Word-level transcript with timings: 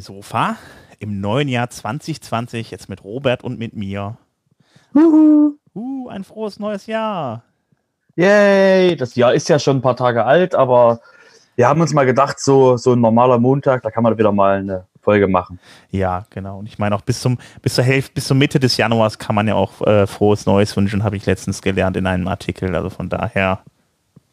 Sofa 0.00 0.56
im 0.98 1.20
neuen 1.20 1.48
Jahr 1.48 1.70
2020, 1.70 2.70
jetzt 2.70 2.88
mit 2.88 3.04
Robert 3.04 3.44
und 3.44 3.58
mit 3.58 3.74
mir. 3.74 4.16
Uhu. 4.94 5.54
Uh, 5.74 6.08
ein 6.08 6.24
frohes 6.24 6.58
neues 6.58 6.86
Jahr. 6.86 7.42
Yay! 8.14 8.96
Das 8.96 9.14
Jahr 9.14 9.34
ist 9.34 9.48
ja 9.50 9.58
schon 9.58 9.76
ein 9.76 9.82
paar 9.82 9.96
Tage 9.96 10.24
alt, 10.24 10.54
aber 10.54 11.00
wir 11.54 11.68
haben 11.68 11.82
uns 11.82 11.92
mal 11.92 12.06
gedacht, 12.06 12.40
so, 12.40 12.78
so 12.78 12.94
ein 12.94 13.00
normaler 13.00 13.38
Montag, 13.38 13.82
da 13.82 13.90
kann 13.90 14.02
man 14.02 14.16
wieder 14.16 14.32
mal 14.32 14.58
eine 14.58 14.86
Folge 15.02 15.28
machen. 15.28 15.60
Ja, 15.90 16.24
genau. 16.30 16.58
Und 16.58 16.66
ich 16.66 16.78
meine 16.78 16.94
auch 16.94 17.02
bis 17.02 17.20
zum 17.20 17.38
bis 17.60 17.74
zur 17.74 17.84
Hälfte, 17.84 18.14
bis 18.14 18.26
zur 18.26 18.36
Mitte 18.36 18.58
des 18.58 18.76
Januars 18.76 19.18
kann 19.18 19.34
man 19.34 19.46
ja 19.46 19.54
auch 19.54 19.82
äh, 19.82 20.06
frohes 20.06 20.46
Neues 20.46 20.76
wünschen, 20.76 21.04
habe 21.04 21.16
ich 21.16 21.26
letztens 21.26 21.60
gelernt 21.60 21.96
in 21.96 22.06
einem 22.06 22.26
Artikel. 22.26 22.74
Also 22.74 22.88
von 22.88 23.08
daher 23.08 23.60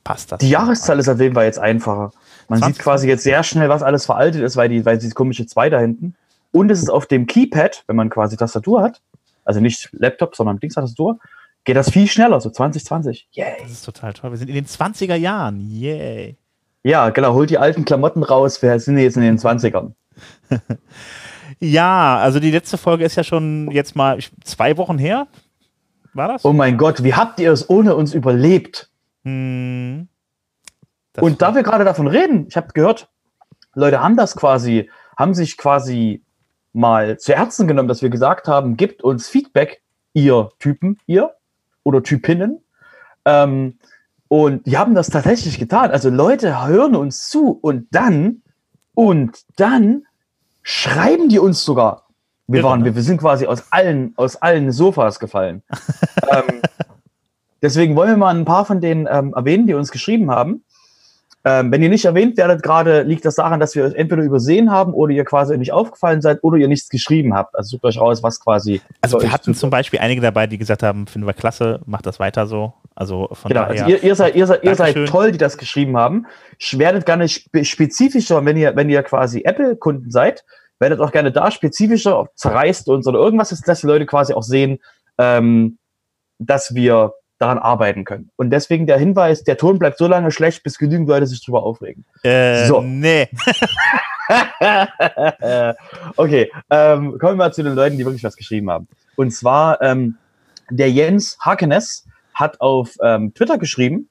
passt 0.03 0.31
das. 0.31 0.39
Die 0.39 0.49
Jahreszahl 0.49 0.97
ist 0.99 1.09
auf 1.09 1.19
jeden 1.19 1.35
Fall 1.35 1.45
jetzt 1.45 1.59
einfacher. 1.59 2.11
Man 2.49 2.59
20. 2.59 2.75
sieht 2.75 2.83
quasi 2.83 3.07
jetzt 3.07 3.23
sehr 3.23 3.43
schnell, 3.43 3.69
was 3.69 3.83
alles 3.83 4.05
veraltet 4.05 4.41
ist, 4.41 4.55
weil 4.57 4.69
die, 4.69 4.85
weil 4.85 4.97
diese 4.97 5.13
komische 5.13 5.45
2 5.45 5.69
da 5.69 5.79
hinten. 5.79 6.15
Und 6.51 6.69
es 6.69 6.81
ist 6.81 6.89
auf 6.89 7.05
dem 7.05 7.25
Keypad, 7.25 7.83
wenn 7.87 7.95
man 7.95 8.09
quasi 8.09 8.37
Tastatur 8.37 8.81
hat, 8.81 9.01
also 9.43 9.59
nicht 9.59 9.89
Laptop, 9.93 10.35
sondern 10.35 10.59
Dingstastatur, 10.59 11.19
geht 11.63 11.75
das 11.75 11.89
viel 11.89 12.07
schneller, 12.07 12.39
so 12.41 12.49
2020. 12.49 13.27
Yay! 13.31 13.55
Das 13.61 13.71
ist 13.71 13.85
total 13.85 14.13
toll. 14.13 14.31
Wir 14.31 14.37
sind 14.37 14.49
in 14.49 14.55
den 14.55 14.65
20er 14.65 15.15
Jahren. 15.15 15.59
Yay. 15.59 16.37
Ja, 16.83 17.09
genau, 17.09 17.33
holt 17.33 17.49
die 17.49 17.57
alten 17.57 17.85
Klamotten 17.85 18.23
raus, 18.23 18.61
wir 18.61 18.77
sind 18.79 18.97
jetzt 18.97 19.15
in 19.15 19.23
den 19.23 19.39
20ern. 19.39 19.93
Ja, 21.59 22.17
also 22.17 22.39
die 22.39 22.51
letzte 22.51 22.77
Folge 22.77 23.05
ist 23.05 23.15
ja 23.15 23.23
schon 23.23 23.69
jetzt 23.71 23.95
mal 23.95 24.19
zwei 24.43 24.75
Wochen 24.77 24.97
her. 24.97 25.27
War 26.13 26.27
das? 26.27 26.45
Oh 26.45 26.53
mein 26.53 26.77
Gott, 26.77 27.03
wie 27.03 27.13
habt 27.13 27.39
ihr 27.39 27.51
es 27.51 27.69
ohne 27.69 27.95
uns 27.95 28.13
überlebt? 28.13 28.89
Hm. 29.23 30.07
Das 31.13 31.23
Und 31.23 31.41
da 31.41 31.55
wir 31.55 31.63
gerade 31.63 31.85
davon 31.85 32.07
reden, 32.07 32.47
ich 32.47 32.57
habe 32.57 32.73
gehört, 32.73 33.09
Leute 33.75 34.01
haben 34.01 34.17
das 34.17 34.35
quasi, 34.35 34.89
haben 35.17 35.33
sich 35.33 35.57
quasi 35.57 36.23
mal 36.73 37.19
zu 37.19 37.33
Herzen 37.35 37.67
genommen, 37.67 37.87
dass 37.87 38.01
wir 38.01 38.09
gesagt 38.09 38.47
haben, 38.47 38.77
gebt 38.77 39.03
uns 39.03 39.29
Feedback, 39.29 39.81
ihr 40.13 40.49
Typen, 40.59 40.97
ihr 41.05 41.33
oder 41.83 42.03
Typinnen. 42.03 42.63
Ähm, 43.25 43.77
und 44.27 44.65
die 44.65 44.77
haben 44.77 44.95
das 44.95 45.09
tatsächlich 45.09 45.59
getan. 45.59 45.91
Also 45.91 46.09
Leute 46.09 46.65
hören 46.65 46.95
uns 46.95 47.29
zu 47.29 47.51
und 47.61 47.87
dann, 47.91 48.41
und 48.95 49.43
dann 49.57 50.05
schreiben 50.63 51.29
die 51.29 51.39
uns 51.39 51.63
sogar. 51.63 52.07
Wir 52.47 52.59
Irre, 52.59 52.69
waren, 52.69 52.83
wir, 52.83 52.95
wir 52.95 53.03
sind 53.03 53.19
quasi 53.19 53.45
aus 53.45 53.71
allen, 53.71 54.13
aus 54.17 54.35
allen 54.35 54.71
Sofas 54.71 55.19
gefallen. 55.19 55.61
ähm, 56.31 56.61
deswegen 57.61 57.95
wollen 57.95 58.09
wir 58.09 58.17
mal 58.17 58.35
ein 58.35 58.45
paar 58.45 58.65
von 58.65 58.81
denen 58.81 59.07
ähm, 59.09 59.33
erwähnen, 59.35 59.67
die 59.67 59.75
uns 59.75 59.91
geschrieben 59.91 60.31
haben. 60.31 60.63
Ähm, 61.45 61.71
wenn 61.73 61.83
ihr 61.83 61.89
nicht 61.89 62.05
erwähnt 62.05 62.37
werdet 62.37 62.63
gerade, 62.63 63.01
liegt 63.01 63.25
das 63.25 63.35
daran, 63.35 63.59
dass 63.59 63.75
wir 63.75 63.83
es 63.83 63.93
entweder 63.93 64.23
übersehen 64.23 64.71
haben 64.71 64.93
oder 64.93 65.11
ihr 65.11 65.25
quasi 65.25 65.57
nicht 65.57 65.73
aufgefallen 65.73 66.21
seid 66.21 66.39
oder 66.41 66.57
ihr 66.57 66.69
nichts 66.69 66.87
geschrieben 66.87 67.33
habt. 67.33 67.55
Also 67.55 67.71
sucht 67.71 67.83
euch 67.83 67.99
raus, 67.99 68.23
was 68.23 68.39
quasi. 68.39 68.81
Also 69.01 69.19
wir 69.19 69.25
euch 69.25 69.33
hatten 69.33 69.53
zum 69.53 69.69
Beispiel 69.69 69.99
einige 69.99 70.21
dabei, 70.21 70.47
die 70.47 70.57
gesagt 70.57 70.83
haben, 70.83 71.05
finden 71.05 71.27
wir 71.27 71.33
klasse, 71.33 71.81
macht 71.85 72.05
das 72.05 72.19
weiter 72.19 72.47
so. 72.47 72.73
Also 72.95 73.27
von 73.33 73.49
Genau, 73.49 73.65
daher. 73.65 73.85
also 73.85 73.95
ihr, 73.95 74.03
ihr, 74.03 74.15
seid, 74.15 74.35
ihr, 74.35 74.47
seid, 74.47 74.63
ihr 74.63 74.75
seid 74.75 75.07
toll, 75.07 75.33
die 75.33 75.37
das 75.37 75.57
geschrieben 75.57 75.97
haben. 75.97 76.27
Werdet 76.71 77.05
gerne 77.05 77.27
spe 77.27 77.65
spezifischer, 77.65 78.45
wenn 78.45 78.55
ihr, 78.55 78.75
wenn 78.77 78.89
ihr 78.89 79.03
quasi 79.03 79.41
Apple-Kunden 79.43 80.11
seid, 80.11 80.45
werdet 80.79 81.01
auch 81.01 81.11
gerne 81.11 81.33
da 81.33 81.51
spezifischer, 81.51 82.27
zerreißt 82.35 82.87
uns 82.87 83.05
oder 83.05 83.19
irgendwas 83.19 83.49
dass 83.49 83.81
die 83.81 83.87
Leute 83.87 84.05
quasi 84.05 84.33
auch 84.33 84.43
sehen, 84.43 84.79
ähm, 85.17 85.77
dass 86.39 86.73
wir 86.73 87.13
daran 87.43 87.59
arbeiten 87.59 88.05
können. 88.05 88.29
Und 88.37 88.51
deswegen 88.51 88.87
der 88.87 88.97
Hinweis, 88.97 89.43
der 89.43 89.57
Ton 89.57 89.77
bleibt 89.77 89.97
so 89.97 90.07
lange 90.07 90.31
schlecht, 90.31 90.63
bis 90.63 90.77
genügend 90.77 91.09
Leute 91.09 91.27
sich 91.27 91.43
drüber 91.43 91.63
aufregen. 91.63 92.05
äh, 92.23 92.65
So. 92.67 92.81
Nee. 92.81 93.27
okay, 96.15 96.49
ähm, 96.69 97.17
kommen 97.19 97.33
wir 97.33 97.35
mal 97.35 97.53
zu 97.53 97.63
den 97.63 97.73
Leuten, 97.73 97.97
die 97.97 98.05
wirklich 98.05 98.23
was 98.23 98.37
geschrieben 98.37 98.69
haben. 98.69 98.87
Und 99.17 99.31
zwar 99.31 99.81
ähm, 99.81 100.15
der 100.69 100.89
Jens 100.89 101.37
Hakenes 101.41 102.07
hat 102.33 102.61
auf 102.61 102.95
ähm, 103.03 103.33
Twitter 103.33 103.57
geschrieben, 103.57 104.09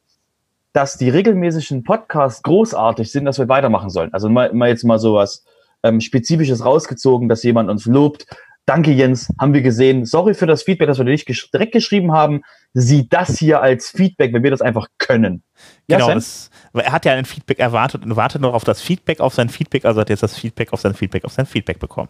dass 0.75 0.99
die 0.99 1.09
regelmäßigen 1.09 1.85
Podcasts 1.85 2.43
großartig 2.43 3.11
sind, 3.11 3.25
dass 3.25 3.39
wir 3.39 3.49
weitermachen 3.49 3.89
sollen. 3.91 4.13
Also 4.13 4.29
mal, 4.29 4.53
mal 4.53 4.69
jetzt 4.69 4.85
mal 4.85 4.99
sowas 4.99 5.45
ähm, 5.83 6.01
Spezifisches 6.01 6.65
rausgezogen, 6.65 7.29
dass 7.29 7.43
jemand 7.43 7.71
uns 7.71 7.87
lobt. 7.87 8.27
Danke, 8.65 8.93
Jens, 8.93 9.29
haben 9.41 9.55
wir 9.55 9.63
gesehen. 9.63 10.07
Sorry 10.07 10.35
für 10.35 10.47
das 10.47 10.63
Feedback, 10.63 10.87
dass 10.87 10.99
wir 10.99 11.05
dir 11.05 11.11
nicht 11.11 11.27
gesch 11.27 11.51
direkt 11.51 11.73
geschrieben 11.73 12.13
haben. 12.13 12.43
Sieh 12.75 13.09
das 13.09 13.39
hier 13.39 13.61
als 13.61 13.91
Feedback, 13.91 14.33
wenn 14.33 14.45
wir 14.45 14.53
das 14.53 14.63
einfach 14.63 14.87
können. 14.99 15.43
Ja, 15.89 15.99
genau, 15.99 16.15
das, 16.15 16.51
er 16.73 16.93
hat 16.93 17.05
ja 17.05 17.13
ein 17.13 17.25
Feedback 17.25 17.59
erwartet 17.59 18.05
und 18.05 18.15
wartet 18.15 18.41
noch 18.41 18.55
auf 18.55 18.65
das 18.65 18.81
Feedback 18.81 19.21
auf 19.21 19.35
sein 19.35 19.49
Feedback, 19.49 19.85
also 19.85 20.01
hat 20.01 20.11
jetzt 20.11 20.23
das 20.23 20.39
Feedback 20.39 20.73
auf 20.73 20.81
sein 20.81 20.95
Feedback 20.95 21.25
auf 21.25 21.33
sein 21.33 21.47
Feedback 21.47 21.81
bekommen. 21.81 22.09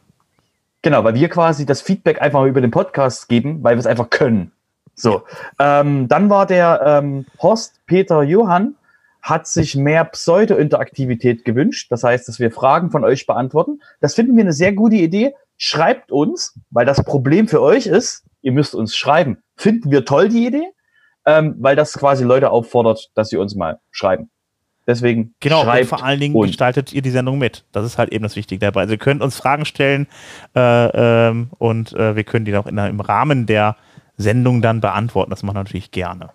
Genau, 0.83 1.03
weil 1.05 1.15
wir 1.15 1.29
quasi 1.29 1.65
das 1.65 1.81
Feedback 1.81 2.21
einfach 2.21 2.41
mal 2.41 2.49
über 2.49 2.61
den 2.61 2.71
Podcast 2.71 3.29
geben, 3.29 3.63
weil 3.63 3.77
wir 3.77 3.81
es 3.81 3.87
einfach 3.87 4.11
können. 4.11 4.53
So, 4.95 5.23
ähm, 5.59 6.07
dann 6.09 6.29
war 6.29 6.45
der 6.45 6.83
ähm, 6.85 7.25
Horst 7.41 7.81
Peter 7.87 8.23
Johann 8.23 8.75
hat 9.23 9.47
sich 9.47 9.77
mehr 9.77 10.05
Pseudo-Interaktivität 10.05 11.45
gewünscht. 11.45 11.87
Das 11.91 12.03
heißt, 12.03 12.27
dass 12.29 12.41
wir 12.41 12.51
Fragen 12.51 12.91
von 12.91 13.05
euch 13.05 13.27
beantworten. 13.27 13.81
Das 14.01 14.15
finden 14.15 14.37
wir 14.37 14.43
eine 14.43 14.53
sehr 14.53 14.73
gute 14.73 14.97
Idee. 14.97 15.35
Schreibt 15.57 16.11
uns, 16.11 16.59
weil 16.71 16.85
das 16.85 17.05
Problem 17.05 17.47
für 17.47 17.63
euch 17.63 17.87
ist, 17.87 18.25
ihr 18.43 18.53
müsst 18.53 18.75
uns 18.75 18.97
schreiben. 18.97 19.39
Finden 19.57 19.93
wir 19.93 20.05
toll 20.05 20.29
die 20.29 20.47
Idee, 20.47 20.67
ähm, 21.25 21.55
weil 21.61 21.77
das 21.77 21.93
quasi 21.93 22.25
Leute 22.25 22.51
auffordert, 22.51 23.11
dass 23.15 23.29
sie 23.29 23.37
uns 23.37 23.55
mal 23.55 23.79
schreiben. 23.93 24.29
Deswegen 24.87 25.35
Genau, 25.39 25.61
und 25.61 25.67
schreibt 25.67 25.87
vor 25.87 26.03
allen 26.05 26.19
Dingen 26.19 26.35
uns. 26.35 26.49
gestaltet 26.49 26.93
ihr 26.93 27.03
die 27.03 27.11
Sendung 27.11 27.39
mit. 27.39 27.65
Das 27.71 27.87
ist 27.87 27.99
halt 27.99 28.13
eben 28.13 28.25
das 28.25 28.35
Wichtige 28.35 28.59
dabei. 28.59 28.81
Also 28.81 28.95
ihr 28.95 28.99
könnt 28.99 29.23
uns 29.23 29.37
Fragen 29.37 29.65
stellen 29.65 30.09
äh, 30.57 31.29
ähm, 31.29 31.51
und 31.59 31.93
äh, 31.93 32.17
wir 32.17 32.25
können 32.25 32.45
die 32.45 32.57
auch 32.57 32.67
in, 32.67 32.77
im 32.79 33.01
Rahmen 33.01 33.47
der 33.47 33.77
Sendung 34.17 34.61
dann 34.63 34.81
beantworten. 34.81 35.31
Das 35.31 35.45
machen 35.45 35.55
wir 35.55 35.61
natürlich 35.61 35.93
gerne. 35.93 36.31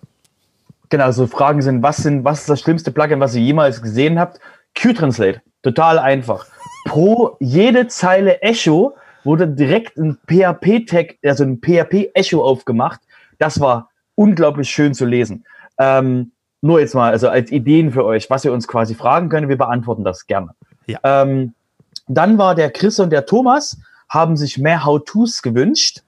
Genau, 0.90 1.10
so 1.10 1.26
Fragen 1.26 1.60
sind, 1.62 1.82
was 1.82 1.98
sind, 1.98 2.24
was 2.24 2.40
ist 2.40 2.48
das 2.48 2.60
schlimmste 2.60 2.90
Plugin, 2.90 3.20
was 3.20 3.34
ihr 3.34 3.42
jemals 3.42 3.82
gesehen 3.82 4.18
habt? 4.18 4.40
Q-Translate. 4.80 5.42
Total 5.62 5.98
einfach. 5.98 6.46
Pro 6.86 7.36
jede 7.40 7.88
Zeile 7.88 8.40
Echo 8.42 8.94
wurde 9.24 9.48
direkt 9.48 9.98
ein 9.98 10.16
PHP-Tag, 10.26 11.16
also 11.24 11.44
ein 11.44 11.60
PHP-Echo 11.60 12.42
aufgemacht. 12.42 13.00
Das 13.38 13.60
war 13.60 13.90
unglaublich 14.14 14.70
schön 14.70 14.94
zu 14.94 15.04
lesen. 15.04 15.44
Ähm, 15.78 16.32
nur 16.60 16.80
jetzt 16.80 16.94
mal, 16.94 17.10
also 17.10 17.28
als 17.28 17.52
Ideen 17.52 17.92
für 17.92 18.04
euch, 18.04 18.30
was 18.30 18.44
ihr 18.44 18.52
uns 18.52 18.66
quasi 18.66 18.94
fragen 18.94 19.28
könnt, 19.28 19.48
wir 19.48 19.58
beantworten 19.58 20.04
das 20.04 20.26
gerne. 20.26 20.50
Ja. 20.86 20.98
Ähm, 21.02 21.54
dann 22.08 22.38
war 22.38 22.54
der 22.54 22.70
Chris 22.70 22.98
und 22.98 23.10
der 23.10 23.26
Thomas, 23.26 23.78
haben 24.08 24.36
sich 24.36 24.58
mehr 24.58 24.84
How-Tos 24.84 25.42
gewünscht, 25.42 26.02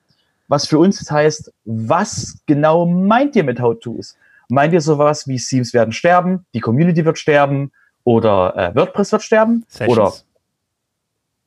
was 0.48 0.66
für 0.66 0.78
uns 0.78 1.10
heißt, 1.10 1.52
was 1.64 2.38
genau 2.46 2.86
meint 2.86 3.36
ihr 3.36 3.44
mit 3.44 3.60
How-Tos? 3.60 4.16
Meint 4.50 4.72
ihr 4.72 4.80
sowas 4.80 5.26
wie 5.26 5.36
Themes 5.36 5.72
werden 5.74 5.92
sterben, 5.92 6.46
die 6.54 6.60
Community 6.60 7.04
wird 7.04 7.18
sterben 7.18 7.72
oder 8.04 8.56
äh, 8.56 8.74
WordPress 8.74 9.12
wird 9.12 9.22
sterben? 9.22 9.64
Sessions. 9.68 9.98
Oder 9.98 10.12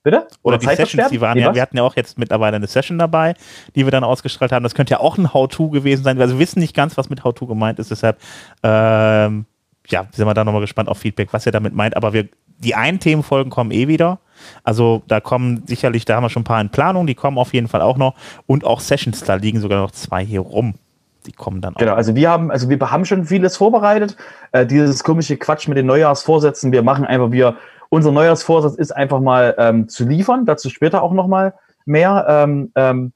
bitte? 0.04 0.28
Oder 0.44 0.58
die 0.58 0.66
Zeit 0.66 0.78
Sessions, 0.78 1.10
die 1.10 1.22
waren 1.22 1.36
Nee, 1.36 1.42
ja, 1.42 1.48
was? 1.50 1.56
wir 1.56 1.62
hatten 1.62 1.78
ja 1.78 1.84
auch 1.84 1.96
jetzt 1.96 2.18
mittlerweile 2.18 2.58
eine 2.58 2.68
Session 2.68 3.00
dabei, 3.00 3.36
die 3.76 3.86
wir 3.86 3.92
dann 3.92 4.04
ausgestrahlt 4.04 4.52
haben. 4.52 4.64
Das 4.64 4.76
könnte 4.76 4.92
ja 4.92 5.00
auch 5.00 5.18
ein 5.18 5.34
How-To 5.34 5.70
gewesen 5.70 6.04
sein. 6.04 6.20
Also 6.20 6.36
wir 6.36 6.40
wissen 6.40 6.60
nicht 6.60 6.76
ganz, 6.76 6.98
was 6.98 7.10
mit 7.10 7.24
How-To 7.24 7.48
gemeint 7.48 7.80
ist. 7.80 7.92
Deshalb, 7.92 8.20
ähm, 8.62 9.46
ja, 9.88 10.06
sind 10.12 10.26
wir 10.26 10.34
da 10.34 10.44
nochmal 10.44 10.62
gespannt 10.62 10.90
auf 10.90 10.98
Feedback, 10.98 11.34
was 11.34 11.46
ihr 11.46 11.52
damit 11.52 11.74
meint. 11.74 11.96
Aber 11.96 12.14
wir, 12.14 12.28
die 12.58 12.76
einen 12.76 13.00
Themenfolgen 13.00 13.50
kommen 13.50 13.72
eh 13.72 13.88
wieder. 13.88 14.20
Also 14.64 15.04
da 15.08 15.20
kommen 15.20 15.64
sicherlich, 15.68 16.06
da 16.06 16.16
haben 16.16 16.24
wir 16.24 16.30
schon 16.30 16.42
ein 16.42 16.46
paar 16.46 16.62
in 16.62 16.70
Planung, 16.70 17.08
die 17.08 17.16
kommen 17.16 17.38
auf 17.38 17.54
jeden 17.54 17.68
Fall 17.68 17.82
auch 17.82 17.98
noch. 17.98 18.16
Und 18.46 18.66
auch 18.66 18.80
Sessions, 18.80 19.24
da 19.24 19.36
liegen 19.36 19.60
sogar 19.60 19.82
noch 19.82 19.92
zwei 19.92 20.24
hier 20.24 20.42
rum. 20.42 20.76
Die 21.25 21.31
kommen 21.31 21.62
dann 21.62 21.75
auch. 21.75 21.80
Genau, 21.80 21.94
also 21.94 22.16
wir 22.16 22.30
haben, 22.30 22.52
also 22.52 22.70
wir 22.70 22.80
haben 22.92 23.06
schon 23.06 23.25
vieles 23.25 23.58
vorbereitet. 23.58 24.18
Äh, 24.52 24.66
dieses 24.66 25.04
komische 25.04 25.38
Quatsch 25.38 25.68
mit 25.68 25.78
den 25.78 25.86
Neujahrsvorsätzen, 25.86 26.72
wir 26.72 26.84
machen 26.84 27.06
einfach, 27.06 27.31
wir, 27.31 27.58
unser 27.90 28.12
Neujahrsvorsatz 28.12 28.75
ist 28.75 28.92
einfach 28.92 29.20
mal 29.20 29.56
ähm, 29.58 29.88
zu 29.88 30.06
liefern, 30.06 30.46
dazu 30.46 30.70
später 30.70 31.02
auch 31.02 31.14
nochmal 31.14 31.54
mehr, 31.86 32.25
ähm, 32.28 32.72
ähm, 32.75 33.14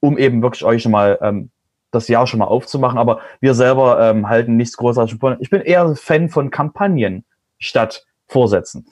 um 0.00 0.16
eben 0.16 0.42
wirklich 0.42 0.64
euch 0.64 0.82
schon 0.82 0.92
mal 0.92 1.18
ähm, 1.20 1.50
das 1.90 2.08
Jahr 2.08 2.26
schon 2.26 2.38
mal 2.38 2.46
aufzumachen. 2.46 2.98
Aber 2.98 3.20
wir 3.40 3.54
selber 3.54 4.00
ähm, 4.00 4.28
halten 4.28 4.56
nichts 4.56 4.76
großartig 4.76 5.18
von. 5.18 5.36
Ich 5.40 5.50
bin 5.50 5.60
eher 5.60 5.94
Fan 5.96 6.28
von 6.28 6.50
Kampagnen 6.50 7.24
statt 7.58 8.06
Vorsätzen. 8.28 8.86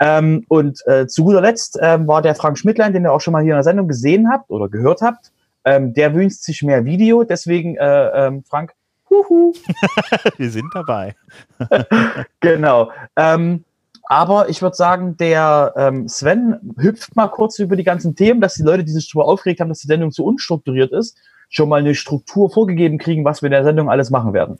Ähm, 0.00 0.44
und 0.48 0.80
äh, 0.86 1.06
zu 1.06 1.24
guter 1.24 1.40
Letzt 1.40 1.78
ähm, 1.82 2.06
war 2.06 2.22
der 2.22 2.34
Frank 2.34 2.56
Schmidtlein, 2.56 2.92
den 2.92 3.04
ihr 3.04 3.12
auch 3.12 3.20
schon 3.20 3.32
mal 3.32 3.42
hier 3.42 3.52
in 3.52 3.58
der 3.58 3.64
Sendung 3.64 3.88
gesehen 3.88 4.30
habt 4.30 4.50
oder 4.50 4.68
gehört 4.68 5.02
habt. 5.02 5.32
Ähm, 5.66 5.92
der 5.92 6.14
wünscht 6.14 6.42
sich 6.42 6.62
mehr 6.62 6.84
Video, 6.84 7.24
deswegen, 7.24 7.76
äh, 7.76 8.26
ähm, 8.26 8.44
Frank, 8.44 8.72
huhu, 9.10 9.52
Wir 10.38 10.50
sind 10.50 10.70
dabei. 10.72 11.16
genau. 12.40 12.92
Ähm, 13.16 13.64
aber 14.04 14.48
ich 14.48 14.62
würde 14.62 14.76
sagen, 14.76 15.16
der 15.16 15.74
ähm, 15.76 16.08
Sven 16.08 16.74
hüpft 16.78 17.16
mal 17.16 17.26
kurz 17.26 17.58
über 17.58 17.74
die 17.74 17.82
ganzen 17.82 18.14
Themen, 18.14 18.40
dass 18.40 18.54
die 18.54 18.62
Leute, 18.62 18.84
die 18.84 18.92
sich 18.92 19.10
darüber 19.10 19.26
aufgeregt 19.26 19.60
haben, 19.60 19.68
dass 19.68 19.80
die 19.80 19.88
Sendung 19.88 20.12
zu 20.12 20.24
unstrukturiert 20.24 20.92
ist, 20.92 21.18
schon 21.48 21.68
mal 21.68 21.80
eine 21.80 21.96
Struktur 21.96 22.48
vorgegeben 22.50 22.98
kriegen, 22.98 23.24
was 23.24 23.42
wir 23.42 23.48
in 23.48 23.52
der 23.52 23.64
Sendung 23.64 23.90
alles 23.90 24.10
machen 24.10 24.32
werden. 24.32 24.56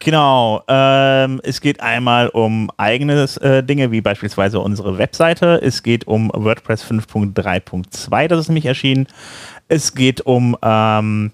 Genau. 0.00 0.62
Ähm, 0.66 1.40
es 1.44 1.60
geht 1.60 1.80
einmal 1.80 2.28
um 2.28 2.70
eigene 2.78 3.26
äh, 3.42 3.62
Dinge, 3.62 3.90
wie 3.92 4.00
beispielsweise 4.00 4.58
unsere 4.58 4.98
Webseite. 4.98 5.60
Es 5.62 5.82
geht 5.82 6.06
um 6.06 6.30
WordPress 6.34 6.84
5.3.2, 6.84 8.28
das 8.28 8.40
ist 8.40 8.48
nämlich 8.48 8.66
erschienen. 8.66 9.06
Es 9.68 9.94
geht 9.94 10.22
um 10.22 10.56
ähm, 10.62 11.32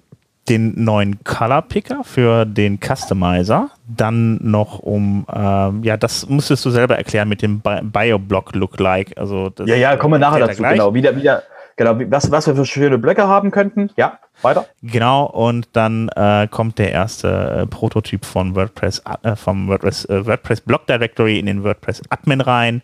den 0.49 0.85
neuen 0.85 1.23
Color 1.23 1.63
Picker 1.63 2.05
für 2.05 2.45
den 2.45 2.79
Customizer. 2.81 3.71
Dann 3.87 4.39
noch 4.43 4.81
um, 4.81 5.27
ähm, 5.33 5.85
ja, 5.85 5.97
das 5.97 6.29
musstest 6.29 6.65
du 6.65 6.71
selber 6.71 6.97
erklären 6.97 7.29
mit 7.29 7.43
dem 7.43 7.61
Bi 7.61 7.81
Bioblock 7.83 8.55
Look-like. 8.55 9.17
Also 9.17 9.53
ja, 9.65 9.77
ja, 9.77 9.97
kommen 9.97 10.15
wir 10.15 10.19
nachher 10.19 10.41
dazu. 10.41 10.59
Gleich. 10.59 10.73
Genau, 10.73 10.93
wieder, 10.93 11.15
wieder, 11.17 11.43
genau, 11.77 11.99
was, 12.11 12.31
was 12.31 12.47
wir 12.47 12.57
für 12.57 12.67
schöne 12.67 12.99
Blöcke 12.99 13.29
haben 13.29 13.51
könnten. 13.51 13.91
Ja, 13.97 14.19
weiter. 14.43 14.67
Genau, 14.83 15.27
und 15.27 15.69
dann 15.73 16.09
äh, 16.11 16.49
kommt 16.51 16.79
der 16.79 16.93
erste 16.93 17.29
äh, 17.63 17.67
Prototyp 17.67 18.25
von 18.25 18.55
WordPress, 18.55 19.03
äh, 19.23 19.37
vom 19.37 19.69
WordPress, 19.69 20.07
äh, 20.07 20.27
WordPress 20.27 20.61
Block 20.63 20.87
Directory 20.87 21.39
in 21.39 21.47
den 21.47 21.65
WordPress 21.65 22.03
Admin 22.11 22.41
rein. 22.41 22.83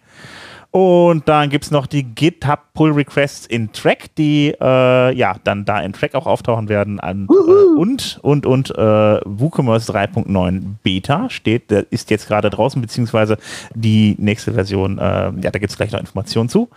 Und 0.73 1.29
dann 1.29 1.51
gibt 1.51 1.67
es 1.67 1.71
noch 1.71 1.87
die 1.87 2.03
GitHub 2.03 2.61
Pull 2.73 2.93
Requests 2.93 3.45
in 3.45 3.73
Track, 3.73 4.15
die 4.17 4.55
äh, 4.59 5.15
ja 5.15 5.37
dann 5.45 5.67
da 5.67 5.83
in 5.83 5.93
Track 5.93 6.15
auch 6.15 6.27
auftauchen 6.27 6.71
werden. 6.71 6.99
An, 6.99 7.29
äh, 7.31 7.79
und 7.79 8.19
und 8.23 8.47
und 8.47 8.71
äh, 8.71 9.21
WooCommerce 9.27 9.93
3.9 9.93 10.63
Beta 10.83 11.29
steht, 11.29 11.71
der 11.71 11.93
ist 11.93 12.11
jetzt 12.11 12.27
gerade 12.27 12.49
draußen, 12.49 12.81
beziehungsweise 12.81 13.37
die 13.75 14.17
nächste 14.19 14.55
Version, 14.55 14.97
äh, 14.97 15.03
ja, 15.03 15.51
da 15.51 15.59
gibt 15.59 15.71
es 15.71 15.77
gleich 15.77 15.93
noch 15.93 16.01
Informationen 16.01 16.49
zu. 16.49 16.71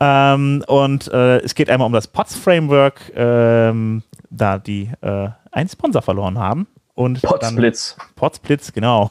Ähm, 0.00 0.62
und 0.66 1.08
äh, 1.08 1.38
es 1.38 1.54
geht 1.54 1.70
einmal 1.70 1.86
um 1.86 1.92
das 1.92 2.08
POTS 2.08 2.36
Framework, 2.36 3.12
ähm, 3.14 4.02
da 4.30 4.58
die 4.58 4.90
äh, 5.00 5.28
einen 5.52 5.68
Sponsor 5.68 6.02
verloren 6.02 6.38
haben. 6.38 6.66
Und 6.94 7.20
Potsblitz. 7.20 7.96
Potsblitz, 8.14 8.72
genau. 8.72 9.10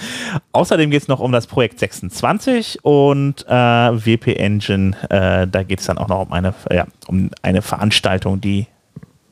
Außerdem 0.52 0.90
geht 0.90 1.02
es 1.02 1.08
noch 1.08 1.20
um 1.20 1.32
das 1.32 1.46
Projekt 1.46 1.78
26 1.78 2.82
und 2.82 3.46
äh, 3.46 3.50
WP 3.52 4.36
Engine. 4.36 4.96
Äh, 5.10 5.46
da 5.46 5.62
geht 5.62 5.80
es 5.80 5.86
dann 5.86 5.98
auch 5.98 6.08
noch 6.08 6.22
um 6.22 6.32
eine, 6.32 6.54
ja, 6.70 6.86
um 7.06 7.30
eine 7.42 7.60
Veranstaltung, 7.60 8.40
die 8.40 8.66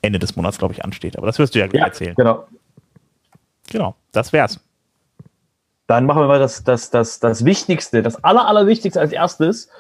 Ende 0.03 0.19
des 0.19 0.37
Monats, 0.37 0.59
glaube 0.59 0.75
ich, 0.75 0.85
ansteht. 0.85 1.17
Aber 1.17 1.27
das 1.27 1.39
wirst 1.39 1.55
du 1.55 1.61
ja 1.61 1.67
gleich 1.67 1.81
ja, 1.81 1.87
erzählen. 1.87 2.15
Genau. 2.15 2.47
Genau, 3.71 3.95
das 4.13 4.35
wär's. 4.35 4.61
Dann 5.87 6.05
machen 6.05 6.21
wir 6.21 6.29
mal 6.29 6.39
das, 6.39 6.63
das, 6.63 6.91
das, 6.91 7.21
das 7.21 7.47
Wichtigste, 7.47 8.03
das 8.03 8.23
Aller, 8.23 8.47
Allerwichtigste 8.47 9.01
als 9.01 9.13
erstes. 9.13 9.71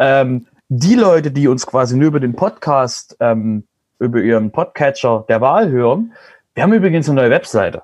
Ähm, 0.00 0.46
die 0.68 0.94
Leute, 0.94 1.30
die 1.30 1.48
uns 1.48 1.66
quasi 1.66 1.96
nur 1.96 2.08
über 2.08 2.20
den 2.20 2.34
Podcast, 2.34 3.16
ähm, 3.20 3.64
über 3.98 4.20
ihren 4.20 4.50
Podcatcher 4.50 5.24
der 5.28 5.40
Wahl 5.40 5.70
hören, 5.70 6.12
wir 6.54 6.62
haben 6.62 6.72
übrigens 6.72 7.08
eine 7.08 7.22
neue 7.22 7.30
Webseite. 7.30 7.82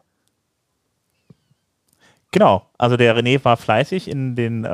Genau, 2.31 2.67
also 2.79 2.97
der 2.97 3.17
René 3.17 3.45
war 3.45 3.57
fleißig 3.57 4.11
in 4.11 4.35
den, 4.35 4.65
äh, 4.65 4.69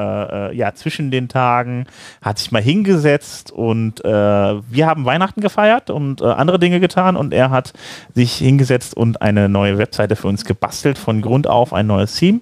äh, 0.49 0.57
ja, 0.57 0.75
zwischen 0.75 1.11
den 1.11 1.29
Tagen, 1.29 1.87
hat 2.23 2.39
sich 2.39 2.51
mal 2.53 2.63
hingesetzt 2.63 3.53
und 3.53 4.03
äh, 4.03 4.09
wir 4.09 4.87
haben 4.87 5.05
Weihnachten 5.05 5.43
gefeiert 5.43 5.91
und 5.91 6.23
äh, 6.23 6.25
andere 6.25 6.59
Dinge 6.59 6.81
getan 6.81 7.17
und 7.17 7.35
er 7.35 7.51
hat 7.51 7.75
sich 8.15 8.33
hingesetzt 8.33 8.97
und 8.97 9.21
eine 9.21 9.51
neue 9.51 9.77
Webseite 9.77 10.17
für 10.17 10.29
uns 10.29 10.47
gebastelt, 10.47 10.97
von 10.97 11.21
Grund 11.21 11.47
auf 11.47 11.75
ein 11.75 11.87
neues 11.87 12.17
Theme. 12.17 12.41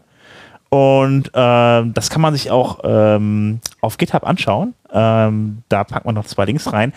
Und 0.68 1.28
äh, 1.28 1.30
das 1.32 2.10
kann 2.10 2.20
man 2.20 2.34
sich 2.34 2.52
auch 2.52 2.78
ähm, 2.84 3.60
auf 3.80 3.98
GitHub 3.98 4.24
anschauen. 4.24 4.74
Ähm, 4.92 5.62
da 5.68 5.84
packt 5.84 6.06
man 6.06 6.14
noch 6.14 6.26
zwei 6.26 6.44
Links 6.44 6.72
rein. 6.72 6.92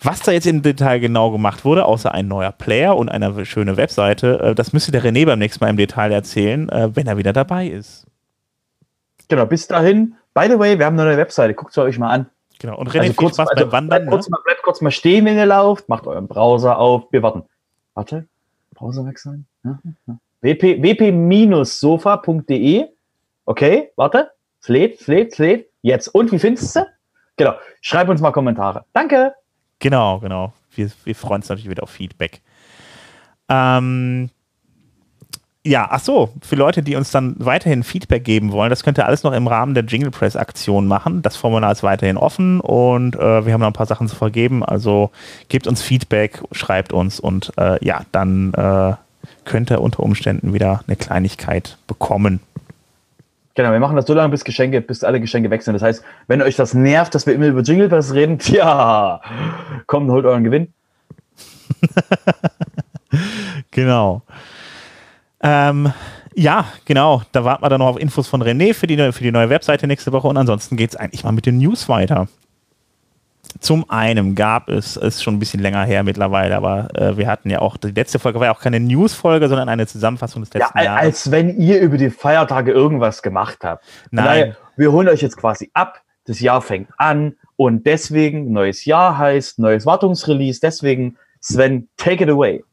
Was 0.00 0.20
da 0.20 0.32
jetzt 0.32 0.46
im 0.46 0.62
Detail 0.62 1.00
genau 1.00 1.30
gemacht 1.30 1.64
wurde, 1.64 1.86
außer 1.86 2.12
ein 2.12 2.28
neuer 2.28 2.52
Player 2.52 2.96
und 2.96 3.08
eine 3.08 3.46
schöne 3.46 3.76
Webseite, 3.76 4.40
äh, 4.40 4.54
das 4.54 4.72
müsste 4.72 4.92
der 4.92 5.02
René 5.02 5.24
beim 5.24 5.38
nächsten 5.38 5.64
Mal 5.64 5.70
im 5.70 5.76
Detail 5.76 6.12
erzählen, 6.12 6.68
äh, 6.68 6.94
wenn 6.94 7.06
er 7.06 7.16
wieder 7.16 7.32
dabei 7.32 7.68
ist. 7.68 8.06
Genau, 9.28 9.46
bis 9.46 9.66
dahin. 9.66 10.14
By 10.34 10.48
the 10.48 10.58
way, 10.58 10.78
wir 10.78 10.86
haben 10.86 10.98
eine 10.98 11.08
neue 11.08 11.16
Webseite, 11.16 11.54
guckt 11.54 11.72
sie 11.72 11.80
euch 11.80 11.98
mal 11.98 12.10
an. 12.10 12.26
Genau, 12.58 12.78
und 12.78 12.90
René, 12.90 13.00
also 13.00 13.14
kurz, 13.14 13.36
Spaß 13.36 13.48
also 13.48 13.64
beim 13.64 13.72
Wandern. 13.72 13.88
Bleibt, 13.88 14.04
ne? 14.04 14.10
kurz 14.10 14.28
mal, 14.28 14.40
bleibt 14.44 14.62
kurz 14.62 14.80
mal 14.80 14.90
stehen, 14.90 15.24
wenn 15.24 15.36
ihr 15.36 15.46
lauft, 15.46 15.88
macht 15.88 16.06
euren 16.06 16.28
Browser 16.28 16.78
auf, 16.78 17.04
wir 17.10 17.22
warten. 17.22 17.44
Warte, 17.94 18.26
Browser 18.74 19.06
wechseln. 19.06 19.46
Ja, 19.64 19.78
ja. 20.06 20.18
wp, 20.42 20.82
wp-sofa.de 20.82 22.88
Okay, 23.46 23.90
warte. 23.96 24.30
Lädt, 24.66 25.06
es 25.06 25.38
lädt. 25.38 25.68
Jetzt. 25.82 26.08
Und 26.08 26.32
wie 26.32 26.38
findest 26.38 26.76
du? 26.76 26.86
Genau. 27.36 27.54
Schreib 27.80 28.08
uns 28.08 28.20
mal 28.20 28.32
Kommentare. 28.32 28.84
Danke. 28.92 29.34
Genau, 29.78 30.18
genau. 30.20 30.52
Wir, 30.74 30.90
wir 31.04 31.14
freuen 31.14 31.40
uns 31.40 31.48
natürlich 31.48 31.70
wieder 31.70 31.82
auf 31.82 31.90
Feedback. 31.90 32.40
Ähm, 33.48 34.30
ja, 35.66 35.88
ach 35.90 36.00
so, 36.00 36.30
für 36.42 36.56
Leute, 36.56 36.82
die 36.82 36.94
uns 36.94 37.10
dann 37.10 37.36
weiterhin 37.38 37.84
Feedback 37.84 38.22
geben 38.22 38.52
wollen, 38.52 38.68
das 38.68 38.82
könnt 38.82 38.98
ihr 38.98 39.06
alles 39.06 39.22
noch 39.22 39.32
im 39.32 39.46
Rahmen 39.46 39.72
der 39.72 39.84
Jingle 39.84 40.10
Press 40.10 40.36
Aktion 40.36 40.86
machen. 40.86 41.22
Das 41.22 41.36
Formular 41.36 41.72
ist 41.72 41.82
weiterhin 41.82 42.18
offen 42.18 42.60
und 42.60 43.16
äh, 43.16 43.46
wir 43.46 43.52
haben 43.52 43.60
noch 43.60 43.68
ein 43.68 43.72
paar 43.72 43.86
Sachen 43.86 44.06
zu 44.06 44.14
vergeben. 44.14 44.62
Also 44.62 45.10
gebt 45.48 45.66
uns 45.66 45.80
Feedback, 45.80 46.42
schreibt 46.52 46.92
uns 46.92 47.18
und 47.18 47.52
äh, 47.56 47.82
ja, 47.82 48.02
dann 48.12 48.52
äh, 48.52 48.92
könnt 49.46 49.70
ihr 49.70 49.80
unter 49.80 50.00
Umständen 50.00 50.52
wieder 50.52 50.84
eine 50.86 50.96
Kleinigkeit 50.96 51.78
bekommen. 51.86 52.40
Genau, 53.54 53.70
wir 53.70 53.78
machen 53.78 53.94
das 53.94 54.06
so 54.06 54.14
lange, 54.14 54.30
bis 54.30 54.44
Geschenke, 54.44 54.80
bis 54.80 55.04
alle 55.04 55.20
Geschenke 55.20 55.48
wechseln. 55.50 55.74
Das 55.74 55.82
heißt, 55.82 56.04
wenn 56.26 56.42
euch 56.42 56.56
das 56.56 56.74
nervt, 56.74 57.14
dass 57.14 57.26
wir 57.26 57.34
immer 57.34 57.46
über 57.46 57.62
Jingle 57.62 57.88
Bells 57.88 58.12
reden, 58.12 58.38
tja, 58.40 59.20
kommt, 59.86 60.10
holt 60.10 60.26
euren 60.26 60.42
Gewinn. 60.42 60.72
genau. 63.70 64.22
Ähm, 65.40 65.92
ja, 66.34 66.66
genau. 66.84 67.22
Da 67.30 67.44
warten 67.44 67.62
wir 67.62 67.68
dann 67.68 67.78
noch 67.78 67.88
auf 67.88 68.00
Infos 68.00 68.26
von 68.26 68.42
René 68.42 68.74
für 68.74 68.88
die, 68.88 69.12
für 69.12 69.22
die 69.22 69.30
neue 69.30 69.50
Webseite 69.50 69.86
nächste 69.86 70.10
Woche 70.10 70.26
und 70.26 70.36
ansonsten 70.36 70.76
geht 70.76 70.90
es 70.90 70.96
eigentlich 70.96 71.22
mal 71.22 71.32
mit 71.32 71.46
den 71.46 71.58
News 71.58 71.88
weiter. 71.88 72.26
Zum 73.60 73.88
einen 73.88 74.34
gab 74.34 74.68
es, 74.68 74.96
ist 74.96 75.22
schon 75.22 75.34
ein 75.34 75.38
bisschen 75.38 75.60
länger 75.60 75.84
her 75.84 76.02
mittlerweile, 76.02 76.56
aber 76.56 76.88
äh, 76.94 77.16
wir 77.16 77.26
hatten 77.26 77.50
ja 77.50 77.60
auch, 77.60 77.76
die 77.76 77.90
letzte 77.90 78.18
Folge 78.18 78.40
war 78.40 78.46
ja 78.46 78.54
auch 78.54 78.60
keine 78.60 78.80
News-Folge, 78.80 79.48
sondern 79.48 79.68
eine 79.68 79.86
Zusammenfassung 79.86 80.42
des 80.42 80.52
letzten 80.52 80.78
ja, 80.78 80.84
Jahres. 80.84 81.04
Als 81.04 81.30
wenn 81.30 81.58
ihr 81.58 81.80
über 81.80 81.96
die 81.96 82.10
Feiertage 82.10 82.72
irgendwas 82.72 83.22
gemacht 83.22 83.58
habt. 83.62 83.84
Nein. 84.10 84.24
Daher, 84.24 84.56
wir 84.76 84.92
holen 84.92 85.08
euch 85.08 85.22
jetzt 85.22 85.36
quasi 85.36 85.70
ab, 85.74 86.02
das 86.26 86.40
Jahr 86.40 86.62
fängt 86.62 86.88
an 86.96 87.36
und 87.56 87.86
deswegen 87.86 88.52
neues 88.52 88.84
Jahr 88.84 89.18
heißt 89.18 89.58
neues 89.58 89.86
Wartungsrelease, 89.86 90.60
deswegen 90.60 91.16
Sven, 91.44 91.88
take 91.98 92.24
it 92.24 92.30
away. 92.30 92.64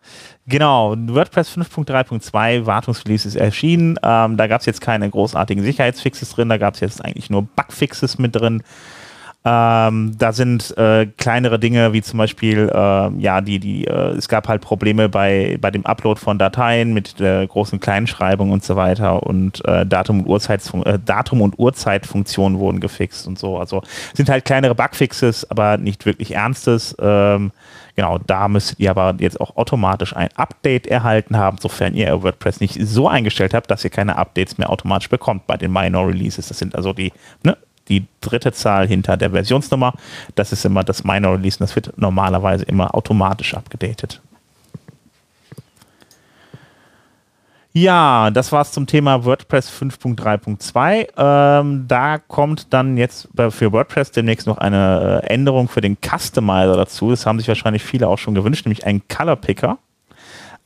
Genau, 0.48 0.96
WordPress 0.98 1.58
5.3.2 1.58 2.66
Wartungsrelease 2.66 3.28
ist 3.28 3.36
erschienen. 3.36 4.00
Ähm, 4.02 4.38
da 4.38 4.48
gab 4.48 4.62
es 4.62 4.66
jetzt 4.66 4.80
keine 4.80 5.10
großartigen 5.10 5.62
Sicherheitsfixes 5.62 6.32
drin, 6.32 6.48
da 6.48 6.58
gab 6.58 6.76
es 6.76 6.80
jetzt 6.80 7.04
eigentlich 7.04 7.30
nur 7.30 7.44
Bugfixes 7.44 8.18
mit 8.18 8.34
drin. 8.34 8.64
Ähm, 9.44 10.16
da 10.20 10.34
sind 10.34 10.78
äh, 10.78 11.08
kleinere 11.18 11.58
Dinge 11.58 11.94
wie 11.94 12.04
zum 12.04 12.20
Beispiel, 12.20 12.70
äh, 12.72 13.10
ja, 13.20 13.42
die, 13.42 13.60
die, 13.60 13.88
äh, 13.88 14.12
es 14.12 14.28
gab 14.28 14.48
halt 14.48 14.62
Probleme 14.62 15.10
bei, 15.10 15.58
bei 15.60 15.72
dem 15.72 15.84
Upload 15.84 16.20
von 16.20 16.38
Dateien 16.38 16.94
mit 16.94 17.20
der 17.20 17.48
großen 17.48 17.80
Kleinschreibung 17.80 18.52
und 18.52 18.64
so 18.64 18.76
weiter 18.76 19.24
und 19.24 19.66
äh, 19.66 19.84
Datum 19.84 20.22
und 20.22 20.28
Uhrzeit, 20.28 20.62
äh, 20.86 21.00
Datum 21.04 21.42
und 21.42 21.58
Uhrzeitfunktionen 21.58 22.60
wurden 22.60 22.80
gefixt 22.80 23.26
und 23.26 23.40
so. 23.40 23.58
Also 23.58 23.82
sind 24.14 24.30
halt 24.30 24.46
kleinere 24.46 24.76
Bugfixes, 24.76 25.50
aber 25.50 25.78
nicht 25.78 26.06
wirklich 26.06 26.36
ernstes. 26.36 26.96
Ähm, 27.02 27.52
genau, 27.96 28.20
da 28.20 28.48
müsstet 28.48 28.80
ihr 28.80 28.92
aber 28.92 29.16
jetzt 29.18 29.42
auch 29.42 29.58
automatisch 29.58 30.16
ein 30.16 30.30
Update 30.36 30.86
erhalten 30.86 31.36
haben, 31.36 31.58
sofern 31.60 31.96
ihr 31.96 32.22
WordPress 32.22 32.60
nicht 32.60 32.78
so 32.80 33.08
eingestellt 33.08 33.56
habt, 33.56 33.72
dass 33.72 33.84
ihr 33.84 33.90
keine 33.90 34.18
Updates 34.18 34.60
mehr 34.60 34.70
automatisch 34.70 35.10
bekommt 35.10 35.48
bei 35.48 35.58
den 35.58 35.74
Minor 35.74 36.08
Releases. 36.08 36.48
Das 36.48 36.60
sind 36.60 36.76
also 36.76 36.94
die 36.94 37.12
ne, 37.44 37.58
die 37.90 38.06
dritte 38.22 38.52
Zahl 38.52 38.88
hinter 38.88 39.18
der 39.18 39.32
Versionsnummer. 39.32 39.94
Das 40.36 40.52
ist 40.52 40.66
immer 40.66 40.84
das 40.84 41.04
Minor 41.04 41.34
Release 41.34 41.58
und 41.58 41.62
das 41.62 41.76
wird 41.76 41.98
normalerweise 41.98 42.66
immer 42.66 42.96
automatisch 42.96 43.54
abgedatet. 43.54 44.22
Ja, 47.74 48.32
das 48.32 48.52
war 48.52 48.64
es 48.64 48.74
zum 48.74 48.86
Thema 48.86 49.24
WordPress 49.24 49.72
5.3.2. 49.72 51.08
Ähm, 51.16 51.86
da 51.88 52.18
kommt 52.18 52.74
dann 52.74 52.98
jetzt 52.98 53.30
für 53.34 53.72
WordPress 53.72 54.12
demnächst 54.12 54.46
noch 54.46 54.58
eine 54.58 55.22
äh, 55.24 55.28
Änderung 55.28 55.70
für 55.70 55.80
den 55.80 55.96
Customizer 55.96 56.76
dazu. 56.76 57.12
Das 57.12 57.26
haben 57.26 57.40
sich 57.40 57.48
wahrscheinlich 57.48 57.84
viele 57.84 58.10
auch 58.10 58.18
schon 58.18 58.36
gewünscht, 58.36 58.66
nämlich 58.66 58.86
einen 58.86 59.08
Color 59.08 59.38
Picker. 59.38 59.78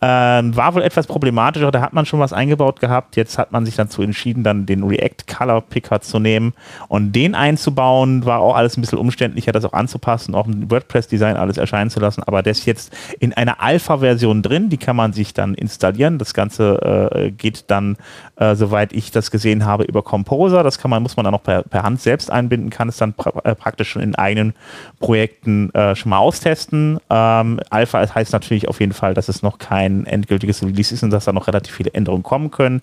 Ähm, 0.01 0.55
war 0.55 0.75
wohl 0.75 0.81
etwas 0.81 1.07
problematischer, 1.07 1.71
da 1.71 1.81
hat 1.81 1.93
man 1.93 2.05
schon 2.05 2.19
was 2.19 2.33
eingebaut 2.33 2.79
gehabt. 2.79 3.15
Jetzt 3.15 3.37
hat 3.37 3.51
man 3.51 3.65
sich 3.65 3.75
dazu 3.75 4.01
entschieden, 4.01 4.43
dann 4.43 4.65
den 4.65 4.83
React 4.83 5.25
Color 5.27 5.61
Picker 5.61 6.01
zu 6.01 6.19
nehmen 6.19 6.53
und 6.87 7.13
den 7.13 7.35
einzubauen. 7.35 8.25
War 8.25 8.39
auch 8.39 8.55
alles 8.55 8.77
ein 8.77 8.81
bisschen 8.81 8.99
umständlicher, 8.99 9.51
das 9.51 9.65
auch 9.65 9.73
anzupassen, 9.73 10.35
auch 10.35 10.47
im 10.47 10.69
WordPress-Design 10.69 11.37
alles 11.37 11.57
erscheinen 11.57 11.89
zu 11.89 11.99
lassen. 11.99 12.23
Aber 12.23 12.43
ist 12.45 12.65
jetzt 12.65 12.95
in 13.19 13.33
einer 13.33 13.61
Alpha-Version 13.61 14.41
drin, 14.41 14.69
die 14.69 14.77
kann 14.77 14.95
man 14.95 15.13
sich 15.13 15.33
dann 15.33 15.53
installieren. 15.53 16.17
Das 16.17 16.33
Ganze 16.33 17.11
äh, 17.11 17.31
geht 17.31 17.65
dann, 17.67 17.97
äh, 18.37 18.55
soweit 18.55 18.93
ich 18.93 19.11
das 19.11 19.31
gesehen 19.31 19.65
habe, 19.65 19.83
über 19.83 20.03
Composer. 20.03 20.63
Das 20.63 20.77
kann 20.77 20.91
man, 20.91 21.01
muss 21.01 21.17
man 21.17 21.23
dann 21.23 21.33
auch 21.33 21.43
per, 21.43 21.63
per 21.63 21.83
Hand 21.83 22.01
selbst 22.01 22.31
einbinden, 22.31 22.69
kann 22.69 22.89
es 22.89 22.97
dann 22.97 23.13
pra 23.13 23.31
äh, 23.43 23.55
praktisch 23.55 23.89
schon 23.89 24.01
in 24.01 24.15
eigenen 24.15 24.53
Projekten 24.99 25.73
äh, 25.73 25.95
schon 25.95 26.11
mal 26.11 26.19
austesten. 26.19 26.99
Ähm, 27.09 27.59
Alpha 27.69 28.13
heißt 28.13 28.33
natürlich 28.33 28.67
auf 28.67 28.79
jeden 28.79 28.93
Fall, 28.93 29.13
dass 29.13 29.29
es 29.29 29.41
noch 29.41 29.57
kein 29.57 29.95
ein 29.95 30.05
endgültiges 30.05 30.63
Release 30.63 30.93
ist 30.93 31.03
und 31.03 31.11
dass 31.11 31.25
da 31.25 31.33
noch 31.33 31.47
relativ 31.47 31.73
viele 31.73 31.93
Änderungen 31.93 32.23
kommen 32.23 32.51
können. 32.51 32.81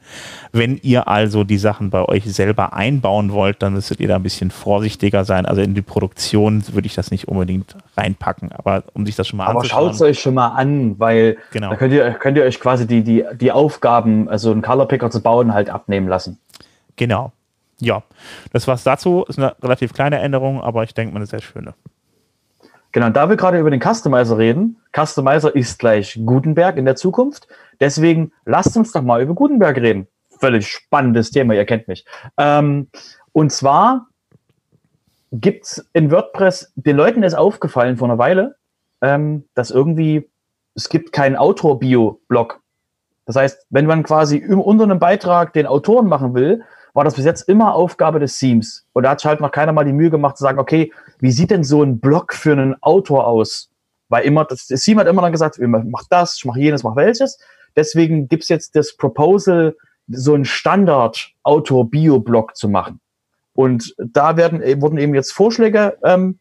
Wenn 0.53 0.79
ihr 0.83 1.09
also 1.09 1.45
die 1.45 1.59
Sachen 1.59 1.91
bei 1.91 2.05
euch 2.05 2.25
selber 2.33 2.73
einbauen 2.73 3.33
wollt, 3.33 3.63
dann 3.63 3.75
müsstet 3.75 4.01
ihr 4.01 4.09
da 4.09 4.17
ein 4.17 4.23
bisschen 4.23 4.51
vorsichtiger 4.51 5.25
sein. 5.25 5.47
Also 5.47 5.61
in 5.61 5.75
die 5.75 5.83
Produktion 5.83 6.63
würde 6.73 6.87
ich 6.87 6.95
das 6.95 7.11
nicht 7.11 7.29
unbedingt 7.29 7.77
reinpacken, 7.97 8.53
aber 8.53 8.85
um 8.95 9.07
sich 9.07 9.17
das 9.17 9.29
schon 9.29 9.37
mal 9.37 9.47
Aber 9.47 9.65
schaut 9.65 9.93
es 9.93 10.03
euch 10.03 10.19
schon 10.19 10.35
mal 10.35 10.49
an, 10.49 10.99
weil 10.99 11.37
genau. 11.53 11.71
da 11.71 11.77
könnt 11.77 11.93
ihr, 11.93 12.13
könnt 12.13 12.37
ihr 12.37 12.45
euch 12.45 12.61
quasi 12.61 12.87
die, 12.87 13.03
die, 13.03 13.25
die 13.41 13.53
Aufgaben, 13.53 14.29
also 14.29 14.51
einen 14.51 14.63
Color 14.63 14.89
Picker 14.89 15.11
zu 15.11 15.23
bauen, 15.23 15.42
halt 15.55 15.71
abnehmen 15.71 16.09
lassen. 16.09 16.39
Genau. 16.97 17.33
Ja, 17.81 18.03
das 18.53 18.69
war's 18.69 18.85
dazu. 18.85 19.25
Ist 19.29 19.39
eine 19.39 19.57
relativ 19.63 19.93
kleine 19.93 20.21
Änderung, 20.21 20.61
aber 20.61 20.85
ich 20.85 20.95
denke 20.95 21.13
mal 21.13 21.19
eine 21.19 21.27
sehr 21.27 21.41
schöne. 21.41 21.75
Genau, 22.93 23.09
da 23.09 23.29
wir 23.29 23.37
gerade 23.37 23.59
über 23.59 23.71
den 23.71 23.81
Customizer 23.81 24.37
reden, 24.37 24.77
Customizer 24.95 25.55
ist 25.57 25.79
gleich 25.79 26.21
Gutenberg 26.25 26.77
in 26.77 26.85
der 26.85 26.95
Zukunft. 26.95 27.49
Deswegen 27.81 28.33
lasst 28.45 28.77
uns 28.77 28.93
doch 28.93 29.03
mal 29.03 29.23
über 29.23 29.35
Gutenberg 29.35 29.79
reden. 29.79 30.07
Völlig 30.39 30.69
spannendes 30.69 31.31
Thema, 31.31 31.55
ihr 31.55 31.65
kennt 31.65 31.89
mich. 31.89 32.05
Ähm, 32.37 32.89
und 33.33 33.51
zwar 33.51 34.09
gibt's 35.33 35.89
in 35.95 36.11
WordPress, 36.11 36.73
den 36.77 36.97
Leuten 36.97 37.23
ist 37.23 37.35
aufgefallen 37.35 37.97
vor 37.97 38.09
einer 38.09 38.19
Weile, 38.19 38.57
ähm, 39.01 39.49
dass 39.55 39.71
irgendwie, 39.71 40.31
es 40.75 40.91
gibt 40.91 41.13
keinen 41.13 41.37
Autor-Bio-Blog. 41.37 42.62
Das 43.27 43.37
heißt, 43.37 43.67
wenn 43.71 43.87
man 43.87 44.03
quasi 44.03 44.45
unter 44.45 44.85
einem 44.85 44.99
Beitrag 44.99 45.53
den 45.53 45.67
Autoren 45.67 46.09
machen 46.09 46.35
will, 46.35 46.63
war 46.95 47.05
das 47.05 47.15
bis 47.15 47.25
jetzt 47.25 47.49
immer 47.49 47.75
Aufgabe 47.75 48.21
des 48.21 48.39
Teams. 48.39 48.85
Und 48.93 49.05
da 49.05 49.11
hat 49.11 49.21
sich 49.21 49.29
halt 49.29 49.41
noch 49.41 49.51
keiner 49.51 49.73
mal 49.73 49.85
die 49.85 49.93
Mühe 49.93 50.11
gemacht 50.11 50.37
zu 50.37 50.43
sagen, 50.43 50.59
okay, 50.59 50.93
wie 51.21 51.33
sieht 51.33 51.51
denn 51.51 51.65
so 51.65 51.83
ein 51.83 52.01
Blog 52.01 52.35
für 52.35 52.53
einen 52.53 52.77
Autor 52.83 53.27
aus? 53.27 53.71
Weil 54.09 54.25
immer, 54.25 54.45
das, 54.45 54.67
das 54.67 54.83
Team 54.83 54.99
hat 54.99 55.07
immer 55.07 55.23
dann 55.23 55.33
gesagt, 55.33 55.59
ich 55.59 55.67
mach 55.67 56.05
das, 56.11 56.37
ich 56.37 56.45
mach 56.45 56.57
jenes, 56.57 56.83
mach 56.83 56.97
welches. 56.97 57.39
Deswegen 57.77 58.29
gibt's 58.29 58.49
jetzt 58.49 58.77
das 58.77 58.95
Proposal, 58.97 59.75
so 60.09 60.35
ein 60.35 60.45
Standard-Autor-Bio-Blog 60.45 62.57
zu 62.57 62.69
machen. 62.69 63.01
Und 63.55 63.95
da 63.99 64.37
werden, 64.37 64.61
wurden 64.83 64.99
eben 64.99 65.15
jetzt 65.15 65.33
Vorschläge 65.33 65.97
ähm, 66.05 66.39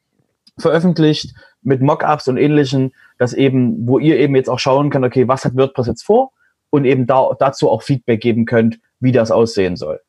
veröffentlicht 0.57 1.35
mit 1.61 1.81
Mockups 1.81 2.27
und 2.27 2.37
ähnlichen, 2.37 2.93
dass 3.17 3.33
eben, 3.33 3.87
wo 3.87 3.99
ihr 3.99 4.17
eben 4.17 4.35
jetzt 4.35 4.49
auch 4.49 4.59
schauen 4.59 4.89
könnt, 4.89 5.05
okay, 5.05 5.25
was 5.27 5.45
hat 5.45 5.55
WordPress 5.55 5.87
jetzt 5.87 6.03
vor? 6.03 6.31
Und 6.71 6.85
eben 6.85 7.05
da, 7.05 7.31
dazu 7.37 7.69
auch 7.69 7.83
Feedback 7.83 8.21
geben 8.21 8.45
könnt, 8.45 8.79
wie 8.99 9.11
das 9.11 9.29
aussehen 9.29 9.75
soll 9.75 9.99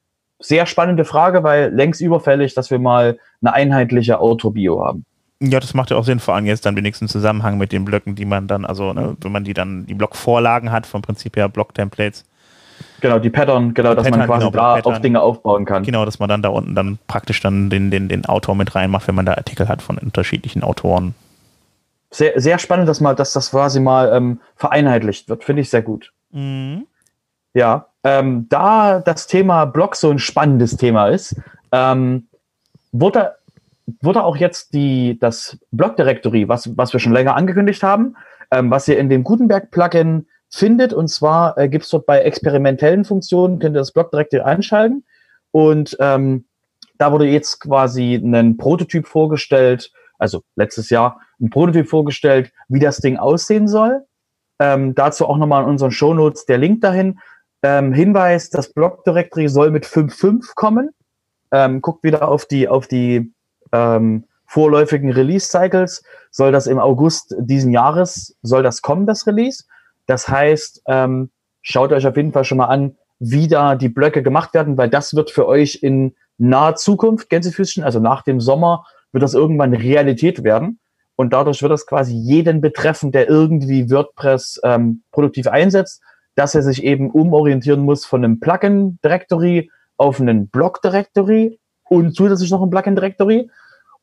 sehr 0.42 0.66
spannende 0.66 1.04
Frage, 1.04 1.42
weil 1.42 1.72
längst 1.72 2.00
überfällig, 2.00 2.54
dass 2.54 2.70
wir 2.70 2.78
mal 2.78 3.18
eine 3.40 3.54
einheitliche 3.54 4.20
Autobio 4.20 4.84
haben. 4.84 5.04
Ja, 5.40 5.58
das 5.58 5.74
macht 5.74 5.90
ja 5.90 5.96
auch 5.96 6.04
Sinn, 6.04 6.20
vor 6.20 6.34
allem 6.34 6.46
jetzt 6.46 6.66
dann 6.66 6.76
wenigstens 6.76 7.10
Zusammenhang 7.10 7.58
mit 7.58 7.72
den 7.72 7.84
Blöcken, 7.84 8.14
die 8.14 8.24
man 8.24 8.46
dann, 8.46 8.64
also 8.64 8.92
ne, 8.92 9.16
wenn 9.20 9.32
man 9.32 9.42
die 9.42 9.54
dann, 9.54 9.86
die 9.86 9.94
Blockvorlagen 9.94 10.70
hat, 10.70 10.86
vom 10.86 11.02
Prinzip 11.02 11.36
her 11.36 11.48
Block-Templates. 11.48 12.24
Genau, 13.00 13.18
die 13.18 13.30
Pattern, 13.30 13.74
genau, 13.74 13.94
dass 13.94 14.04
Pattern, 14.04 14.20
man 14.20 14.28
quasi 14.28 14.46
genau, 14.46 14.50
da 14.52 14.74
Pattern. 14.74 14.92
auf 14.92 15.00
Dinge 15.00 15.20
aufbauen 15.20 15.64
kann. 15.64 15.82
Genau, 15.82 16.04
dass 16.04 16.20
man 16.20 16.28
dann 16.28 16.42
da 16.42 16.50
unten 16.50 16.76
dann 16.76 16.98
praktisch 17.08 17.40
dann 17.40 17.70
den, 17.70 17.90
den, 17.90 18.08
den 18.08 18.24
Autor 18.26 18.54
mit 18.54 18.74
reinmacht, 18.74 19.08
wenn 19.08 19.16
man 19.16 19.26
da 19.26 19.34
Artikel 19.34 19.66
hat 19.66 19.82
von 19.82 19.98
unterschiedlichen 19.98 20.62
Autoren. 20.62 21.14
Sehr, 22.10 22.40
sehr 22.40 22.58
spannend, 22.58 22.88
dass, 22.88 23.00
mal, 23.00 23.16
dass 23.16 23.32
das 23.32 23.50
quasi 23.50 23.80
mal 23.80 24.12
ähm, 24.14 24.40
vereinheitlicht 24.54 25.28
wird, 25.28 25.42
finde 25.42 25.62
ich 25.62 25.70
sehr 25.70 25.82
gut. 25.82 26.12
Mhm. 26.32 26.86
Ja, 27.54 27.88
ähm, 28.04 28.46
da 28.48 29.00
das 29.00 29.26
Thema 29.26 29.66
Blog 29.66 29.94
so 29.94 30.10
ein 30.10 30.18
spannendes 30.18 30.76
Thema 30.76 31.08
ist, 31.08 31.36
ähm, 31.70 32.26
wurde, 32.90 33.36
wurde 34.00 34.24
auch 34.24 34.36
jetzt 34.36 34.74
die, 34.74 35.18
das 35.20 35.58
Blog 35.70 35.96
Directory, 35.96 36.48
was, 36.48 36.76
was 36.76 36.92
wir 36.92 37.00
schon 37.00 37.12
länger 37.12 37.36
angekündigt 37.36 37.82
haben, 37.82 38.16
ähm, 38.50 38.70
was 38.70 38.88
ihr 38.88 38.98
in 38.98 39.08
dem 39.08 39.22
Gutenberg-Plugin 39.22 40.26
findet. 40.48 40.92
Und 40.92 41.08
zwar 41.08 41.56
äh, 41.58 41.68
gibt 41.68 41.84
es 41.84 41.90
dort 41.90 42.06
bei 42.06 42.20
experimentellen 42.20 43.04
Funktionen, 43.04 43.58
könnt 43.58 43.76
ihr 43.76 43.80
das 43.80 43.92
Blog 43.92 44.10
Directory 44.10 44.42
einschalten. 44.42 45.04
Und 45.50 45.96
ähm, 46.00 46.46
da 46.98 47.12
wurde 47.12 47.26
jetzt 47.26 47.60
quasi 47.60 48.14
ein 48.14 48.56
Prototyp 48.56 49.06
vorgestellt, 49.06 49.92
also 50.18 50.42
letztes 50.56 50.88
Jahr 50.90 51.20
ein 51.40 51.50
Prototyp 51.50 51.88
vorgestellt, 51.88 52.52
wie 52.68 52.80
das 52.80 52.98
Ding 52.98 53.16
aussehen 53.16 53.68
soll. 53.68 54.04
Ähm, 54.62 54.94
dazu 54.94 55.26
auch 55.26 55.38
nochmal 55.38 55.64
in 55.64 55.70
unseren 55.70 55.90
Shownotes 55.90 56.46
der 56.46 56.56
Link 56.56 56.82
dahin. 56.82 57.18
Ähm, 57.64 57.92
Hinweis, 57.92 58.48
das 58.48 58.72
Block 58.72 59.02
Directory 59.02 59.48
soll 59.48 59.72
mit 59.72 59.84
5.5 59.84 60.54
kommen. 60.54 60.90
Ähm, 61.50 61.80
guckt 61.80 62.04
wieder 62.04 62.28
auf 62.28 62.46
die, 62.46 62.68
auf 62.68 62.86
die 62.86 63.32
ähm, 63.72 64.22
vorläufigen 64.46 65.10
Release-Cycles. 65.10 66.04
Soll 66.30 66.52
das 66.52 66.68
im 66.68 66.78
August 66.78 67.34
diesen 67.40 67.72
Jahres, 67.72 68.36
soll 68.42 68.62
das 68.62 68.82
kommen, 68.82 69.04
das 69.04 69.26
Release. 69.26 69.64
Das 70.06 70.28
heißt, 70.28 70.82
ähm, 70.86 71.30
schaut 71.62 71.90
euch 71.90 72.06
auf 72.06 72.16
jeden 72.16 72.32
Fall 72.32 72.44
schon 72.44 72.58
mal 72.58 72.66
an, 72.66 72.96
wie 73.18 73.48
da 73.48 73.74
die 73.74 73.88
Blöcke 73.88 74.22
gemacht 74.22 74.54
werden, 74.54 74.78
weil 74.78 74.88
das 74.88 75.14
wird 75.14 75.32
für 75.32 75.48
euch 75.48 75.82
in 75.82 76.14
naher 76.38 76.76
Zukunft, 76.76 77.30
Gänsefüßchen, 77.30 77.82
also 77.82 77.98
nach 77.98 78.22
dem 78.22 78.38
Sommer, 78.40 78.84
wird 79.10 79.24
das 79.24 79.34
irgendwann 79.34 79.74
Realität 79.74 80.44
werden. 80.44 80.78
Und 81.16 81.32
dadurch 81.32 81.62
wird 81.62 81.72
das 81.72 81.86
quasi 81.86 82.14
jeden 82.14 82.60
betreffen, 82.60 83.12
der 83.12 83.28
irgendwie 83.28 83.90
WordPress 83.90 84.60
ähm, 84.64 85.02
produktiv 85.12 85.46
einsetzt 85.46 86.02
dass 86.34 86.54
er 86.54 86.62
sich 86.62 86.82
eben 86.82 87.10
umorientieren 87.10 87.80
muss 87.80 88.04
von 88.04 88.24
einem 88.24 88.40
Plugin-Directory 88.40 89.70
auf 89.96 90.20
einen 90.20 90.48
Block-Directory 90.48 91.58
und 91.84 92.14
zusätzlich 92.14 92.50
noch 92.50 92.62
ein 92.62 92.70
Plugin-Directory. 92.70 93.50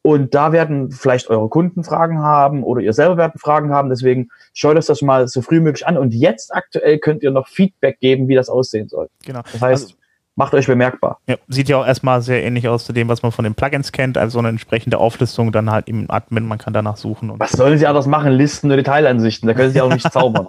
Und 0.01 0.33
da 0.33 0.53
werden 0.53 0.91
vielleicht 0.91 1.29
eure 1.29 1.49
Kunden 1.49 1.83
Fragen 1.83 2.19
haben 2.19 2.63
oder 2.63 2.81
ihr 2.81 2.93
selber 2.93 3.17
werden 3.17 3.37
Fragen 3.37 3.71
haben. 3.71 3.89
Deswegen 3.89 4.29
schaut 4.53 4.77
euch 4.77 4.85
das 4.85 5.01
mal 5.01 5.27
so 5.27 5.41
früh 5.41 5.59
möglich 5.59 5.85
an. 5.85 5.97
Und 5.97 6.13
jetzt 6.13 6.55
aktuell 6.55 6.99
könnt 6.99 7.21
ihr 7.21 7.31
noch 7.31 7.49
Feedback 7.49 7.99
geben, 7.99 8.29
wie 8.29 8.35
das 8.35 8.47
aussehen 8.49 8.87
soll. 8.87 9.09
Genau. 9.25 9.41
Das 9.51 9.61
heißt, 9.61 9.83
also, 9.87 9.95
macht 10.39 10.53
euch 10.53 10.67
bemerkbar. 10.67 11.19
Ja, 11.27 11.35
sieht 11.49 11.67
ja 11.67 11.77
auch 11.77 11.85
erstmal 11.85 12.21
sehr 12.21 12.41
ähnlich 12.41 12.69
aus 12.69 12.85
zu 12.85 12.93
dem, 12.93 13.09
was 13.09 13.21
man 13.23 13.33
von 13.33 13.43
den 13.43 13.55
Plugins 13.55 13.91
kennt, 13.91 14.17
also 14.17 14.39
eine 14.39 14.47
entsprechende 14.47 14.97
Auflistung 14.97 15.51
dann 15.51 15.69
halt 15.69 15.89
im 15.89 16.09
Admin, 16.09 16.47
man 16.47 16.57
kann 16.57 16.71
danach 16.71 16.95
suchen. 16.95 17.33
was 17.37 17.51
sollen 17.51 17.77
sie 17.77 17.85
anders 17.85 18.07
machen? 18.07 18.31
Listen 18.31 18.71
und 18.71 18.77
Detailansichten, 18.77 19.47
da 19.47 19.53
können 19.53 19.71
sie 19.71 19.81
auch 19.81 19.93
nicht 19.93 20.09
zaubern. 20.13 20.47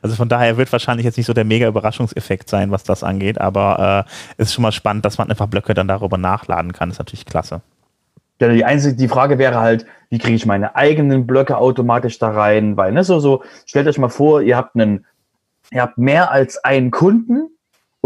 Also 0.00 0.14
von 0.14 0.28
daher 0.28 0.56
wird 0.56 0.70
wahrscheinlich 0.70 1.04
jetzt 1.04 1.16
nicht 1.16 1.26
so 1.26 1.32
der 1.32 1.44
mega 1.44 1.66
Überraschungseffekt 1.66 2.48
sein, 2.48 2.70
was 2.70 2.84
das 2.84 3.02
angeht, 3.02 3.40
aber 3.40 4.06
äh, 4.38 4.40
ist 4.42 4.54
schon 4.54 4.62
mal 4.62 4.70
spannend, 4.70 5.04
dass 5.04 5.18
man 5.18 5.28
einfach 5.28 5.48
Blöcke 5.48 5.74
dann 5.74 5.88
darüber 5.88 6.18
nachladen 6.18 6.72
kann, 6.72 6.90
ist 6.90 6.98
natürlich 6.98 7.26
klasse. 7.26 7.62
Ja, 8.40 8.48
die 8.48 8.64
einzige, 8.64 8.94
die 8.94 9.08
Frage 9.08 9.38
wäre 9.38 9.58
halt, 9.58 9.86
wie 10.08 10.18
kriege 10.18 10.36
ich 10.36 10.46
meine 10.46 10.76
eigenen 10.76 11.26
Blöcke 11.26 11.56
automatisch 11.56 12.20
da 12.20 12.28
rein? 12.28 12.76
Weil, 12.76 12.92
ne, 12.92 13.02
so, 13.02 13.18
so, 13.18 13.42
stellt 13.64 13.88
euch 13.88 13.98
mal 13.98 14.08
vor, 14.08 14.40
ihr 14.42 14.56
habt 14.56 14.76
einen, 14.76 15.04
ihr 15.72 15.82
habt 15.82 15.98
mehr 15.98 16.30
als 16.30 16.62
einen 16.62 16.92
Kunden, 16.92 17.48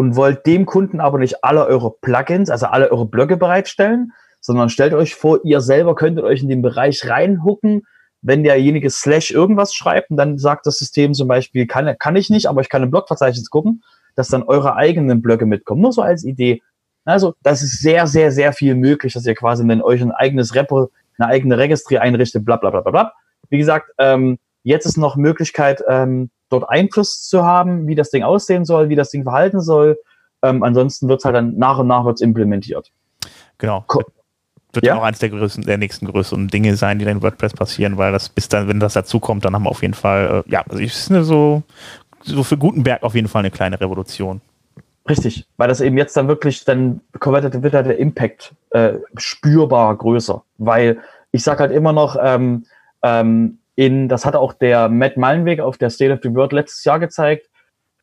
und 0.00 0.16
wollt 0.16 0.46
dem 0.46 0.64
Kunden 0.64 0.98
aber 0.98 1.18
nicht 1.18 1.44
alle 1.44 1.66
eure 1.66 1.92
Plugins, 2.00 2.48
also 2.48 2.64
alle 2.64 2.90
eure 2.90 3.04
Blöcke 3.04 3.36
bereitstellen, 3.36 4.12
sondern 4.40 4.70
stellt 4.70 4.94
euch 4.94 5.14
vor, 5.14 5.40
ihr 5.44 5.60
selber 5.60 5.94
könntet 5.94 6.24
euch 6.24 6.40
in 6.40 6.48
den 6.48 6.62
Bereich 6.62 7.06
reinhucken, 7.06 7.82
wenn 8.22 8.42
derjenige 8.42 8.88
slash 8.88 9.30
irgendwas 9.30 9.74
schreibt 9.74 10.10
und 10.10 10.16
dann 10.16 10.38
sagt 10.38 10.64
das 10.64 10.78
System 10.78 11.12
zum 11.12 11.28
Beispiel, 11.28 11.66
kann, 11.66 11.94
kann 11.98 12.16
ich 12.16 12.30
nicht, 12.30 12.46
aber 12.46 12.62
ich 12.62 12.70
kann 12.70 12.82
im 12.82 12.90
Blogverzeichnis 12.90 13.50
gucken, 13.50 13.82
dass 14.14 14.28
dann 14.28 14.42
eure 14.42 14.74
eigenen 14.74 15.20
Blöcke 15.20 15.44
mitkommen. 15.44 15.82
Nur 15.82 15.92
so 15.92 16.00
als 16.00 16.24
Idee. 16.24 16.62
Also, 17.04 17.34
das 17.42 17.60
ist 17.60 17.82
sehr, 17.82 18.06
sehr, 18.06 18.32
sehr 18.32 18.54
viel 18.54 18.76
möglich, 18.76 19.12
dass 19.12 19.26
ihr 19.26 19.34
quasi 19.34 19.68
dann 19.68 19.82
euch 19.82 20.00
ein 20.00 20.12
eigenes 20.12 20.54
Repo, 20.54 20.88
eine 21.18 21.28
eigene 21.28 21.58
Registry 21.58 21.98
einrichtet, 21.98 22.46
bla, 22.46 22.56
bla, 22.56 22.70
bla, 22.70 22.80
bla, 22.80 22.90
bla. 22.90 23.12
Wie 23.50 23.58
gesagt, 23.58 23.90
ähm, 23.98 24.38
jetzt 24.62 24.86
ist 24.86 24.96
noch 24.96 25.16
Möglichkeit, 25.16 25.84
ähm, 25.86 26.30
dort 26.50 26.68
Einfluss 26.68 27.22
zu 27.22 27.44
haben, 27.44 27.86
wie 27.86 27.94
das 27.94 28.10
Ding 28.10 28.22
aussehen 28.22 28.64
soll, 28.64 28.88
wie 28.88 28.96
das 28.96 29.10
Ding 29.10 29.22
verhalten 29.22 29.60
soll. 29.60 29.98
Ähm, 30.42 30.62
ansonsten 30.62 31.08
wird 31.08 31.20
es 31.20 31.24
halt 31.24 31.34
dann 31.34 31.56
nach 31.56 31.78
und 31.78 31.86
nach 31.86 32.04
wird's 32.04 32.20
implementiert. 32.20 32.90
Genau. 33.58 33.84
Co 33.86 34.02
wird 34.72 34.86
ja 34.86 34.96
auch 34.96 35.02
eines 35.02 35.18
der, 35.18 35.30
größten, 35.30 35.64
der 35.64 35.78
nächsten 35.78 36.06
größeren 36.06 36.48
Dinge 36.48 36.76
sein, 36.76 36.98
die 36.98 37.04
dann 37.04 37.16
in 37.16 37.22
WordPress 37.22 37.54
passieren, 37.54 37.96
weil 37.96 38.12
das 38.12 38.28
bis 38.28 38.48
dann, 38.48 38.68
wenn 38.68 38.78
das 38.78 38.92
dazu 38.92 39.18
kommt, 39.18 39.44
dann 39.44 39.54
haben 39.54 39.64
wir 39.64 39.70
auf 39.70 39.82
jeden 39.82 39.94
Fall, 39.94 40.44
äh, 40.46 40.50
ja, 40.50 40.62
also 40.68 40.80
ich 40.80 40.92
finde 40.92 41.24
so, 41.24 41.62
so 42.22 42.44
für 42.44 42.56
Gutenberg 42.56 43.02
auf 43.02 43.14
jeden 43.14 43.26
Fall 43.26 43.40
eine 43.40 43.50
kleine 43.50 43.80
Revolution. 43.80 44.40
Richtig, 45.08 45.46
weil 45.56 45.68
das 45.68 45.80
eben 45.80 45.98
jetzt 45.98 46.16
dann 46.16 46.28
wirklich, 46.28 46.64
dann 46.64 47.00
wird 47.12 47.74
halt 47.74 47.86
der 47.86 47.98
Impact 47.98 48.54
äh, 48.70 48.94
spürbar 49.16 49.96
größer. 49.96 50.42
Weil 50.58 50.98
ich 51.32 51.42
sage 51.42 51.60
halt 51.60 51.72
immer 51.72 51.92
noch, 51.92 52.16
ähm, 52.22 52.64
ähm, 53.02 53.58
in, 53.80 54.10
das 54.10 54.26
hat 54.26 54.36
auch 54.36 54.52
der 54.52 54.90
Matt 54.90 55.16
Mallenweg 55.16 55.58
auf 55.60 55.78
der 55.78 55.88
State 55.88 56.12
of 56.12 56.18
the 56.22 56.34
World 56.34 56.52
letztes 56.52 56.84
Jahr 56.84 56.98
gezeigt, 56.98 57.48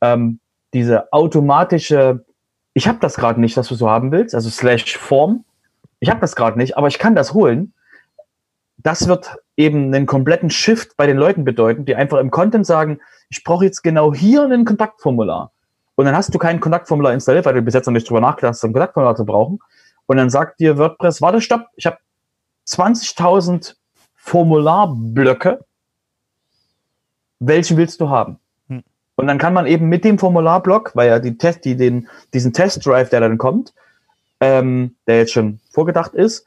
ähm, 0.01 0.39
diese 0.73 1.13
automatische, 1.13 2.25
ich 2.73 2.87
habe 2.87 2.97
das 2.99 3.15
gerade 3.15 3.39
nicht, 3.39 3.55
was 3.57 3.67
du 3.67 3.75
so 3.75 3.87
haben 3.87 4.11
willst, 4.11 4.33
also 4.33 4.49
slash 4.49 4.97
Form, 4.97 5.45
ich 5.99 6.09
habe 6.09 6.19
das 6.19 6.35
gerade 6.35 6.57
nicht, 6.57 6.77
aber 6.77 6.87
ich 6.87 6.97
kann 6.97 7.13
das 7.13 7.35
holen. 7.35 7.73
Das 8.77 9.07
wird 9.07 9.35
eben 9.55 9.93
einen 9.93 10.07
kompletten 10.07 10.49
Shift 10.49 10.97
bei 10.97 11.05
den 11.05 11.17
Leuten 11.17 11.43
bedeuten, 11.43 11.85
die 11.85 11.93
einfach 11.93 12.17
im 12.17 12.31
Content 12.31 12.65
sagen, 12.65 12.99
ich 13.29 13.43
brauche 13.43 13.65
jetzt 13.65 13.83
genau 13.83 14.11
hier 14.15 14.45
ein 14.45 14.65
Kontaktformular. 14.65 15.51
Und 15.93 16.05
dann 16.05 16.15
hast 16.15 16.33
du 16.33 16.39
kein 16.39 16.59
Kontaktformular 16.59 17.13
installiert, 17.13 17.45
weil 17.45 17.53
du 17.53 17.61
bis 17.61 17.75
jetzt 17.75 17.85
noch 17.85 17.93
nicht 17.93 18.09
drüber 18.09 18.21
nachgedacht 18.21 18.53
hast, 18.53 18.63
ein 18.63 18.73
Kontaktformular 18.73 19.15
zu 19.15 19.25
brauchen. 19.25 19.59
Und 20.07 20.17
dann 20.17 20.31
sagt 20.31 20.59
dir 20.59 20.79
WordPress, 20.79 21.21
warte, 21.21 21.39
stopp, 21.39 21.67
ich 21.75 21.85
habe 21.85 21.97
20.000 22.67 23.75
Formularblöcke 24.15 25.66
welchen 27.39 27.77
willst 27.77 28.01
du 28.01 28.09
haben? 28.09 28.39
Hm. 28.69 28.83
Und 29.15 29.27
dann 29.27 29.37
kann 29.37 29.53
man 29.53 29.65
eben 29.65 29.87
mit 29.87 30.03
dem 30.03 30.19
Formularblock, 30.19 30.95
weil 30.95 31.09
ja 31.09 31.19
die 31.19 31.37
Test, 31.37 31.65
die 31.65 31.75
den, 31.75 32.07
diesen 32.33 32.53
Testdrive, 32.53 33.09
der 33.09 33.21
dann 33.21 33.37
kommt, 33.37 33.73
ähm, 34.39 34.95
der 35.07 35.19
jetzt 35.19 35.33
schon 35.33 35.59
vorgedacht 35.71 36.13
ist, 36.13 36.45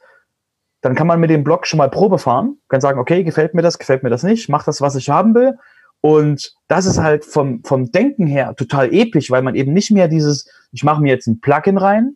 dann 0.81 0.95
kann 0.95 1.07
man 1.07 1.19
mit 1.19 1.29
dem 1.29 1.43
Block 1.43 1.67
schon 1.67 1.77
mal 1.77 1.89
Probe 1.89 2.17
fahren, 2.17 2.57
kann 2.67 2.81
sagen, 2.81 2.99
okay, 2.99 3.23
gefällt 3.23 3.53
mir 3.53 3.61
das, 3.61 3.77
gefällt 3.77 4.03
mir 4.03 4.09
das 4.09 4.23
nicht, 4.23 4.49
mach 4.49 4.63
das, 4.63 4.81
was 4.81 4.95
ich 4.95 5.09
haben 5.09 5.35
will. 5.35 5.57
Und 6.01 6.55
das 6.67 6.87
ist 6.87 6.99
halt 6.99 7.23
vom, 7.23 7.63
vom 7.63 7.91
Denken 7.91 8.25
her 8.25 8.55
total 8.55 8.91
episch, 8.91 9.29
weil 9.29 9.43
man 9.43 9.53
eben 9.53 9.71
nicht 9.71 9.91
mehr 9.91 10.07
dieses, 10.07 10.49
ich 10.71 10.83
mache 10.83 11.01
mir 11.01 11.09
jetzt 11.09 11.27
ein 11.27 11.39
Plugin 11.39 11.77
rein, 11.77 12.15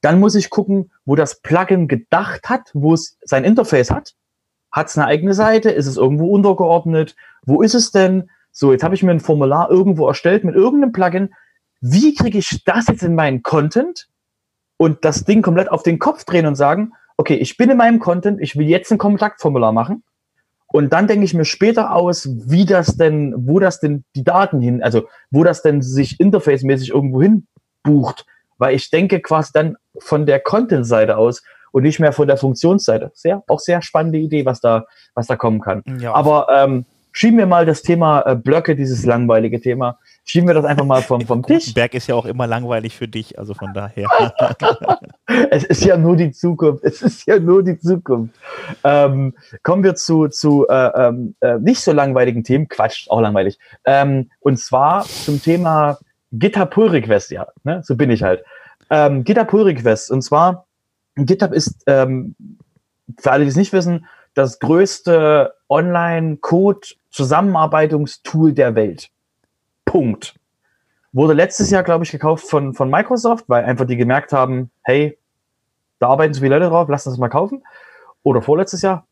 dann 0.00 0.18
muss 0.18 0.34
ich 0.34 0.50
gucken, 0.50 0.90
wo 1.04 1.14
das 1.14 1.40
Plugin 1.40 1.86
gedacht 1.86 2.48
hat, 2.48 2.70
wo 2.74 2.94
es 2.94 3.16
sein 3.22 3.44
Interface 3.44 3.92
hat. 3.92 4.14
Hat 4.72 4.88
es 4.88 4.96
eine 4.96 5.06
eigene 5.06 5.34
Seite? 5.34 5.70
Ist 5.70 5.86
es 5.86 5.96
irgendwo 5.96 6.28
untergeordnet? 6.30 7.14
Wo 7.44 7.62
ist 7.62 7.74
es 7.74 7.92
denn? 7.92 8.30
So, 8.50 8.72
jetzt 8.72 8.82
habe 8.82 8.94
ich 8.94 9.02
mir 9.02 9.10
ein 9.10 9.20
Formular 9.20 9.70
irgendwo 9.70 10.06
erstellt 10.08 10.44
mit 10.44 10.54
irgendeinem 10.54 10.92
Plugin. 10.92 11.34
Wie 11.80 12.14
kriege 12.14 12.38
ich 12.38 12.64
das 12.64 12.86
jetzt 12.88 13.02
in 13.02 13.14
meinen 13.14 13.42
Content 13.42 14.08
und 14.76 15.04
das 15.04 15.24
Ding 15.24 15.42
komplett 15.42 15.70
auf 15.70 15.82
den 15.82 15.98
Kopf 15.98 16.24
drehen 16.24 16.46
und 16.46 16.54
sagen, 16.54 16.92
okay, 17.16 17.34
ich 17.34 17.56
bin 17.56 17.70
in 17.70 17.76
meinem 17.76 17.98
Content, 17.98 18.40
ich 18.40 18.56
will 18.56 18.66
jetzt 18.66 18.90
ein 18.90 18.98
Kontaktformular 18.98 19.72
machen. 19.72 20.02
Und 20.66 20.92
dann 20.92 21.06
denke 21.06 21.24
ich 21.24 21.34
mir 21.34 21.44
später 21.44 21.94
aus, 21.94 22.28
wie 22.32 22.64
das 22.64 22.96
denn, 22.96 23.34
wo 23.36 23.58
das 23.58 23.80
denn 23.80 24.04
die 24.16 24.24
Daten 24.24 24.60
hin, 24.60 24.82
also 24.82 25.06
wo 25.30 25.44
das 25.44 25.62
denn 25.62 25.82
sich 25.82 26.18
interfacemäßig 26.18 26.90
irgendwo 26.90 27.20
hin 27.20 27.46
bucht. 27.82 28.24
Weil 28.56 28.74
ich 28.74 28.90
denke 28.90 29.20
quasi 29.20 29.50
dann 29.52 29.76
von 29.98 30.24
der 30.24 30.40
Content-Seite 30.40 31.18
aus 31.18 31.42
und 31.72 31.82
nicht 31.82 31.98
mehr 31.98 32.12
von 32.12 32.28
der 32.28 32.36
Funktionsseite. 32.36 33.10
Sehr, 33.14 33.42
auch 33.48 33.58
sehr 33.58 33.82
spannende 33.82 34.18
Idee, 34.18 34.46
was 34.46 34.60
da, 34.60 34.86
was 35.14 35.26
da 35.26 35.36
kommen 35.36 35.60
kann. 35.60 35.82
Ja. 35.98 36.14
Aber 36.14 36.46
ähm, 36.54 36.84
schieben 37.12 37.38
wir 37.38 37.46
mal 37.46 37.66
das 37.66 37.82
Thema 37.82 38.22
äh, 38.22 38.34
Blöcke, 38.34 38.74
dieses 38.74 39.04
langweilige 39.04 39.60
Thema, 39.60 39.98
schieben 40.24 40.48
wir 40.48 40.54
das 40.54 40.64
einfach 40.64 40.84
mal 40.84 41.02
vom, 41.02 41.20
vom 41.22 41.42
Tisch. 41.42 41.72
Berg 41.74 41.94
ist 41.94 42.06
ja 42.06 42.14
auch 42.14 42.24
immer 42.26 42.46
langweilig 42.46 42.96
für 42.96 43.08
dich, 43.08 43.38
also 43.38 43.54
von 43.54 43.72
daher. 43.74 44.08
es 45.50 45.64
ist 45.64 45.84
ja 45.84 45.96
nur 45.96 46.16
die 46.16 46.32
Zukunft. 46.32 46.82
Es 46.84 47.02
ist 47.02 47.26
ja 47.26 47.38
nur 47.38 47.62
die 47.62 47.78
Zukunft. 47.78 48.34
Ähm, 48.82 49.34
kommen 49.62 49.84
wir 49.84 49.94
zu, 49.94 50.28
zu 50.28 50.66
äh, 50.68 51.08
ähm, 51.08 51.34
äh, 51.40 51.58
nicht 51.58 51.80
so 51.80 51.92
langweiligen 51.92 52.44
Themen. 52.44 52.68
Quatsch, 52.68 53.08
auch 53.08 53.20
langweilig. 53.20 53.58
Ähm, 53.84 54.30
und 54.40 54.58
zwar 54.58 55.04
zum 55.04 55.40
Thema 55.42 55.98
GitHub 56.32 56.70
Pull 56.70 56.88
Request, 56.88 57.30
ja. 57.30 57.46
Ne? 57.64 57.82
So 57.84 57.96
bin 57.96 58.10
ich 58.10 58.22
halt. 58.22 58.42
Ähm, 58.90 59.24
GitHub 59.24 59.48
Pull 59.48 59.62
Request. 59.64 60.10
Und 60.10 60.22
zwar, 60.22 60.66
GitHub 61.16 61.52
ist, 61.52 61.82
ähm, 61.86 62.34
für 63.18 63.32
alle, 63.32 63.44
die 63.44 63.50
es 63.50 63.56
nicht 63.56 63.72
wissen, 63.72 64.06
das 64.34 64.58
größte 64.58 65.54
Online-Code-Zusammenarbeitungstool 65.68 68.52
der 68.52 68.74
Welt. 68.74 69.10
Punkt. 69.84 70.34
Wurde 71.12 71.34
letztes 71.34 71.70
Jahr, 71.70 71.82
glaube 71.82 72.04
ich, 72.04 72.10
gekauft 72.10 72.48
von, 72.48 72.72
von 72.72 72.88
Microsoft, 72.88 73.44
weil 73.48 73.64
einfach 73.64 73.86
die 73.86 73.96
gemerkt 73.96 74.32
haben, 74.32 74.70
hey, 74.82 75.18
da 75.98 76.08
arbeiten 76.08 76.34
so 76.34 76.40
viele 76.40 76.58
Leute 76.58 76.70
drauf, 76.70 76.88
lass 76.88 77.06
uns 77.06 77.14
das 77.14 77.20
mal 77.20 77.28
kaufen. 77.28 77.62
Oder 78.22 78.40
vorletztes 78.40 78.82
Jahr. 78.82 79.06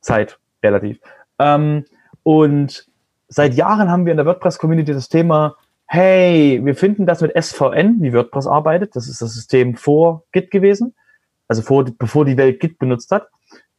Zeit, 0.00 0.38
relativ. 0.62 1.00
Ähm, 1.38 1.84
und 2.22 2.86
seit 3.28 3.54
Jahren 3.54 3.90
haben 3.90 4.04
wir 4.04 4.12
in 4.12 4.18
der 4.18 4.26
WordPress-Community 4.26 4.92
das 4.92 5.08
Thema, 5.08 5.56
hey, 5.86 6.60
wir 6.62 6.74
finden 6.74 7.06
das 7.06 7.20
mit 7.20 7.32
SVN, 7.40 7.96
wie 8.00 8.12
WordPress 8.12 8.46
arbeitet. 8.46 8.94
Das 8.94 9.08
ist 9.08 9.22
das 9.22 9.34
System 9.34 9.76
vor 9.76 10.24
Git 10.32 10.50
gewesen. 10.50 10.94
Also 11.48 11.62
vor, 11.62 11.84
bevor 11.84 12.24
die 12.24 12.36
Welt 12.36 12.60
Git 12.60 12.78
benutzt 12.78 13.10
hat. 13.10 13.28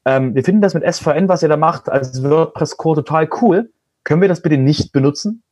Ähm, 0.05 0.35
wir 0.35 0.43
finden 0.43 0.61
das 0.61 0.73
mit 0.73 0.83
SVN, 0.83 1.27
was 1.27 1.43
ihr 1.43 1.49
da 1.49 1.57
macht, 1.57 1.89
als 1.89 2.23
WordPress-Core 2.23 3.03
total 3.03 3.29
cool. 3.41 3.71
Können 4.03 4.21
wir 4.21 4.29
das 4.29 4.41
bitte 4.41 4.57
nicht 4.57 4.93
benutzen? 4.93 5.43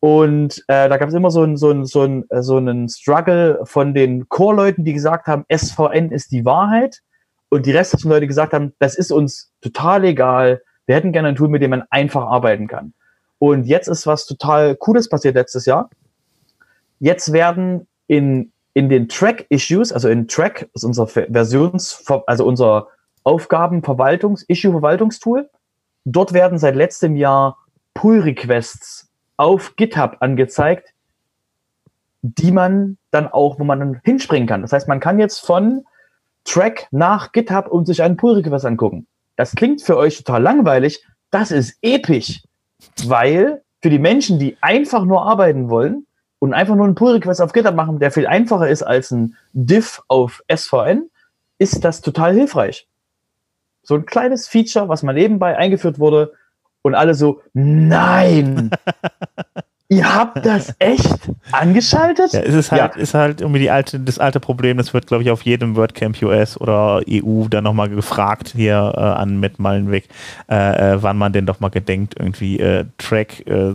Und 0.00 0.64
äh, 0.66 0.88
da 0.88 0.96
gab 0.96 1.10
es 1.10 1.14
immer 1.14 1.30
so, 1.30 1.44
ein, 1.44 1.56
so, 1.56 1.70
ein, 1.70 1.84
so, 1.84 2.02
ein, 2.02 2.24
so 2.40 2.56
einen 2.56 2.88
Struggle 2.88 3.60
von 3.64 3.94
den 3.94 4.28
Core-Leuten, 4.28 4.84
die 4.84 4.94
gesagt 4.94 5.26
haben, 5.26 5.44
SVN 5.48 6.10
ist 6.10 6.32
die 6.32 6.44
Wahrheit. 6.44 7.02
Und 7.50 7.66
die 7.66 7.72
restlichen 7.72 8.08
Leute 8.08 8.26
gesagt 8.26 8.54
haben, 8.54 8.72
das 8.78 8.94
ist 8.94 9.12
uns 9.12 9.52
total 9.60 10.04
egal. 10.04 10.62
Wir 10.86 10.96
hätten 10.96 11.12
gerne 11.12 11.28
ein 11.28 11.36
Tool, 11.36 11.48
mit 11.48 11.62
dem 11.62 11.70
man 11.70 11.84
einfach 11.90 12.24
arbeiten 12.24 12.66
kann. 12.66 12.94
Und 13.38 13.64
jetzt 13.64 13.88
ist 13.88 14.06
was 14.06 14.26
total 14.26 14.74
Cooles 14.76 15.08
passiert 15.08 15.34
letztes 15.34 15.66
Jahr. 15.66 15.90
Jetzt 16.98 17.32
werden 17.32 17.86
in, 18.06 18.51
in 18.74 18.88
den 18.88 19.08
Track-Issues, 19.08 19.92
also 19.92 20.08
in 20.08 20.28
Track 20.28 20.70
ist 20.74 20.84
unser 20.84 21.06
Versions, 21.06 22.04
also 22.26 22.46
unser 22.46 22.88
Aufgabenverwaltungs-, 23.24 24.44
Issue-Verwaltungstool. 24.48 25.50
Dort 26.04 26.32
werden 26.32 26.58
seit 26.58 26.74
letztem 26.74 27.16
Jahr 27.16 27.58
Pull-Requests 27.94 29.10
auf 29.36 29.76
GitHub 29.76 30.16
angezeigt, 30.20 30.94
die 32.22 32.50
man 32.50 32.96
dann 33.10 33.28
auch, 33.28 33.58
wo 33.58 33.64
man 33.64 33.80
dann 33.80 34.00
hinspringen 34.04 34.48
kann. 34.48 34.62
Das 34.62 34.72
heißt, 34.72 34.88
man 34.88 35.00
kann 35.00 35.18
jetzt 35.18 35.38
von 35.38 35.84
Track 36.44 36.88
nach 36.90 37.32
GitHub 37.32 37.68
und 37.68 37.86
sich 37.86 38.02
einen 38.02 38.16
Pull-Request 38.16 38.64
angucken. 38.64 39.06
Das 39.36 39.54
klingt 39.54 39.82
für 39.82 39.96
euch 39.96 40.18
total 40.18 40.42
langweilig. 40.42 41.04
Das 41.30 41.50
ist 41.50 41.78
episch, 41.82 42.42
weil 43.04 43.62
für 43.80 43.90
die 43.90 43.98
Menschen, 43.98 44.38
die 44.38 44.56
einfach 44.60 45.04
nur 45.04 45.22
arbeiten 45.22 45.68
wollen 45.68 46.06
und 46.42 46.54
einfach 46.54 46.74
nur 46.74 46.86
einen 46.86 46.96
Pull-Request 46.96 47.40
auf 47.40 47.52
GitHub 47.52 47.76
machen, 47.76 48.00
der 48.00 48.10
viel 48.10 48.26
einfacher 48.26 48.68
ist 48.68 48.82
als 48.82 49.12
ein 49.12 49.36
Diff 49.52 50.02
auf 50.08 50.42
SVN, 50.52 51.08
ist 51.58 51.84
das 51.84 52.00
total 52.00 52.34
hilfreich 52.34 52.88
so 53.82 53.94
ein 53.94 54.06
kleines 54.06 54.48
Feature, 54.48 54.88
was 54.88 55.02
mal 55.02 55.12
nebenbei 55.12 55.56
eingeführt 55.56 55.98
wurde 55.98 56.32
und 56.82 56.94
alle 56.94 57.14
so, 57.14 57.42
nein, 57.52 58.70
ihr 59.88 60.14
habt 60.14 60.44
das 60.46 60.74
echt 60.78 61.30
angeschaltet? 61.50 62.32
Ja, 62.32 62.40
es 62.40 62.54
ist 62.54 62.72
halt, 62.72 62.96
ja. 62.96 63.00
ist 63.00 63.14
halt 63.14 63.40
irgendwie 63.40 63.60
die 63.60 63.70
alte, 63.70 64.00
das 64.00 64.18
alte 64.18 64.40
Problem, 64.40 64.78
das 64.78 64.94
wird, 64.94 65.06
glaube 65.06 65.24
ich, 65.24 65.30
auf 65.30 65.42
jedem 65.42 65.76
WordCamp 65.76 66.22
US 66.22 66.60
oder 66.60 67.02
EU 67.08 67.46
dann 67.48 67.64
nochmal 67.64 67.88
gefragt 67.88 68.52
hier 68.56 68.92
äh, 68.96 69.00
an 69.00 69.40
mit 69.40 69.58
Mallenweg, 69.58 70.08
äh, 70.48 70.94
äh, 70.94 71.02
wann 71.02 71.18
man 71.18 71.32
denn 71.32 71.46
doch 71.46 71.60
mal 71.60 71.70
gedenkt, 71.70 72.14
irgendwie 72.18 72.58
äh, 72.58 72.84
Track 72.98 73.46
äh, 73.46 73.74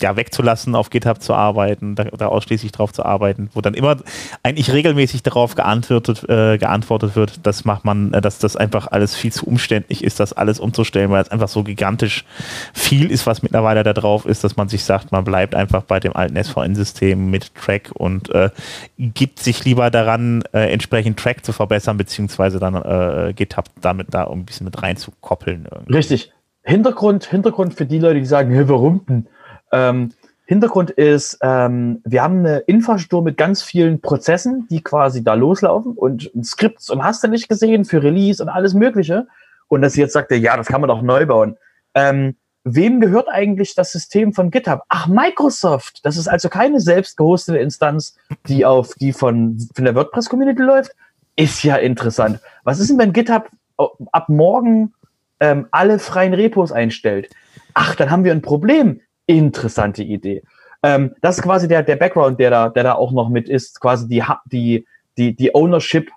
ja, 0.00 0.16
wegzulassen, 0.16 0.74
auf 0.74 0.90
GitHub 0.90 1.22
zu 1.22 1.34
arbeiten, 1.34 1.94
da, 1.94 2.04
da, 2.04 2.26
ausschließlich 2.28 2.72
drauf 2.72 2.92
zu 2.92 3.04
arbeiten, 3.04 3.50
wo 3.54 3.60
dann 3.60 3.74
immer 3.74 3.96
eigentlich 4.42 4.72
regelmäßig 4.72 5.22
darauf 5.22 5.54
geantwortet, 5.54 6.28
äh, 6.28 6.58
geantwortet 6.58 7.16
wird, 7.16 7.46
dass 7.46 7.64
macht 7.64 7.84
man, 7.84 8.12
äh, 8.12 8.20
dass 8.20 8.38
das 8.38 8.56
einfach 8.56 8.88
alles 8.88 9.14
viel 9.14 9.32
zu 9.32 9.46
umständlich 9.46 10.04
ist, 10.04 10.20
das 10.20 10.32
alles 10.32 10.60
umzustellen, 10.60 11.10
weil 11.10 11.22
es 11.22 11.30
einfach 11.30 11.48
so 11.48 11.62
gigantisch 11.62 12.24
viel 12.72 13.10
ist, 13.10 13.26
was 13.26 13.42
mittlerweile 13.42 13.82
da 13.82 13.92
drauf 13.92 14.26
ist, 14.26 14.44
dass 14.44 14.56
man 14.56 14.68
sich 14.68 14.84
sagt, 14.84 15.12
man 15.12 15.24
bleibt 15.24 15.54
einfach 15.54 15.82
bei 15.82 16.00
dem 16.00 16.14
alten 16.14 16.42
SVN-System 16.42 17.30
mit 17.30 17.54
Track 17.54 17.90
und 17.94 18.30
äh, 18.30 18.50
gibt 18.98 19.38
sich 19.38 19.64
lieber 19.64 19.90
daran, 19.90 20.42
äh, 20.52 20.72
entsprechend 20.72 21.18
Track 21.18 21.44
zu 21.44 21.52
verbessern, 21.52 21.96
beziehungsweise 21.96 22.58
dann 22.58 22.74
äh, 22.74 23.32
GitHub 23.34 23.66
damit 23.80 24.08
da 24.12 24.26
ein 24.26 24.44
bisschen 24.44 24.64
mit 24.64 24.82
reinzukoppeln. 24.82 25.66
Richtig. 25.90 26.32
Hintergrund, 26.66 27.24
Hintergrund 27.24 27.74
für 27.74 27.86
die 27.86 28.00
Leute, 28.00 28.18
die 28.18 28.26
sagen, 28.26 28.50
hey, 28.52 28.68
warum 28.68 29.06
denn? 29.08 29.28
Ähm, 29.72 30.12
Hintergrund 30.46 30.92
ist, 30.92 31.38
ähm, 31.42 32.00
wir 32.04 32.22
haben 32.22 32.38
eine 32.38 32.58
Infrastruktur 32.58 33.22
mit 33.22 33.36
ganz 33.36 33.62
vielen 33.62 34.00
Prozessen, 34.00 34.68
die 34.70 34.80
quasi 34.80 35.24
da 35.24 35.34
loslaufen 35.34 35.92
und 35.94 36.30
Skripts 36.42 36.88
und 36.88 37.02
hast 37.02 37.24
du 37.24 37.28
nicht 37.28 37.48
gesehen 37.48 37.84
für 37.84 38.02
Release 38.02 38.40
und 38.40 38.48
alles 38.48 38.72
Mögliche. 38.72 39.26
Und 39.66 39.82
dass 39.82 39.96
jetzt 39.96 40.12
sagt 40.12 40.30
er, 40.30 40.38
ja, 40.38 40.56
das 40.56 40.68
kann 40.68 40.80
man 40.80 40.88
doch 40.88 41.02
neu 41.02 41.26
bauen. 41.26 41.56
Ähm, 41.94 42.36
wem 42.62 43.00
gehört 43.00 43.28
eigentlich 43.28 43.74
das 43.74 43.90
System 43.90 44.32
von 44.32 44.52
GitHub? 44.52 44.82
Ach, 44.88 45.08
Microsoft. 45.08 46.04
Das 46.04 46.16
ist 46.16 46.28
also 46.28 46.48
keine 46.48 46.80
selbst 46.80 47.16
gehostete 47.16 47.58
Instanz, 47.58 48.16
die 48.46 48.64
auf 48.64 48.94
die 48.94 49.12
von, 49.12 49.58
von 49.74 49.84
der 49.84 49.96
WordPress-Community 49.96 50.62
läuft. 50.62 50.92
Ist 51.34 51.64
ja 51.64 51.74
interessant. 51.74 52.38
Was 52.62 52.78
ist 52.78 52.88
denn, 52.88 52.98
wenn 52.98 53.12
GitHub 53.12 53.48
ab 53.76 54.28
morgen 54.28 54.94
ähm, 55.40 55.66
alle 55.72 55.98
freien 55.98 56.34
Repos 56.34 56.70
einstellt? 56.70 57.30
Ach, 57.74 57.96
dann 57.96 58.10
haben 58.10 58.22
wir 58.22 58.32
ein 58.32 58.42
Problem 58.42 59.00
interessante 59.26 60.02
Idee. 60.02 60.42
Ähm, 60.82 61.14
das 61.20 61.38
ist 61.38 61.42
quasi 61.42 61.68
der, 61.68 61.82
der 61.82 61.96
Background, 61.96 62.38
der 62.38 62.50
da, 62.50 62.68
der 62.68 62.84
da 62.84 62.94
auch 62.94 63.12
noch 63.12 63.28
mit 63.28 63.48
ist, 63.48 63.80
quasi 63.80 64.08
die, 64.08 64.22
die, 64.46 64.86
die, 65.16 65.34
die 65.34 65.54
Ownership 65.54 66.10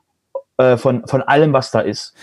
äh, 0.57 0.77
von, 0.77 1.07
von 1.07 1.21
allem, 1.23 1.53
was 1.53 1.71
da 1.71 1.79
ist. 1.79 2.13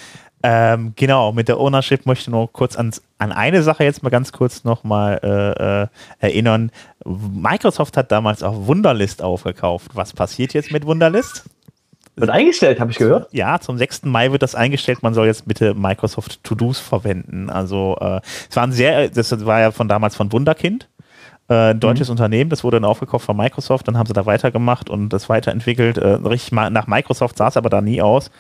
Ähm, 0.43 0.93
genau, 0.95 1.33
mit 1.33 1.49
der 1.49 1.59
Ownership 1.59 2.07
möchte 2.07 2.23
ich 2.23 2.29
nur 2.29 2.53
kurz 2.53 2.77
an, 2.77 2.93
an 3.19 3.33
eine 3.33 3.63
Sache 3.63 3.85
jetzt 3.85 4.03
mal 4.03 4.11
ganz 4.11 4.31
kurz 4.33 4.63
nochmal 4.65 5.19
äh, 5.23 5.83
äh, 5.83 5.87
erinnern. 6.21 6.71
Microsoft 7.05 7.97
hat 7.97 8.13
damals 8.13 8.43
auch 8.43 8.67
Wunderlist 8.67 9.23
aufgekauft. 9.23 9.93
Was 9.95 10.13
passiert 10.13 10.55
jetzt 10.55 10.71
mit 10.71 10.87
Wunderlist? 10.87 11.49
Wird 12.17 12.31
eingestellt, 12.31 12.81
habe 12.81 12.91
ich 12.91 12.97
gehört. 12.97 13.29
Ja, 13.33 13.61
zum 13.61 13.77
6. 13.77 14.05
Mai 14.05 14.33
wird 14.33 14.43
das 14.43 14.55
eingestellt. 14.55 15.03
Man 15.03 15.13
soll 15.13 15.27
jetzt 15.27 15.47
bitte 15.47 15.75
Microsoft 15.75 16.43
To-Dos 16.45 16.79
verwenden. 16.79 17.51
Also 17.51 17.99
äh, 18.01 18.21
es 18.49 18.57
war 18.57 18.63
ein 18.63 18.73
sehr, 18.73 19.09
das 19.11 19.45
war 19.45 19.61
ja 19.61 19.71
von 19.71 19.87
damals 19.87 20.17
von 20.17 20.33
Wunderkind. 20.33 20.89
Äh, 21.49 21.71
ein 21.71 21.81
deutsches 21.81 22.09
mhm. 22.09 22.13
Unternehmen, 22.13 22.51
das 22.51 22.65
wurde 22.65 22.79
dann 22.79 22.85
aufgekauft 22.85 23.25
von 23.25 23.37
Microsoft, 23.37 23.87
dann 23.87 23.97
haben 23.97 24.07
sie 24.07 24.13
da 24.13 24.27
weitergemacht 24.27 24.91
und 24.91 25.11
das 25.11 25.29
weiterentwickelt. 25.29 25.97
Äh, 25.97 26.15
richtig 26.15 26.51
nach 26.53 26.89
Microsoft 26.89 27.39
sah 27.39 27.49
es 27.49 27.57
aber 27.57 27.71
da 27.71 27.81
nie 27.81 28.03
aus. 28.03 28.33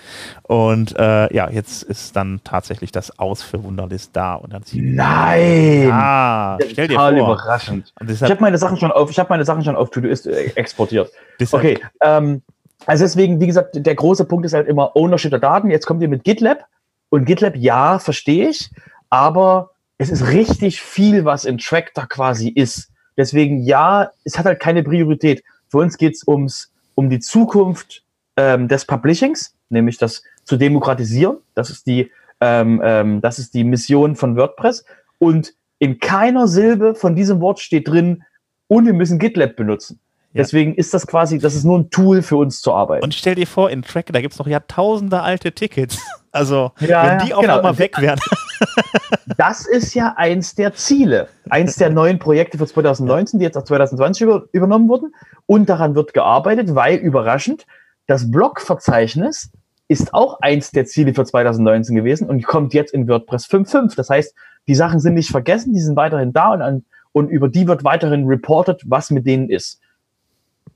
Und 0.43 0.99
äh, 0.99 1.33
ja, 1.33 1.49
jetzt 1.49 1.85
ist 1.85 2.17
dann 2.17 2.41
tatsächlich 2.43 2.91
das 2.91 3.17
Aus 3.19 3.43
für 3.43 3.63
Wunderlist 3.63 4.11
da. 4.15 4.35
Und 4.35 4.53
dann 4.53 4.63
Nein! 4.73 5.89
Ah, 5.93 6.59
stell 6.69 6.89
dir 6.89 6.99
vor. 6.99 7.11
überraschend. 7.11 7.93
ich 8.09 8.23
habe 8.23 8.41
meine 8.41 8.59
Sachen 8.59 8.77
schon 8.77 8.91
auf, 8.91 9.09
ich 9.09 9.19
habe 9.21 9.29
meine 9.29 9.45
Sachen 9.45 9.63
schon 9.63 9.77
auf 9.77 9.91
To-Do-Ist 9.91 10.27
äh, 10.27 10.47
exportiert. 10.57 11.13
Okay, 11.53 11.79
ähm, 12.03 12.43
also 12.87 13.05
deswegen, 13.05 13.41
wie 13.41 13.47
gesagt, 13.47 13.75
der 13.75 13.95
große 13.95 14.25
Punkt 14.25 14.47
ist 14.47 14.55
halt 14.55 14.69
immer 14.69 14.97
Ownership 14.97 15.31
der 15.31 15.41
Daten. 15.41 15.71
Jetzt 15.71 15.87
kommt 15.87 16.03
ihr 16.03 16.09
mit 16.09 16.25
GitLab 16.25 16.67
und 17.11 17.25
GitLab, 17.25 17.57
ja, 17.57 17.99
verstehe 17.99 18.49
ich, 18.49 18.71
aber 19.11 19.71
es 19.99 20.11
ist 20.11 20.29
richtig 20.29 20.81
viel, 20.81 21.25
was 21.25 21.45
in 21.45 21.59
Tractor 21.59 22.07
quasi 22.07 22.49
ist. 22.49 22.91
Deswegen 23.17 23.63
ja, 23.63 24.11
es 24.25 24.39
hat 24.39 24.47
halt 24.47 24.61
keine 24.61 24.83
Priorität. 24.83 25.43
Für 25.69 25.79
uns 25.79 25.97
geht 25.99 26.15
es 26.15 26.27
ums 26.27 26.71
um 26.95 27.11
die 27.11 27.21
Zukunft 27.21 28.03
ähm, 28.37 28.69
des 28.69 28.85
Publishings, 28.85 29.55
nämlich 29.69 29.99
das 29.99 30.23
zu 30.45 30.57
demokratisieren. 30.57 31.39
Das 31.55 31.71
ist 31.71 31.87
die 31.87 32.11
ähm, 32.41 32.81
ähm, 32.85 33.21
das 33.21 33.39
ist 33.39 33.55
die 33.55 33.65
Mission 33.65 34.17
von 34.17 34.37
WordPress. 34.37 34.85
Und 35.19 35.55
in 35.79 35.99
keiner 35.99 36.49
Silbe 36.49 36.95
von 36.95 37.15
diesem 37.15 37.41
Wort 37.41 37.61
steht 37.61 37.89
drin, 37.89 38.23
und 38.69 38.87
wir 38.87 38.93
müssen 38.93 39.19
GitLab 39.19 39.57
benutzen. 39.57 40.01
Ja. 40.37 40.43
Deswegen 40.43 40.75
ist 40.75 40.93
das 40.93 41.07
quasi, 41.07 41.39
das 41.39 41.55
ist 41.55 41.65
nur 41.65 41.79
ein 41.79 41.89
Tool 41.89 42.21
für 42.21 42.37
uns 42.37 42.61
zur 42.61 42.77
Arbeit. 42.77 43.03
Und 43.03 43.15
stell 43.15 43.35
dir 43.35 43.47
vor, 43.47 43.71
in 43.71 43.81
Tracker, 43.81 44.13
da 44.13 44.21
gibt 44.21 44.35
es 44.35 44.39
noch 44.39 44.47
Jahrtausende 44.47 45.23
alte 45.23 45.53
Tickets. 45.53 45.99
Also, 46.33 46.73
ja, 46.81 47.09
wenn 47.19 47.27
die 47.27 47.33
auch 47.33 47.41
genau. 47.41 47.63
mal 47.63 47.79
weg 47.79 47.99
wären. 47.99 48.21
Das 49.39 49.67
ist 49.67 49.95
ja 49.95 50.15
eins 50.19 50.55
der 50.55 50.75
Ziele, 50.75 51.29
eins 51.49 51.77
der 51.77 51.89
neuen 51.89 52.19
Projekte 52.19 52.59
für 52.59 52.67
2019, 52.67 53.39
die 53.39 53.45
jetzt 53.45 53.57
auch 53.57 53.65
2020 53.65 54.23
über, 54.23 54.45
übernommen 54.53 54.87
wurden. 54.89 55.15
Und 55.47 55.71
daran 55.71 55.95
wird 55.95 56.13
gearbeitet, 56.13 56.75
weil 56.75 56.97
überraschend, 56.97 57.67
das 58.07 58.31
Blog-Verzeichnis 58.31 59.51
ist 59.89 60.13
auch 60.13 60.41
eins 60.41 60.73
der 60.73 60.85
Ziele 60.85 61.15
für 61.15 61.25
2019 61.25 61.97
gewesen 61.97 62.29
und 62.29 62.45
kommt 62.45 62.75
jetzt 62.75 62.93
in 62.93 63.09
WordPress 63.09 63.47
5.5. 63.47 63.97
Das 63.97 64.11
heißt, 64.11 64.35
die 64.69 64.75
Sachen 64.75 65.01
sind 65.01 65.15
nicht 65.15 65.31
vergessen, 65.31 65.73
die 65.73 65.81
sind 65.81 65.97
weiterhin 65.97 66.35
da 66.35 66.53
und, 66.53 66.61
an, 66.61 66.85
und 67.13 67.29
über 67.31 67.49
die 67.49 67.67
wird 67.67 67.83
weiterhin 67.83 68.27
reported, 68.27 68.83
was 68.85 69.11
mit 69.11 69.27
denen 69.27 69.49
ist. 69.49 69.81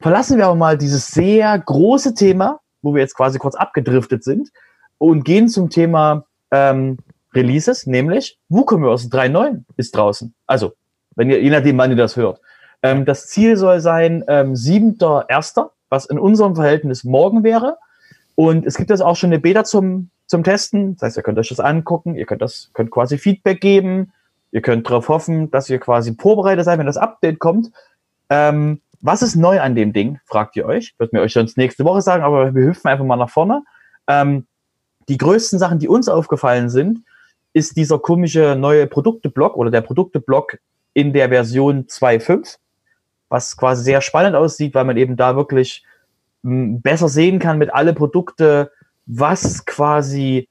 Verlassen 0.01 0.39
wir 0.39 0.47
aber 0.47 0.57
mal 0.57 0.79
dieses 0.79 1.09
sehr 1.09 1.59
große 1.59 2.15
Thema, 2.15 2.61
wo 2.83 2.95
wir 2.95 3.03
jetzt 3.03 3.17
quasi 3.17 3.39
kurz 3.39 3.55
abgedriftet 3.55 4.25
sind, 4.25 4.51
und 4.99 5.25
gehen 5.25 5.49
zum 5.49 5.71
Thema 5.71 6.25
ähm, 6.51 6.99
Releases, 7.35 7.87
nämlich 7.87 8.39
WooCommerce 8.49 9.09
3.9 9.09 9.63
ist 9.77 9.95
draußen. 9.97 10.35
Also, 10.47 10.73
wenn 11.17 11.31
ihr, 11.31 11.43
je 11.43 11.51
nachdem, 11.51 11.79
wann 11.79 11.91
ihr 11.91 11.97
das 11.97 12.17
hört. 12.17 12.41
Ähm, 12.83 13.05
das 13.05 13.27
Ziel 13.27 13.57
soll 13.57 13.81
sein 13.81 14.25
ähm, 14.27 14.55
7.1., 14.55 15.71
was 15.91 16.07
in 16.07 16.19
unserem 16.19 16.55
Verhältnis 16.55 17.05
morgen 17.05 17.45
wäre. 17.45 17.77
Und 18.35 18.67
es 18.67 18.77
gibt 18.77 18.91
jetzt 18.91 19.03
auch 19.03 19.17
schon 19.17 19.29
eine 19.29 19.39
Beta 19.39 19.65
zum, 19.65 20.11
zum 20.27 20.45
Testen. 20.45 20.95
Das 20.95 21.03
heißt, 21.03 21.17
ihr 21.19 21.23
könnt 21.23 21.39
euch 21.39 21.49
das 21.49 21.61
angucken, 21.61 22.15
ihr 22.15 22.27
könnt 22.27 22.43
das, 22.43 22.71
könnt 22.73 22.91
quasi 22.91 23.19
Feedback 23.19 23.61
geben, 23.61 24.13
ihr 24.51 24.63
könnt 24.63 24.87
darauf 24.87 25.09
hoffen, 25.09 25.51
dass 25.51 25.69
ihr 25.69 25.79
quasi 25.79 26.15
vorbereitet 26.19 26.65
seid, 26.65 26.79
wenn 26.79 26.87
das 26.87 26.97
Update 26.97 27.39
kommt. 27.39 27.71
Ähm, 28.31 28.81
was 29.01 29.23
ist 29.23 29.37
neu 29.37 29.61
an 29.61 29.75
dem 29.75 29.93
Ding, 29.93 30.21
fragt 30.27 30.57
ihr 30.57 30.67
euch. 30.67 30.95
Wird 30.99 31.13
mir 31.13 31.21
euch 31.21 31.33
sonst 31.33 31.57
nächste 31.57 31.85
Woche 31.85 32.03
sagen, 32.03 32.23
aber 32.23 32.55
wir 32.55 32.67
hüpfen 32.67 32.89
einfach 32.89 33.05
mal 33.05 33.17
nach 33.17 33.31
vorne. 33.31 33.63
Ähm, 34.07 34.47
die 35.09 35.17
größten 35.17 35.59
Sachen, 35.59 35.79
die 35.79 35.89
uns 35.89 36.09
aufgefallen 36.09 36.69
sind, 36.69 37.01
ist 37.53 37.77
dieser 37.77 37.99
komische 37.99 38.57
neue 38.57 38.87
Produkteblock 38.87 39.57
oder 39.57 39.71
der 39.71 39.81
Produkteblock 39.81 40.59
in 40.93 41.13
der 41.13 41.29
Version 41.29 41.87
2.5, 41.87 42.59
was 43.29 43.57
quasi 43.57 43.83
sehr 43.83 44.01
spannend 44.01 44.37
aussieht, 44.37 44.75
weil 44.75 44.85
man 44.85 44.97
eben 44.97 45.17
da 45.17 45.35
wirklich 45.37 45.85
hm, 46.45 46.81
besser 46.81 47.09
sehen 47.09 47.39
kann 47.39 47.59
mit 47.59 47.73
alle 47.73 47.95
Produkte, 47.95 48.71
was 49.07 49.65
quasi 49.65 50.49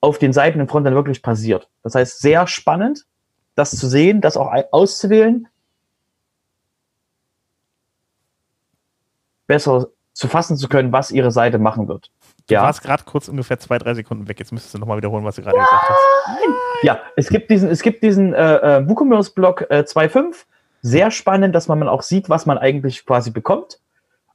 auf 0.00 0.18
den 0.18 0.32
Seiten 0.32 0.60
im 0.60 0.68
Frontend 0.68 0.94
wirklich 0.94 1.22
passiert. 1.22 1.68
Das 1.82 1.94
heißt, 1.94 2.20
sehr 2.20 2.46
spannend, 2.46 3.04
das 3.56 3.72
zu 3.72 3.88
sehen, 3.88 4.20
das 4.20 4.36
auch 4.36 4.52
auszuwählen, 4.70 5.48
besser 9.48 9.88
zu 10.12 10.28
fassen 10.28 10.56
zu 10.56 10.68
können, 10.68 10.92
was 10.92 11.10
ihre 11.10 11.32
Seite 11.32 11.58
machen 11.58 11.88
wird. 11.88 12.10
Du 12.46 12.54
ja. 12.54 12.62
warst 12.62 12.82
gerade 12.82 13.02
kurz 13.04 13.28
ungefähr 13.28 13.58
zwei, 13.58 13.78
drei 13.78 13.94
Sekunden 13.94 14.28
weg. 14.28 14.38
Jetzt 14.38 14.52
müsstest 14.52 14.74
du 14.74 14.78
nochmal 14.78 14.96
wiederholen, 14.96 15.24
was 15.24 15.36
du 15.36 15.42
gerade 15.42 15.58
gesagt 15.58 15.88
hast. 15.88 15.98
Ja, 16.82 17.00
es 17.16 17.28
gibt 17.28 17.50
diesen, 17.50 17.68
es 17.68 17.82
gibt 17.82 18.02
diesen 18.02 18.32
äh, 18.32 18.78
äh, 18.78 18.88
WooCommerce-Blog 18.88 19.66
äh, 19.68 19.84
2.5. 19.86 20.44
Sehr 20.80 21.10
spannend, 21.10 21.54
dass 21.54 21.68
man 21.68 21.88
auch 21.88 22.02
sieht, 22.02 22.28
was 22.30 22.46
man 22.46 22.56
eigentlich 22.56 23.04
quasi 23.04 23.30
bekommt. 23.30 23.80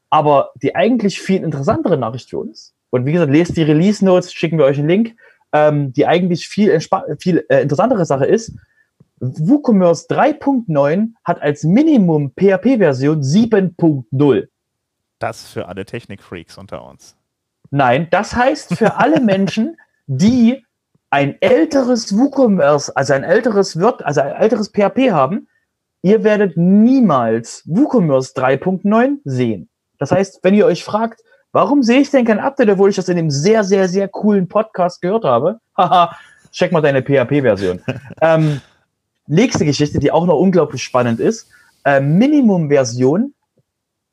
Aber 0.10 0.52
die 0.62 0.76
eigentlich 0.76 1.22
viel 1.22 1.44
interessantere 1.44 1.98
Nachricht 1.98 2.30
für 2.30 2.38
uns, 2.38 2.76
und 2.92 3.06
wie 3.06 3.14
gesagt, 3.14 3.32
lest 3.32 3.58
die 3.58 3.64
Release 3.64 4.06
Notes, 4.06 4.32
schicken 4.32 4.60
wir 4.60 4.66
euch 4.66 4.78
einen 4.78 4.88
Link, 4.88 5.16
ähm, 5.52 5.92
die 5.94 6.06
eigentlich 6.06 6.48
viel, 6.48 6.80
viel 7.18 7.46
äh, 7.50 7.62
interessantere 7.62 8.06
Sache 8.06 8.26
ist, 8.26 8.54
WooCommerce 9.20 10.08
3.9 10.10 11.14
hat 11.24 11.42
als 11.42 11.64
Minimum 11.64 12.34
PHP-Version 12.36 13.22
7.0. 13.22 14.48
Das 15.24 15.48
für 15.48 15.70
alle 15.70 15.86
Technikfreaks 15.86 16.58
unter 16.58 16.86
uns. 16.86 17.16
Nein, 17.72 18.10
das 18.12 18.36
heißt 18.36 18.76
für 18.76 18.98
alle 18.98 19.22
Menschen, 19.22 19.78
die 20.06 20.66
ein 21.12 21.42
älteres 21.42 22.18
WooCommerce, 22.18 22.90
also 22.98 23.14
ein 23.14 23.24
älteres 23.24 23.80
Word, 23.80 24.04
also 24.04 24.20
ein 24.20 24.34
älteres 24.34 24.74
PHP 24.74 25.12
haben, 25.12 25.48
ihr 26.02 26.26
werdet 26.26 26.58
niemals 26.58 27.64
WooCommerce 27.68 28.36
3.9 28.36 29.20
sehen. 29.24 29.70
Das 29.98 30.12
heißt, 30.12 30.42
wenn 30.44 30.56
ihr 30.56 30.66
euch 30.66 30.84
fragt, 30.84 31.22
warum 31.54 31.84
sehe 31.84 32.02
ich 32.02 32.12
denn 32.12 32.26
kein 32.26 32.42
Update, 32.42 32.72
obwohl 32.72 32.90
ich 32.90 32.98
das 32.98 33.08
in 33.08 33.16
dem 33.16 33.32
sehr, 33.32 33.64
sehr, 33.64 33.88
sehr 33.88 34.10
coolen 34.10 34.50
Podcast 34.50 35.02
gehört 35.02 35.24
habe? 35.24 35.62
Haha, 35.78 36.18
check 36.52 36.74
mal 36.74 36.82
deine 36.82 37.02
PHP-Version. 37.02 37.82
ähm, 38.22 38.60
nächste 39.28 39.64
Geschichte, 39.64 40.00
die 40.00 40.12
auch 40.12 40.26
noch 40.26 40.38
unglaublich 40.38 40.84
spannend 40.84 41.22
ist, 41.22 41.48
äh, 41.86 42.02
Minimum-Version, 42.02 43.34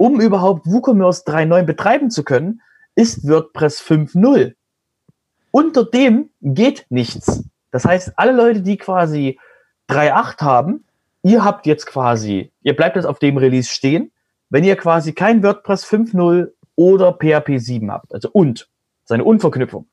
um 0.00 0.18
überhaupt 0.18 0.66
WooCommerce 0.66 1.24
3.9 1.26 1.64
betreiben 1.64 2.10
zu 2.10 2.24
können, 2.24 2.62
ist 2.94 3.28
WordPress 3.28 3.82
5.0. 3.82 4.54
Unter 5.50 5.84
dem 5.84 6.30
geht 6.40 6.86
nichts. 6.88 7.44
Das 7.70 7.84
heißt, 7.84 8.14
alle 8.16 8.32
Leute, 8.32 8.62
die 8.62 8.78
quasi 8.78 9.38
3.8 9.90 10.40
haben, 10.40 10.84
ihr 11.22 11.44
habt 11.44 11.66
jetzt 11.66 11.84
quasi, 11.84 12.50
ihr 12.62 12.74
bleibt 12.74 12.96
jetzt 12.96 13.04
auf 13.04 13.18
dem 13.18 13.36
Release 13.36 13.68
stehen, 13.68 14.10
wenn 14.48 14.64
ihr 14.64 14.76
quasi 14.76 15.12
kein 15.12 15.42
WordPress 15.42 15.84
5.0 15.84 16.50
oder 16.76 17.12
PHP 17.12 17.58
7 17.58 17.92
habt. 17.92 18.14
Also 18.14 18.30
und. 18.32 18.70
Seine 19.04 19.24
Unverknüpfung. 19.24 19.86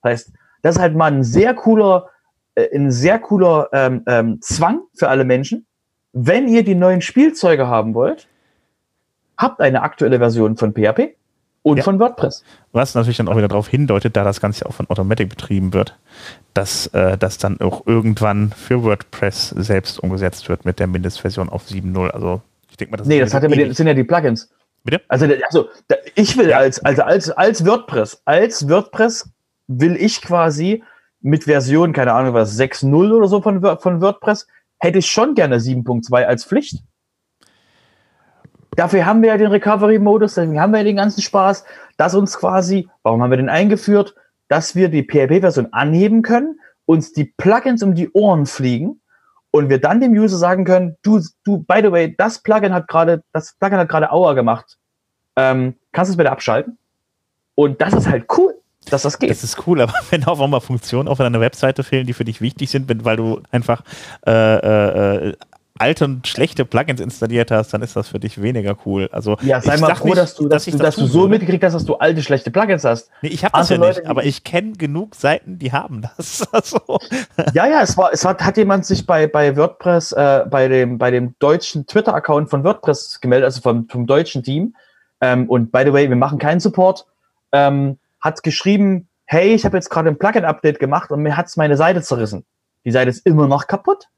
Das 0.00 0.10
heißt, 0.10 0.32
das 0.62 0.76
ist 0.76 0.80
halt 0.80 0.96
mal 0.96 1.12
ein 1.12 1.22
sehr 1.22 1.52
cooler, 1.52 2.08
äh, 2.54 2.74
ein 2.74 2.90
sehr 2.90 3.18
cooler 3.18 3.68
ähm, 3.74 4.04
ähm, 4.06 4.40
Zwang 4.40 4.84
für 4.94 5.10
alle 5.10 5.26
Menschen. 5.26 5.66
Wenn 6.14 6.48
ihr 6.48 6.64
die 6.64 6.74
neuen 6.74 7.02
Spielzeuge 7.02 7.66
haben 7.66 7.92
wollt, 7.92 8.26
habt 9.40 9.60
eine 9.60 9.82
aktuelle 9.82 10.18
Version 10.18 10.56
von 10.56 10.72
PHP 10.72 11.16
und 11.62 11.78
ja. 11.78 11.82
von 11.82 11.98
WordPress. 11.98 12.44
Was 12.72 12.94
natürlich 12.94 13.16
dann 13.16 13.28
auch 13.28 13.36
wieder 13.36 13.48
darauf 13.48 13.68
hindeutet, 13.68 14.16
da 14.16 14.24
das 14.24 14.40
Ganze 14.40 14.66
auch 14.66 14.72
von 14.72 14.88
Automatic 14.88 15.28
betrieben 15.28 15.72
wird, 15.72 15.96
dass 16.54 16.86
äh, 16.88 17.18
das 17.18 17.38
dann 17.38 17.60
auch 17.60 17.86
irgendwann 17.86 18.50
für 18.50 18.82
WordPress 18.82 19.50
selbst 19.50 19.98
umgesetzt 19.98 20.48
wird 20.48 20.64
mit 20.64 20.78
der 20.78 20.86
Mindestversion 20.86 21.48
auf 21.48 21.64
7.0 21.66 22.10
Also 22.10 22.42
ich 22.70 22.76
denke 22.76 22.92
mal, 22.92 22.96
das, 22.98 23.06
nee, 23.06 23.20
das, 23.20 23.34
hat 23.34 23.42
ja 23.42 23.48
mit, 23.48 23.70
das 23.70 23.76
sind 23.76 23.86
ja 23.86 23.94
die 23.94 24.04
Plugins. 24.04 24.50
Bitte? 24.84 25.02
Also, 25.08 25.26
also 25.46 25.68
ich 26.14 26.38
will 26.38 26.50
ja. 26.50 26.58
als, 26.58 26.82
also 26.84 27.02
als, 27.02 27.30
als 27.30 27.66
WordPress, 27.66 28.22
als 28.24 28.68
WordPress 28.68 29.28
will 29.66 29.96
ich 29.96 30.22
quasi 30.22 30.82
mit 31.20 31.44
Version, 31.44 31.92
keine 31.92 32.14
Ahnung 32.14 32.32
was, 32.32 32.58
6.0 32.58 33.12
oder 33.12 33.28
so 33.28 33.42
von, 33.42 33.60
von 33.78 34.00
WordPress, 34.00 34.46
hätte 34.78 34.98
ich 34.98 35.10
schon 35.10 35.34
gerne 35.34 35.58
7.2 35.58 36.24
als 36.24 36.44
Pflicht. 36.46 36.82
Dafür 38.76 39.04
haben 39.04 39.22
wir 39.22 39.30
ja 39.30 39.36
den 39.36 39.48
Recovery-Modus, 39.48 40.34
deswegen 40.34 40.60
haben 40.60 40.72
wir 40.72 40.78
ja 40.78 40.84
den 40.84 40.96
ganzen 40.96 41.22
Spaß, 41.22 41.64
dass 41.96 42.14
uns 42.14 42.38
quasi, 42.38 42.88
warum 43.02 43.22
haben 43.22 43.30
wir 43.30 43.36
den 43.36 43.48
eingeführt, 43.48 44.14
dass 44.48 44.74
wir 44.74 44.88
die 44.88 45.02
PHP-Version 45.02 45.72
anheben 45.72 46.22
können, 46.22 46.58
uns 46.86 47.12
die 47.12 47.24
Plugins 47.24 47.82
um 47.82 47.94
die 47.94 48.10
Ohren 48.12 48.46
fliegen 48.46 49.00
und 49.50 49.68
wir 49.68 49.80
dann 49.80 50.00
dem 50.00 50.12
User 50.12 50.36
sagen 50.36 50.64
können, 50.64 50.96
du, 51.02 51.20
du, 51.44 51.58
by 51.58 51.80
the 51.82 51.92
way, 51.92 52.14
das 52.16 52.40
Plugin 52.40 52.72
hat 52.72 52.88
gerade, 52.88 53.22
das 53.32 53.54
Plugin 53.58 53.78
hat 53.78 53.88
gerade 53.88 54.10
Aua 54.12 54.34
gemacht. 54.34 54.78
Ähm, 55.36 55.74
kannst 55.92 56.10
du 56.10 56.12
es 56.12 56.16
bitte 56.16 56.30
abschalten? 56.30 56.78
Und 57.54 57.80
das 57.80 57.92
ist 57.94 58.08
halt 58.08 58.26
cool 58.36 58.54
dass 58.88 59.02
das 59.02 59.18
geht. 59.18 59.30
Das 59.30 59.44
ist 59.44 59.66
cool, 59.66 59.80
aber 59.80 59.94
wenn 60.10 60.24
auch 60.24 60.46
mal 60.46 60.60
Funktionen 60.60 61.08
auf 61.08 61.18
deiner 61.18 61.40
Webseite 61.40 61.84
fehlen, 61.84 62.06
die 62.06 62.12
für 62.12 62.24
dich 62.24 62.40
wichtig 62.40 62.70
sind, 62.70 62.88
weil 63.04 63.16
du 63.16 63.42
einfach 63.50 63.82
äh, 64.26 64.30
äh, 64.32 65.36
alte 65.80 66.04
und 66.04 66.26
schlechte 66.26 66.64
Plugins 66.64 67.00
installiert 67.00 67.50
hast, 67.50 67.72
dann 67.72 67.82
ist 67.82 67.96
das 67.96 68.08
für 68.08 68.20
dich 68.20 68.40
weniger 68.40 68.76
cool. 68.84 69.08
Also 69.12 69.36
ja, 69.42 69.60
sei 69.60 69.78
mal 69.78 69.94
froh, 69.94 70.08
nicht, 70.08 70.18
dass 70.18 70.34
du, 70.34 70.48
dass, 70.48 70.64
dass, 70.64 70.72
du, 70.72 70.78
dass 70.78 70.96
du 70.96 71.06
so 71.06 71.26
mitgekriegt 71.26 71.64
hast, 71.64 71.72
dass 71.72 71.84
du 71.84 71.94
alte, 71.96 72.22
schlechte 72.22 72.50
Plugins 72.50 72.84
hast. 72.84 73.10
Nee, 73.22 73.30
ich 73.30 73.44
habe 73.44 73.56
das 73.56 73.70
ja 73.70 73.76
Leute, 73.76 74.00
nicht, 74.00 74.10
aber 74.10 74.24
ich 74.24 74.44
kenne 74.44 74.72
genug 74.72 75.14
Seiten, 75.14 75.58
die 75.58 75.72
haben 75.72 76.02
das. 76.02 76.46
Also. 76.60 76.80
Ja, 77.54 77.66
ja, 77.66 77.80
es 77.80 77.96
war, 77.96 78.12
es 78.12 78.24
hat, 78.24 78.42
hat 78.42 78.56
jemand 78.56 78.84
sich 78.84 79.06
bei, 79.06 79.26
bei 79.26 79.56
WordPress, 79.56 80.12
äh, 80.12 80.44
bei 80.50 80.68
dem, 80.68 80.98
bei 80.98 81.10
dem 81.10 81.34
deutschen 81.38 81.86
Twitter-Account 81.86 82.50
von 82.50 82.64
WordPress 82.64 83.20
gemeldet, 83.20 83.46
also 83.46 83.60
vom, 83.62 83.88
vom 83.88 84.06
deutschen 84.06 84.42
Team. 84.42 84.74
Ähm, 85.20 85.48
und 85.48 85.72
by 85.72 85.82
the 85.84 85.92
way, 85.92 86.08
wir 86.08 86.16
machen 86.16 86.38
keinen 86.38 86.60
Support. 86.60 87.06
Ähm, 87.52 87.98
hat 88.20 88.42
geschrieben, 88.42 89.08
hey, 89.24 89.54
ich 89.54 89.64
habe 89.64 89.76
jetzt 89.76 89.90
gerade 89.90 90.08
ein 90.08 90.18
Plugin-Update 90.18 90.78
gemacht 90.78 91.10
und 91.12 91.22
mir 91.22 91.36
hat's 91.36 91.56
meine 91.56 91.76
Seite 91.76 92.02
zerrissen. 92.02 92.44
Die 92.84 92.90
Seite 92.90 93.10
ist 93.10 93.24
immer 93.24 93.46
noch 93.46 93.66
kaputt. 93.66 94.08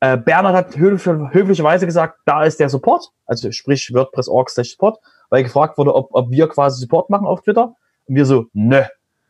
Äh, 0.00 0.16
Bernhard 0.16 0.54
hat 0.54 0.76
höflich, 0.76 1.32
höflicherweise 1.32 1.86
gesagt, 1.86 2.18
da 2.24 2.44
ist 2.44 2.60
der 2.60 2.68
Support, 2.68 3.10
also 3.26 3.50
sprich 3.50 3.92
WordPress.org 3.92 4.50
Support, 4.50 4.98
weil 5.30 5.42
gefragt 5.42 5.76
wurde, 5.76 5.94
ob, 5.94 6.08
ob 6.12 6.30
wir 6.30 6.48
quasi 6.48 6.80
Support 6.80 7.10
machen 7.10 7.26
auf 7.26 7.42
Twitter. 7.42 7.74
Und 8.06 8.14
wir 8.14 8.24
so, 8.24 8.46
nö, 8.52 8.82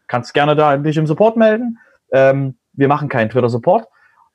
kannst 0.07 0.35
gerne 0.35 0.55
da 0.55 0.77
dich 0.77 0.97
im 0.97 1.07
Support 1.07 1.37
melden. 1.37 1.79
Ähm, 2.13 2.57
wir 2.73 2.89
machen 2.89 3.09
keinen 3.09 3.31
Twitter-Support. 3.31 3.89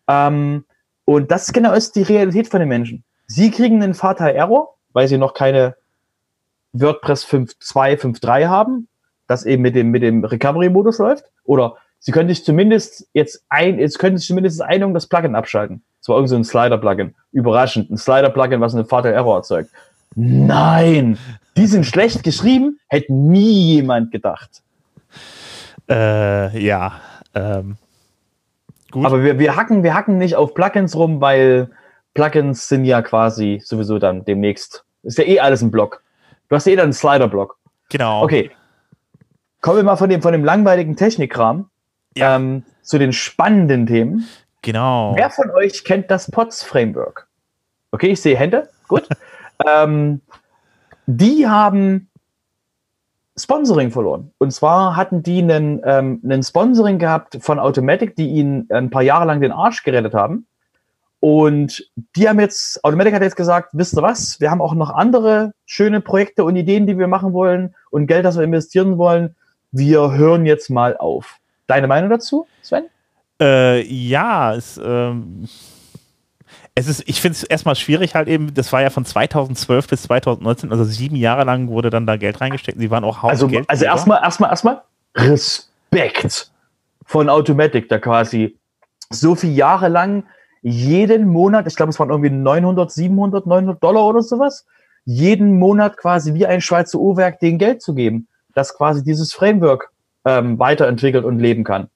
Ähm, 0.07 0.65
und 1.05 1.31
das 1.31 1.53
genau 1.53 1.73
ist 1.73 1.95
die 1.95 2.03
Realität 2.03 2.47
von 2.47 2.59
den 2.59 2.69
Menschen. 2.69 3.03
Sie 3.27 3.51
kriegen 3.51 3.81
einen 3.81 3.93
Fatal 3.93 4.33
Error, 4.35 4.75
weil 4.93 5.07
sie 5.07 5.17
noch 5.17 5.33
keine 5.33 5.75
WordPress 6.73 7.25
5.2, 7.25 7.99
5.3 7.99 8.47
haben, 8.47 8.87
das 9.27 9.45
eben 9.45 9.61
mit 9.61 9.75
dem, 9.75 9.91
mit 9.91 10.03
dem 10.03 10.23
Recovery-Modus 10.23 10.97
läuft. 10.97 11.25
Oder 11.43 11.77
sie 11.99 12.11
können 12.11 12.29
sich 12.29 12.43
zumindest 12.43 13.07
jetzt 13.13 13.43
ein, 13.49 13.79
jetzt 13.79 13.99
können 13.99 14.17
sich 14.17 14.27
zumindest 14.27 14.61
einigen, 14.61 14.93
das 14.93 15.07
Plugin 15.07 15.35
abschalten. 15.35 15.83
Es 16.03 16.09
war 16.09 16.17
irgend 16.17 16.29
so 16.29 16.35
ein 16.35 16.43
Slider-Plugin. 16.43 17.15
Überraschend. 17.31 17.89
Ein 17.89 17.97
Slider-Plugin, 17.97 18.59
was 18.59 18.75
eine 18.75 18.83
Fatal 18.83 19.13
Error 19.13 19.37
erzeugt. 19.37 19.69
Nein! 20.15 21.17
Die 21.55 21.65
sind 21.65 21.85
schlecht 21.85 22.23
geschrieben, 22.23 22.77
hätte 22.89 23.13
nie 23.13 23.75
jemand 23.75 24.11
gedacht. 24.11 24.61
Äh, 25.89 26.59
ja. 26.59 26.99
Ähm, 27.33 27.77
gut. 28.91 29.05
Aber 29.05 29.23
wir, 29.23 29.39
wir, 29.39 29.55
hacken, 29.55 29.83
wir 29.83 29.93
hacken 29.93 30.17
nicht 30.17 30.35
auf 30.35 30.53
Plugins 30.53 30.93
rum, 30.97 31.21
weil 31.21 31.69
Plugins 32.13 32.67
sind 32.67 32.83
ja 32.83 33.01
quasi 33.01 33.61
sowieso 33.63 33.97
dann 33.97 34.25
demnächst. 34.25 34.83
Ist 35.03 35.17
ja 35.17 35.23
eh 35.23 35.39
alles 35.39 35.61
ein 35.61 35.71
Block. 35.71 36.03
Du 36.49 36.57
hast 36.57 36.67
eh 36.67 36.75
dann 36.75 36.83
einen 36.83 36.93
Slider-Block. 36.93 37.57
Genau. 37.87 38.23
Okay. 38.25 38.51
Kommen 39.61 39.77
wir 39.77 39.83
mal 39.83 39.95
von 39.95 40.09
dem, 40.09 40.21
von 40.21 40.33
dem 40.33 40.43
langweiligen 40.43 40.97
Technikkram 40.97 41.69
ja. 42.17 42.35
ähm, 42.35 42.65
zu 42.81 42.99
den 42.99 43.13
spannenden 43.13 43.85
Themen. 43.85 44.27
Genau. 44.63 45.13
Wer 45.15 45.29
von 45.29 45.51
euch 45.51 45.83
kennt 45.83 46.09
das 46.09 46.31
POTS 46.31 46.63
Framework? 46.63 47.27
Okay, 47.91 48.07
ich 48.07 48.21
sehe 48.21 48.35
Hände. 48.35 48.69
Gut. 48.87 49.07
ähm, 49.67 50.21
die 51.05 51.47
haben 51.47 52.09
Sponsoring 53.37 53.91
verloren. 53.91 54.31
Und 54.37 54.51
zwar 54.51 54.95
hatten 54.95 55.21
die 55.21 55.39
einen, 55.41 55.81
ähm, 55.85 56.21
einen 56.23 56.43
Sponsoring 56.43 56.97
gehabt 56.97 57.37
von 57.41 57.59
Automatic, 57.59 58.15
die 58.15 58.29
ihnen 58.29 58.67
ein 58.71 58.89
paar 58.89 59.01
Jahre 59.01 59.25
lang 59.25 59.41
den 59.41 59.51
Arsch 59.51 59.83
gerettet 59.83 60.13
haben. 60.13 60.47
Und 61.19 61.89
die 62.15 62.27
haben 62.27 62.39
jetzt, 62.39 62.83
Automatic 62.83 63.13
hat 63.13 63.21
jetzt 63.21 63.35
gesagt, 63.35 63.69
wisst 63.73 63.97
ihr 63.97 64.01
was, 64.01 64.39
wir 64.39 64.51
haben 64.51 64.61
auch 64.61 64.73
noch 64.75 64.89
andere 64.89 65.53
schöne 65.65 66.01
Projekte 66.01 66.43
und 66.43 66.55
Ideen, 66.55 66.85
die 66.85 66.97
wir 66.97 67.07
machen 67.07 67.33
wollen 67.33 67.75
und 67.91 68.07
Geld, 68.07 68.25
das 68.25 68.37
wir 68.37 68.43
investieren 68.43 68.97
wollen. 68.97 69.35
Wir 69.71 70.11
hören 70.11 70.45
jetzt 70.45 70.69
mal 70.69 70.97
auf. 70.97 71.37
Deine 71.67 71.87
Meinung 71.87 72.09
dazu, 72.09 72.45
Sven? 72.61 72.85
Äh, 73.43 73.81
ja, 73.93 74.55
es, 74.55 74.79
ähm, 74.81 75.49
es 76.75 76.87
ist, 76.87 77.03
ich 77.07 77.19
finde 77.19 77.35
es 77.35 77.43
erstmal 77.43 77.75
schwierig 77.75 78.15
halt 78.15 78.29
eben, 78.29 78.53
das 78.53 78.71
war 78.71 78.81
ja 78.81 78.89
von 78.89 79.03
2012 79.03 79.87
bis 79.87 80.03
2019, 80.03 80.71
also 80.71 80.85
sieben 80.85 81.17
Jahre 81.17 81.43
lang 81.43 81.67
wurde 81.67 81.89
dann 81.89 82.07
da 82.07 82.15
Geld 82.15 82.39
reingesteckt. 82.39 82.79
Sie 82.79 82.89
waren 82.89 83.03
auch 83.03 83.21
Haufen 83.21 83.29
Also, 83.29 83.49
also 83.67 83.85
erstmal, 83.85 84.23
erstmal, 84.23 84.49
erstmal 84.49 84.81
Respekt 85.15 86.51
von 87.05 87.29
Automatic, 87.29 87.89
da 87.89 87.99
quasi 87.99 88.57
so 89.09 89.35
viele 89.35 89.53
Jahre 89.53 89.89
lang 89.89 90.23
jeden 90.61 91.27
Monat, 91.27 91.67
ich 91.67 91.75
glaube, 91.75 91.89
es 91.89 91.99
waren 91.99 92.09
irgendwie 92.09 92.29
900, 92.29 92.89
700, 92.89 93.45
900 93.45 93.83
Dollar 93.83 94.05
oder 94.05 94.21
sowas, 94.21 94.65
jeden 95.03 95.59
Monat 95.59 95.97
quasi 95.97 96.33
wie 96.33 96.45
ein 96.45 96.61
Schweizer 96.61 96.97
Uhrwerk 96.97 97.41
den 97.41 97.57
Geld 97.57 97.81
zu 97.81 97.93
geben, 97.93 98.29
das 98.55 98.73
quasi 98.73 99.03
dieses 99.03 99.33
Framework 99.33 99.91
ähm, 100.23 100.57
weiterentwickelt 100.57 101.25
und 101.25 101.39
leben 101.39 101.65
kann. 101.65 101.89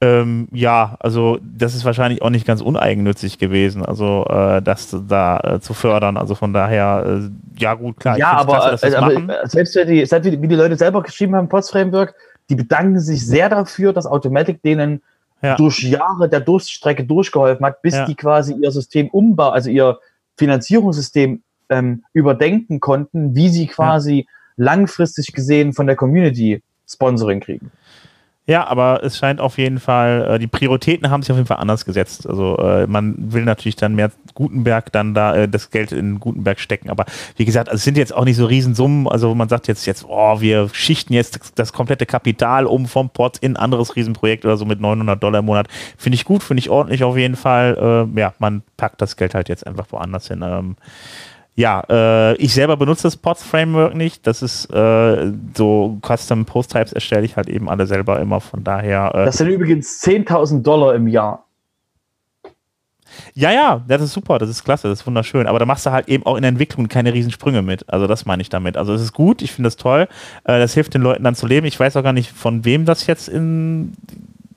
Ähm, 0.00 0.46
ja, 0.52 0.96
also 1.00 1.40
das 1.42 1.74
ist 1.74 1.84
wahrscheinlich 1.84 2.22
auch 2.22 2.30
nicht 2.30 2.46
ganz 2.46 2.60
uneigennützig 2.60 3.38
gewesen, 3.38 3.84
also 3.84 4.24
äh, 4.30 4.62
das 4.62 4.96
da 5.08 5.40
äh, 5.40 5.60
zu 5.60 5.74
fördern. 5.74 6.16
Also 6.16 6.36
von 6.36 6.52
daher, 6.52 7.04
äh, 7.04 7.30
ja 7.60 7.74
gut, 7.74 7.98
klar. 7.98 8.16
Ja, 8.16 8.32
aber, 8.32 8.58
klasse, 8.58 8.86
äh, 8.86 8.94
aber 8.94 9.12
äh, 9.12 9.48
selbst 9.48 9.74
wie 9.74 9.84
die, 9.84 10.06
selbst 10.06 10.30
wie 10.30 10.48
die 10.48 10.54
Leute 10.54 10.76
selber 10.76 11.02
geschrieben 11.02 11.34
haben, 11.34 11.48
Pots 11.48 11.70
Framework, 11.70 12.14
die 12.48 12.54
bedanken 12.54 13.00
sich 13.00 13.26
sehr 13.26 13.48
dafür, 13.48 13.92
dass 13.92 14.06
Automatic 14.06 14.62
denen 14.62 15.02
ja. 15.42 15.56
durch 15.56 15.82
Jahre 15.82 16.28
der 16.28 16.40
Durststrecke 16.40 17.04
durchgeholfen 17.04 17.66
hat, 17.66 17.82
bis 17.82 17.94
ja. 17.94 18.06
die 18.06 18.14
quasi 18.14 18.54
ihr 18.54 18.70
System 18.70 19.08
umbauen, 19.08 19.52
also 19.52 19.68
ihr 19.68 19.98
Finanzierungssystem 20.36 21.42
ähm, 21.70 22.04
überdenken 22.12 22.78
konnten, 22.78 23.34
wie 23.34 23.48
sie 23.48 23.66
quasi 23.66 24.20
ja. 24.20 24.24
langfristig 24.56 25.32
gesehen 25.32 25.72
von 25.72 25.88
der 25.88 25.96
Community 25.96 26.62
Sponsoring 26.86 27.40
kriegen. 27.40 27.72
Ja, 28.48 28.66
aber 28.66 29.04
es 29.04 29.18
scheint 29.18 29.42
auf 29.42 29.58
jeden 29.58 29.78
Fall, 29.78 30.26
äh, 30.26 30.38
die 30.38 30.46
Prioritäten 30.46 31.10
haben 31.10 31.22
sich 31.22 31.30
auf 31.30 31.36
jeden 31.36 31.46
Fall 31.46 31.58
anders 31.58 31.84
gesetzt. 31.84 32.26
Also 32.26 32.56
äh, 32.56 32.86
man 32.86 33.14
will 33.18 33.44
natürlich 33.44 33.76
dann 33.76 33.94
mehr 33.94 34.10
Gutenberg 34.32 34.90
dann 34.90 35.12
da 35.12 35.36
äh, 35.36 35.48
das 35.48 35.70
Geld 35.70 35.92
in 35.92 36.18
Gutenberg 36.18 36.58
stecken. 36.58 36.88
Aber 36.88 37.04
wie 37.36 37.44
gesagt, 37.44 37.68
also 37.68 37.76
es 37.76 37.84
sind 37.84 37.98
jetzt 37.98 38.14
auch 38.14 38.24
nicht 38.24 38.36
so 38.36 38.46
Riesensummen. 38.46 39.06
Also 39.06 39.34
man 39.34 39.50
sagt 39.50 39.68
jetzt, 39.68 39.84
jetzt, 39.84 40.06
oh, 40.08 40.40
wir 40.40 40.70
schichten 40.72 41.12
jetzt 41.12 41.38
das, 41.56 41.74
komplette 41.74 42.06
Kapital 42.06 42.64
um 42.64 42.86
vom 42.86 43.10
Port 43.10 43.36
in 43.36 43.52
ein 43.52 43.62
anderes 43.62 43.96
Riesenprojekt 43.96 44.46
oder 44.46 44.56
so 44.56 44.64
mit 44.64 44.80
900 44.80 45.22
Dollar 45.22 45.40
im 45.40 45.44
Monat. 45.44 45.68
Finde 45.98 46.14
ich 46.14 46.24
gut, 46.24 46.42
finde 46.42 46.60
ich 46.60 46.70
ordentlich 46.70 47.04
auf 47.04 47.18
jeden 47.18 47.36
Fall. 47.36 48.08
Äh, 48.16 48.18
ja, 48.18 48.32
man 48.38 48.62
packt 48.78 49.02
das 49.02 49.18
Geld 49.18 49.34
halt 49.34 49.50
jetzt 49.50 49.66
einfach 49.66 49.84
woanders 49.90 50.28
hin. 50.28 50.42
Ja, 51.58 51.82
äh, 51.90 52.36
ich 52.36 52.54
selber 52.54 52.76
benutze 52.76 53.02
das 53.02 53.16
POTS 53.16 53.42
Framework 53.42 53.96
nicht. 53.96 54.24
Das 54.28 54.42
ist 54.42 54.72
äh, 54.72 55.32
so 55.56 55.98
Custom 56.06 56.44
Post 56.44 56.70
Types 56.70 56.92
erstelle 56.92 57.24
ich 57.24 57.36
halt 57.36 57.48
eben 57.48 57.68
alle 57.68 57.84
selber 57.84 58.20
immer. 58.20 58.40
Von 58.40 58.62
daher. 58.62 59.10
Äh, 59.12 59.24
das 59.24 59.38
sind 59.38 59.48
übrigens 59.48 60.00
10.000 60.04 60.62
Dollar 60.62 60.94
im 60.94 61.08
Jahr. 61.08 61.46
Ja, 63.34 63.50
ja, 63.50 63.84
das 63.88 64.02
ist 64.02 64.12
super, 64.12 64.38
das 64.38 64.48
ist 64.50 64.62
klasse, 64.62 64.88
das 64.88 65.00
ist 65.00 65.06
wunderschön. 65.08 65.48
Aber 65.48 65.58
da 65.58 65.66
machst 65.66 65.84
du 65.84 65.90
halt 65.90 66.06
eben 66.06 66.24
auch 66.26 66.36
in 66.36 66.42
der 66.42 66.50
Entwicklung 66.50 66.86
keine 66.86 67.12
Riesensprünge 67.12 67.62
mit. 67.62 67.92
Also 67.92 68.06
das 68.06 68.24
meine 68.24 68.40
ich 68.40 68.50
damit. 68.50 68.76
Also 68.76 68.94
es 68.94 69.02
ist 69.02 69.12
gut, 69.12 69.42
ich 69.42 69.50
finde 69.50 69.66
das 69.66 69.74
toll. 69.74 70.06
Äh, 70.44 70.60
das 70.60 70.74
hilft 70.74 70.94
den 70.94 71.02
Leuten 71.02 71.24
dann 71.24 71.34
zu 71.34 71.48
leben. 71.48 71.66
Ich 71.66 71.80
weiß 71.80 71.96
auch 71.96 72.04
gar 72.04 72.12
nicht, 72.12 72.30
von 72.30 72.64
wem 72.64 72.84
das 72.84 73.08
jetzt 73.08 73.28
in 73.28 73.94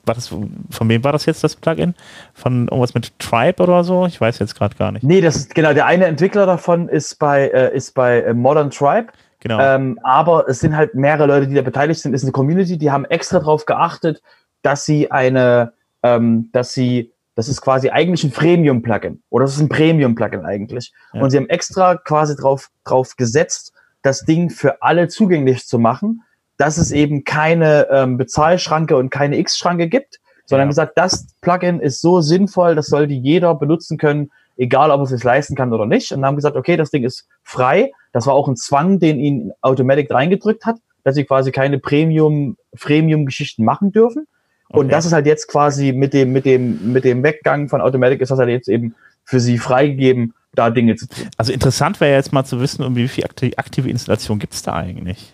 war 0.05 0.15
das, 0.15 0.27
von 0.27 0.89
wem 0.89 1.03
war 1.03 1.11
das 1.11 1.25
jetzt 1.25 1.43
das 1.43 1.55
Plugin? 1.55 1.95
Von 2.33 2.67
irgendwas 2.67 2.93
mit 2.93 3.17
Tribe 3.19 3.61
oder 3.61 3.83
so? 3.83 4.05
Ich 4.05 4.19
weiß 4.19 4.39
jetzt 4.39 4.55
gerade 4.55 4.75
gar 4.75 4.91
nicht. 4.91 5.03
Nee, 5.03 5.21
das 5.21 5.35
ist 5.35 5.55
genau, 5.55 5.73
der 5.73 5.85
eine 5.85 6.05
Entwickler 6.05 6.45
davon 6.45 6.89
ist 6.89 7.19
bei, 7.19 7.47
äh, 7.49 7.75
ist 7.75 7.93
bei 7.93 8.21
äh, 8.21 8.33
Modern 8.33 8.71
Tribe. 8.71 9.07
Genau. 9.41 9.59
Ähm, 9.59 9.99
aber 10.03 10.47
es 10.47 10.59
sind 10.59 10.75
halt 10.75 10.93
mehrere 10.95 11.27
Leute, 11.27 11.47
die 11.47 11.55
da 11.55 11.61
beteiligt 11.61 11.99
sind. 11.99 12.13
Es 12.13 12.21
ist 12.21 12.25
eine 12.25 12.31
Community, 12.31 12.77
die 12.77 12.91
haben 12.91 13.05
extra 13.05 13.39
darauf 13.39 13.65
geachtet, 13.65 14.21
dass 14.61 14.85
sie 14.85 15.11
eine, 15.11 15.73
ähm, 16.03 16.49
dass 16.51 16.73
sie, 16.73 17.11
das 17.35 17.47
ist 17.47 17.61
quasi 17.61 17.89
eigentlich 17.89 18.23
ein 18.23 18.31
Premium-Plugin 18.31 19.21
oder 19.29 19.45
das 19.45 19.55
ist 19.55 19.61
ein 19.61 19.69
Premium-Plugin 19.69 20.45
eigentlich. 20.45 20.93
Ja. 21.13 21.21
Und 21.21 21.31
sie 21.31 21.37
haben 21.37 21.49
extra 21.49 21.95
quasi 21.95 22.35
drauf, 22.35 22.69
drauf 22.83 23.15
gesetzt, 23.15 23.73
das 24.03 24.25
Ding 24.25 24.49
für 24.49 24.81
alle 24.81 25.07
zugänglich 25.07 25.67
zu 25.67 25.79
machen 25.79 26.21
dass 26.61 26.77
es 26.77 26.91
eben 26.91 27.23
keine 27.23 27.87
ähm, 27.89 28.17
Bezahlschranke 28.17 28.95
und 28.95 29.09
keine 29.09 29.39
X-Schranke 29.39 29.87
gibt, 29.87 30.19
sondern 30.45 30.67
ja. 30.67 30.69
gesagt, 30.69 30.95
das 30.95 31.25
Plugin 31.41 31.79
ist 31.79 32.01
so 32.01 32.21
sinnvoll, 32.21 32.75
das 32.75 32.85
sollte 32.85 33.13
jeder 33.13 33.55
benutzen 33.55 33.97
können, 33.97 34.29
egal 34.57 34.91
ob 34.91 34.99
er 34.99 35.03
es 35.05 35.09
sich 35.09 35.23
leisten 35.23 35.55
kann 35.55 35.73
oder 35.73 35.87
nicht. 35.87 36.11
Und 36.11 36.23
haben 36.23 36.35
gesagt, 36.35 36.55
okay, 36.55 36.77
das 36.77 36.91
Ding 36.91 37.03
ist 37.03 37.27
frei. 37.41 37.91
Das 38.13 38.27
war 38.27 38.35
auch 38.35 38.47
ein 38.47 38.57
Zwang, 38.57 38.99
den 38.99 39.19
ihnen 39.19 39.51
Automatic 39.61 40.11
reingedrückt 40.13 40.67
hat, 40.67 40.75
dass 41.03 41.15
sie 41.15 41.23
quasi 41.23 41.51
keine 41.51 41.79
Premium, 41.79 42.57
Premium-Geschichten 42.79 43.65
machen 43.65 43.91
dürfen. 43.91 44.27
Und 44.69 44.85
okay. 44.85 44.91
das 44.91 45.07
ist 45.07 45.13
halt 45.13 45.25
jetzt 45.25 45.47
quasi 45.47 45.93
mit 45.93 46.13
dem, 46.13 46.31
mit 46.31 46.45
dem, 46.45 46.93
mit 46.93 47.05
dem 47.05 47.23
Weggang 47.23 47.69
von 47.69 47.81
Automatic 47.81 48.21
ist 48.21 48.29
das 48.29 48.37
halt 48.37 48.49
jetzt 48.49 48.69
eben 48.69 48.93
für 49.23 49.39
sie 49.39 49.57
freigegeben, 49.57 50.35
da 50.53 50.69
Dinge 50.69 50.95
zu 50.95 51.07
tun. 51.07 51.27
Also 51.37 51.53
interessant 51.53 51.99
wäre 52.01 52.15
jetzt 52.15 52.33
mal 52.33 52.43
zu 52.43 52.59
wissen, 52.59 52.83
um 52.83 52.95
wie 52.95 53.07
viel 53.07 53.23
aktive 53.25 53.89
Installation 53.89 54.37
gibt 54.37 54.53
es 54.53 54.61
da 54.61 54.73
eigentlich? 54.73 55.33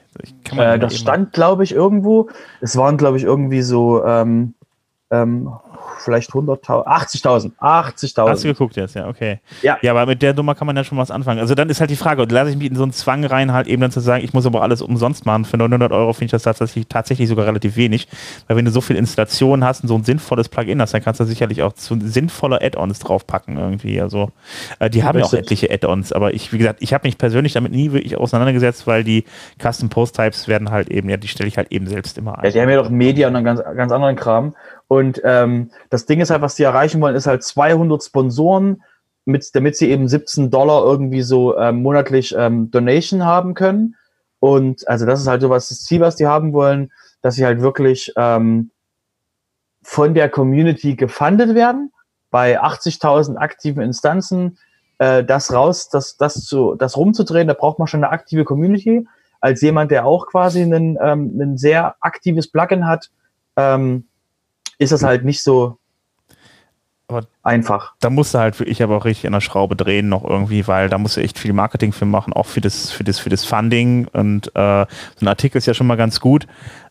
Äh, 0.55 0.79
das 0.79 0.97
stand, 0.97 1.33
glaube 1.33 1.63
ich, 1.63 1.73
irgendwo. 1.73 2.29
Es 2.61 2.75
waren, 2.77 2.97
glaube 2.97 3.17
ich, 3.17 3.23
irgendwie 3.23 3.61
so 3.61 4.03
ähm, 4.05 4.53
ähm, 5.11 5.49
vielleicht 5.99 6.31
100.000, 6.31 6.85
80.000, 6.85 7.51
80.000. 7.59 8.29
Hast 8.29 8.43
du 8.43 8.47
geguckt 8.49 8.75
jetzt, 8.75 8.95
ja, 8.95 9.07
okay. 9.07 9.39
Ja. 9.61 9.77
Ja, 9.81 9.91
aber 9.91 10.05
mit 10.05 10.21
der 10.21 10.33
Nummer 10.33 10.55
kann 10.55 10.67
man 10.67 10.75
ja 10.75 10.83
schon 10.83 10.97
was 10.97 11.11
anfangen. 11.11 11.39
Also 11.39 11.55
dann 11.55 11.69
ist 11.69 11.79
halt 11.79 11.89
die 11.89 11.95
Frage, 11.95 12.25
lasse 12.29 12.51
ich 12.51 12.57
mich 12.57 12.67
in 12.69 12.75
so 12.75 12.83
einen 12.83 12.93
Zwang 12.93 13.25
rein, 13.25 13.53
halt 13.53 13.67
eben 13.67 13.81
dann 13.81 13.91
zu 13.91 13.99
sagen, 13.99 14.23
ich 14.23 14.33
muss 14.33 14.45
aber 14.45 14.61
alles 14.61 14.81
umsonst 14.81 15.25
machen. 15.25 15.45
Für 15.45 15.57
900 15.57 15.91
Euro 15.91 16.13
finde 16.13 16.25
ich 16.25 16.31
das 16.31 16.43
tatsächlich, 16.43 16.87
tatsächlich 16.87 17.29
sogar 17.29 17.45
relativ 17.45 17.75
wenig, 17.75 18.07
weil 18.47 18.57
wenn 18.57 18.65
du 18.65 18.71
so 18.71 18.81
viel 18.81 18.95
Installation 18.95 19.63
hast 19.63 19.81
und 19.81 19.87
so 19.87 19.95
ein 19.95 20.03
sinnvolles 20.03 20.49
Plugin 20.49 20.81
hast, 20.81 20.93
dann 20.93 21.03
kannst 21.03 21.19
du 21.19 21.25
sicherlich 21.25 21.63
auch 21.63 21.73
so 21.75 21.95
sinnvolle 21.99 22.61
Add-ons 22.61 22.99
draufpacken 22.99 23.57
irgendwie. 23.57 24.01
Also 24.01 24.31
äh, 24.79 24.89
die 24.89 25.03
haben 25.03 25.17
ja 25.19 25.25
auch 25.25 25.33
etliche 25.33 25.71
Add-ons, 25.71 26.13
aber 26.13 26.33
ich, 26.33 26.51
wie 26.53 26.57
gesagt, 26.57 26.81
ich 26.81 26.93
habe 26.93 27.07
mich 27.07 27.17
persönlich 27.17 27.53
damit 27.53 27.71
nie 27.71 27.91
wirklich 27.91 28.17
auseinandergesetzt, 28.17 28.87
weil 28.87 29.03
die 29.03 29.23
Custom 29.61 29.89
Post 29.89 30.15
Types 30.15 30.47
werden 30.47 30.71
halt 30.71 30.89
eben, 30.89 31.09
ja, 31.09 31.17
die 31.17 31.27
stelle 31.27 31.47
ich 31.47 31.57
halt 31.57 31.71
eben 31.71 31.87
selbst 31.87 32.17
immer 32.17 32.31
Ja, 32.31 32.37
ein. 32.43 32.51
die 32.51 32.61
haben 32.61 32.69
ja 32.69 32.77
doch 32.77 32.89
Media 32.89 33.27
und 33.27 33.35
einen 33.35 33.45
ganz, 33.45 33.61
ganz 33.75 33.91
anderen 33.91 34.15
Kram. 34.15 34.55
Und 34.87 35.21
ähm, 35.25 35.69
das 35.89 36.05
Ding 36.05 36.19
ist 36.19 36.29
halt, 36.29 36.41
was 36.41 36.55
die 36.55 36.63
erreichen 36.63 37.01
wollen, 37.01 37.15
ist 37.15 37.27
halt 37.27 37.43
200 37.43 38.03
Sponsoren, 38.03 38.83
mit, 39.25 39.53
damit 39.55 39.75
sie 39.75 39.89
eben 39.89 40.07
17 40.07 40.49
Dollar 40.49 40.83
irgendwie 40.85 41.21
so 41.21 41.57
ähm, 41.57 41.81
monatlich 41.81 42.33
ähm, 42.37 42.71
Donation 42.71 43.25
haben 43.25 43.53
können. 43.53 43.95
Und 44.39 44.87
also 44.87 45.05
das 45.05 45.19
ist 45.19 45.27
halt 45.27 45.41
so 45.41 45.49
was 45.49 45.69
das 45.69 45.83
Ziel, 45.83 45.99
was 45.99 46.15
die 46.15 46.27
haben 46.27 46.53
wollen, 46.53 46.91
dass 47.21 47.35
sie 47.35 47.45
halt 47.45 47.61
wirklich 47.61 48.13
ähm, 48.15 48.71
von 49.81 50.13
der 50.13 50.29
Community 50.29 50.95
gefundet 50.95 51.55
werden, 51.55 51.91
bei 52.29 52.61
80.000 52.61 53.37
aktiven 53.37 53.81
Instanzen, 53.81 54.57
äh, 54.99 55.23
das 55.23 55.53
raus, 55.53 55.89
das, 55.89 56.17
das, 56.17 56.45
zu, 56.45 56.75
das 56.75 56.97
rumzudrehen, 56.97 57.47
da 57.47 57.53
braucht 57.53 57.79
man 57.79 57.87
schon 57.87 58.03
eine 58.03 58.11
aktive 58.11 58.45
Community. 58.45 59.07
Als 59.39 59.61
jemand, 59.61 59.91
der 59.91 60.05
auch 60.05 60.27
quasi 60.27 60.61
ein, 60.61 60.97
ähm, 61.01 61.39
ein 61.39 61.57
sehr 61.57 61.95
aktives 61.99 62.49
Plugin 62.49 62.87
hat, 62.87 63.11
ähm, 63.55 64.07
ist 64.77 64.91
das 64.91 65.03
halt 65.03 65.23
nicht 65.23 65.41
so 65.41 65.77
Aber- 67.09 67.27
einfach. 67.43 67.93
da 68.01 68.09
musst 68.09 68.33
du 68.33 68.39
halt 68.39 68.59
wirklich 68.59 68.83
aber 68.83 68.97
auch 68.97 69.05
richtig 69.05 69.27
an 69.27 69.33
der 69.33 69.41
Schraube 69.41 69.77
drehen 69.77 70.09
noch 70.09 70.25
irgendwie, 70.25 70.67
weil 70.67 70.89
da 70.89 70.97
musst 70.97 71.15
du 71.15 71.21
echt 71.21 71.39
viel 71.39 71.53
Marketing 71.53 71.93
für 71.93 72.05
machen, 72.05 72.33
auch 72.33 72.45
für 72.45 72.59
das, 72.59 72.91
für 72.91 73.05
das, 73.05 73.19
für 73.19 73.29
das 73.29 73.45
Funding 73.45 74.07
und 74.11 74.47
äh, 74.55 74.85
so 75.15 75.25
ein 75.25 75.27
Artikel 75.29 75.57
ist 75.57 75.65
ja 75.67 75.73
schon 75.73 75.87
mal 75.87 75.95
ganz 75.95 76.19
gut. 76.19 76.47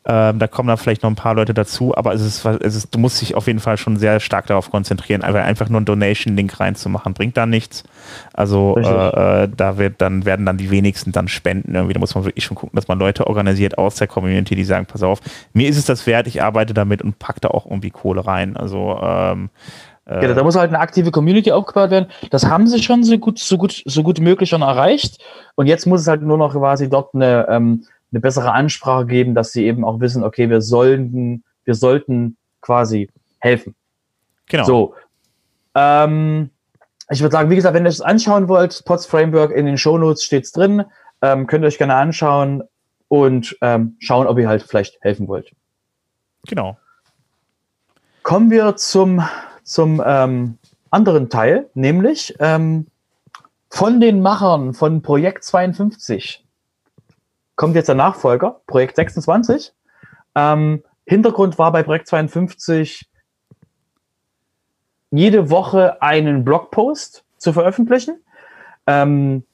Ähm, 0.09 0.39
da 0.39 0.47
kommen 0.47 0.69
dann 0.69 0.79
vielleicht 0.79 1.03
noch 1.03 1.11
ein 1.11 1.17
paar 1.17 1.35
Leute 1.35 1.53
dazu, 1.53 1.97
aber 1.97 2.15
es 2.15 2.23
ist, 2.23 2.45
es 2.45 2.77
ist, 2.77 2.95
du 2.95 2.99
musst 3.01 3.21
dich 3.21 3.35
auf 3.35 3.49
jeden 3.49 3.59
Fall 3.59 3.77
schon 3.77 3.97
sehr 3.97 4.21
stark 4.21 4.47
darauf 4.47 4.71
konzentrieren, 4.71 5.23
einfach, 5.23 5.43
einfach 5.43 5.69
nur 5.69 5.79
einen 5.79 5.85
Donation-Link 5.85 6.61
reinzumachen, 6.61 7.13
bringt 7.13 7.37
da 7.37 7.45
nichts. 7.45 7.83
Also 8.33 8.77
äh, 8.79 9.43
äh, 9.43 9.49
da 9.55 9.79
wird 9.79 10.01
dann, 10.01 10.25
werden 10.25 10.47
dann 10.47 10.59
die 10.59 10.71
wenigsten 10.71 11.11
dann 11.11 11.27
spenden 11.27 11.75
irgendwie. 11.75 11.95
Da 11.95 11.99
muss 11.99 12.15
man 12.15 12.25
wirklich 12.25 12.45
schon 12.45 12.57
gucken, 12.57 12.77
dass 12.77 12.87
man 12.87 13.01
Leute 13.01 13.27
organisiert 13.27 13.79
aus 13.79 13.97
der 13.97 14.07
Community, 14.07 14.55
die 14.55 14.65
sagen, 14.65 14.87
pass 14.87 15.03
auf, 15.03 15.21
mir 15.53 15.69
ist 15.69 15.77
es 15.77 15.87
das 15.87 16.07
wert, 16.07 16.29
ich 16.29 16.41
arbeite 16.41 16.73
damit 16.73 17.03
und 17.03 17.19
pack 17.19 17.41
da 17.41 17.49
auch 17.49 17.67
irgendwie 17.67 17.91
Kohle 17.91 18.25
rein. 18.25 18.57
Also 18.57 19.01
ähm, 19.03 19.51
äh, 20.07 20.21
Genau, 20.21 20.35
da 20.35 20.45
muss 20.45 20.57
halt 20.57 20.71
eine 20.71 20.81
aktive 20.81 21.11
Community 21.11 21.53
aufgebaut 21.53 21.91
werden. 21.91 22.09
Das 22.31 22.47
haben 22.47 22.67
sie 22.67 22.83
schon 22.83 23.05
so 23.05 23.19
gut, 23.19 23.39
so 23.39 23.59
gut, 23.59 23.83
so 23.85 24.03
gut 24.03 24.21
möglich 24.21 24.49
schon 24.49 24.63
erreicht. 24.63 25.23
Und 25.57 25.67
jetzt 25.67 25.87
muss 25.87 26.01
es 26.01 26.07
halt 26.07 26.23
nur 26.23 26.39
noch 26.39 26.53
quasi 26.53 26.89
dort 26.89 27.15
eine, 27.15 27.47
ähm, 27.49 27.85
eine 28.13 28.21
bessere 28.21 28.53
Ansprache 28.53 29.07
geben, 29.07 29.35
dass 29.35 29.53
sie 29.53 29.67
eben 29.67 29.85
auch 29.85 30.01
wissen, 30.01 30.25
okay, 30.25 30.49
wir 30.49 30.61
sollten, 30.61 31.45
wir 31.65 31.75
sollten 31.75 32.37
quasi 32.61 33.11
helfen. 33.41 33.75
genau. 34.47 34.65
So. 34.65 34.95
Ähm, 35.75 36.51
ich 37.11 37.21
würde 37.21 37.33
sagen, 37.33 37.51
wie 37.51 37.57
gesagt, 37.57 37.75
wenn 37.75 37.85
ihr 37.85 37.91
es 37.91 38.01
anschauen 38.01 38.49
wollt, 38.49 38.85
Pots 38.85 39.07
Framework 39.07 39.53
in 39.53 39.67
den 39.67 39.79
Shownotes 39.79 40.25
steht's 40.25 40.53
drin. 40.53 40.85
Ähm, 41.23 41.47
könnt 41.47 41.65
ihr 41.65 41.69
euch 41.69 41.79
gerne 41.79 41.95
anschauen 41.95 42.63
und 43.09 43.57
ähm, 43.61 43.97
schauen, 44.01 44.27
ob 44.27 44.39
ihr 44.39 44.49
halt 44.49 44.63
vielleicht 44.63 44.99
helfen 45.03 45.29
wollt. 45.29 45.53
Genau. 46.47 46.77
Kommen 48.23 48.51
wir 48.51 48.77
zum, 48.77 49.23
zum 49.67 50.03
ähm, 50.05 50.59
anderen 50.91 51.29
Teil, 51.29 51.69
nämlich 51.75 52.35
ähm, 52.39 52.87
von 53.69 54.01
den 54.01 54.23
Machern 54.23 54.73
von 54.73 55.03
Projekt 55.03 55.45
52 55.45 56.47
kommt 57.57 57.75
jetzt 57.75 57.89
der 57.89 57.95
Nachfolger, 57.95 58.61
Projekt 58.67 58.97
26. 58.97 59.73
Ähm, 60.35 60.85
Hintergrund 61.07 61.59
war 61.59 61.73
bei 61.73 61.83
Projekt 61.83 62.07
52 62.07 63.11
jede 65.11 65.51
Woche 65.51 66.01
einen 66.03 66.45
Blogpost 66.45 67.25
zu 67.39 67.53
veröffentlichen. 67.53 68.23
Ähm, 68.87 69.45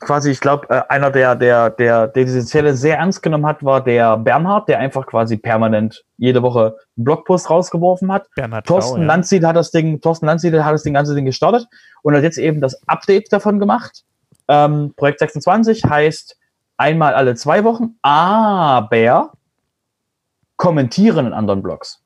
quasi, 0.00 0.30
ich 0.30 0.40
glaube, 0.40 0.68
äh, 0.70 0.82
einer, 0.88 1.10
der, 1.10 1.34
der, 1.34 1.70
der, 1.70 2.08
der 2.08 2.24
diese 2.24 2.44
Zelle 2.44 2.76
sehr 2.76 2.98
ernst 2.98 3.22
genommen 3.22 3.46
hat, 3.46 3.64
war 3.64 3.82
der 3.82 4.16
Bernhard, 4.16 4.68
der 4.68 4.78
einfach 4.78 5.06
quasi 5.06 5.36
permanent 5.36 6.04
jede 6.16 6.42
Woche 6.42 6.76
einen 6.96 7.04
Blogpost 7.04 7.50
rausgeworfen 7.50 8.12
hat. 8.12 8.28
Bernhard 8.34 8.66
Thorsten 8.66 8.96
Schau, 8.96 9.00
ja. 9.00 9.06
Landsiedel 9.06 9.48
hat 9.48 9.56
das 9.56 9.70
Ding, 9.70 10.00
Thorsten 10.00 10.26
Landsiedel 10.26 10.64
hat 10.64 10.72
das 10.72 10.82
Ding 10.82 10.94
ganze 10.94 11.14
Ding 11.14 11.24
gestartet 11.24 11.66
und 12.02 12.14
hat 12.14 12.22
jetzt 12.22 12.38
eben 12.38 12.60
das 12.60 12.80
Update 12.86 13.32
davon 13.32 13.58
gemacht. 13.58 14.04
Ähm, 14.48 14.94
Projekt 14.96 15.18
26 15.18 15.84
heißt 15.84 16.36
einmal 16.76 17.14
alle 17.14 17.34
zwei 17.34 17.64
Wochen, 17.64 17.96
aber 18.02 19.32
kommentieren 20.56 21.26
in 21.26 21.32
anderen 21.32 21.62
Blogs. 21.62 22.02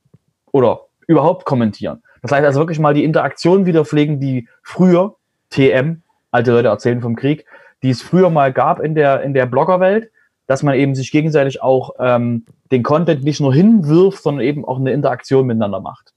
Oder 0.50 0.80
überhaupt 1.06 1.44
kommentieren. 1.44 2.02
Das 2.22 2.32
heißt 2.32 2.44
also 2.44 2.60
wirklich 2.60 2.78
mal 2.78 2.94
die 2.94 3.04
Interaktion 3.04 3.66
wieder 3.66 3.84
pflegen, 3.84 4.20
die 4.20 4.48
früher, 4.62 5.16
TM, 5.50 6.02
alte 6.30 6.52
Leute 6.52 6.68
erzählen 6.68 7.00
vom 7.00 7.16
Krieg, 7.16 7.44
die 7.82 7.90
es 7.90 8.02
früher 8.02 8.30
mal 8.30 8.52
gab 8.52 8.80
in 8.80 8.94
der, 8.94 9.22
in 9.22 9.34
der 9.34 9.46
Bloggerwelt, 9.46 10.10
dass 10.46 10.62
man 10.62 10.74
eben 10.74 10.94
sich 10.94 11.10
gegenseitig 11.10 11.62
auch 11.62 11.92
ähm, 11.98 12.46
den 12.70 12.82
Content 12.82 13.24
nicht 13.24 13.40
nur 13.40 13.54
hinwirft, 13.54 14.22
sondern 14.22 14.44
eben 14.44 14.64
auch 14.64 14.78
eine 14.78 14.92
Interaktion 14.92 15.46
miteinander 15.46 15.80
macht. 15.80 16.12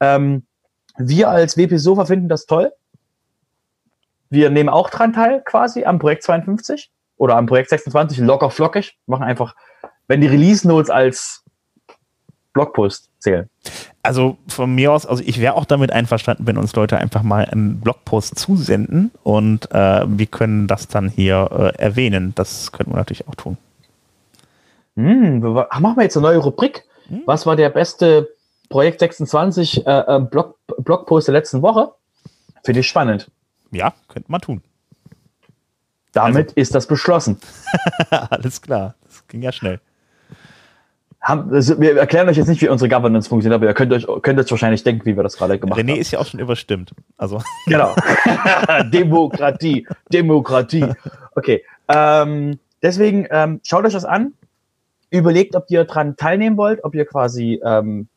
Ähm, 0.00 0.46
wir 0.96 1.28
als 1.28 1.56
WP 1.56 1.76
Sofa 1.78 2.04
finden 2.04 2.28
das 2.28 2.46
toll. 2.46 2.72
Wir 4.30 4.50
nehmen 4.50 4.68
auch 4.68 4.90
dran 4.90 5.12
teil, 5.12 5.42
quasi 5.44 5.84
am 5.84 5.98
Projekt 5.98 6.24
52 6.24 6.90
oder 7.16 7.36
am 7.36 7.46
Projekt 7.46 7.70
26, 7.70 8.18
locker 8.18 8.50
flockig. 8.50 8.98
Machen 9.06 9.24
einfach, 9.24 9.54
wenn 10.06 10.20
die 10.20 10.26
Release 10.26 10.66
Notes 10.66 10.90
als 10.90 11.44
Blogpost 12.52 13.10
zählen. 13.18 13.48
Also 14.08 14.38
von 14.48 14.74
mir 14.74 14.90
aus, 14.92 15.04
also 15.04 15.22
ich 15.24 15.38
wäre 15.38 15.52
auch 15.54 15.66
damit 15.66 15.92
einverstanden, 15.92 16.46
wenn 16.46 16.56
uns 16.56 16.74
Leute 16.74 16.96
einfach 16.96 17.22
mal 17.22 17.44
einen 17.44 17.78
Blogpost 17.80 18.38
zusenden 18.38 19.10
und 19.22 19.70
äh, 19.70 20.04
wir 20.08 20.24
können 20.26 20.66
das 20.66 20.88
dann 20.88 21.10
hier 21.10 21.50
äh, 21.76 21.78
erwähnen. 21.78 22.32
Das 22.34 22.72
könnten 22.72 22.92
wir 22.92 22.96
natürlich 22.96 23.28
auch 23.28 23.34
tun. 23.34 23.58
Hm, 24.96 25.42
wir- 25.42 25.66
ach, 25.68 25.80
machen 25.80 25.96
wir 25.98 26.04
jetzt 26.04 26.16
eine 26.16 26.26
neue 26.26 26.38
Rubrik. 26.38 26.84
Hm. 27.08 27.22
Was 27.26 27.44
war 27.44 27.54
der 27.54 27.68
beste 27.68 28.28
Projekt 28.70 29.00
26 29.00 29.86
äh, 29.86 29.90
äh, 30.16 30.20
Blog, 30.20 30.56
Blogpost 30.78 31.28
der 31.28 31.34
letzten 31.34 31.60
Woche? 31.60 31.92
Finde 32.64 32.80
ich 32.80 32.88
spannend. 32.88 33.30
Ja, 33.72 33.92
könnte 34.08 34.32
man 34.32 34.40
tun. 34.40 34.62
Damit 36.12 36.52
ist 36.52 36.74
das 36.74 36.86
beschlossen. 36.86 37.38
Alles 38.10 38.62
klar. 38.62 38.94
Das 39.04 39.26
ging 39.28 39.42
ja 39.42 39.52
schnell. 39.52 39.80
Haben, 41.20 41.52
also 41.52 41.80
wir 41.80 41.96
erklären 41.96 42.28
euch 42.28 42.36
jetzt 42.36 42.46
nicht, 42.46 42.62
wie 42.62 42.68
unsere 42.68 42.88
Governance 42.88 43.28
funktioniert, 43.28 43.56
aber 43.56 43.66
ihr 43.66 43.74
könnt 43.74 43.92
euch 43.92 44.06
könnt 44.22 44.38
euch 44.38 44.50
wahrscheinlich 44.50 44.84
denken, 44.84 45.04
wie 45.04 45.16
wir 45.16 45.24
das 45.24 45.36
gerade 45.36 45.58
gemacht 45.58 45.78
René 45.78 45.92
haben. 45.92 46.00
ist 46.00 46.12
ja 46.12 46.20
auch 46.20 46.26
schon 46.26 46.38
überstimmt. 46.38 46.92
Also 47.16 47.42
Genau. 47.66 47.94
Demokratie. 48.92 49.86
Demokratie. 50.12 50.86
Okay. 51.34 51.64
Ähm, 51.88 52.58
deswegen 52.82 53.26
ähm, 53.30 53.60
schaut 53.64 53.84
euch 53.84 53.92
das 53.92 54.04
an. 54.04 54.34
Überlegt, 55.10 55.56
ob 55.56 55.64
ihr 55.70 55.84
dran 55.84 56.16
teilnehmen 56.16 56.56
wollt, 56.56 56.84
ob 56.84 56.94
ihr 56.94 57.06
quasi 57.06 57.60
ähm, 57.64 58.08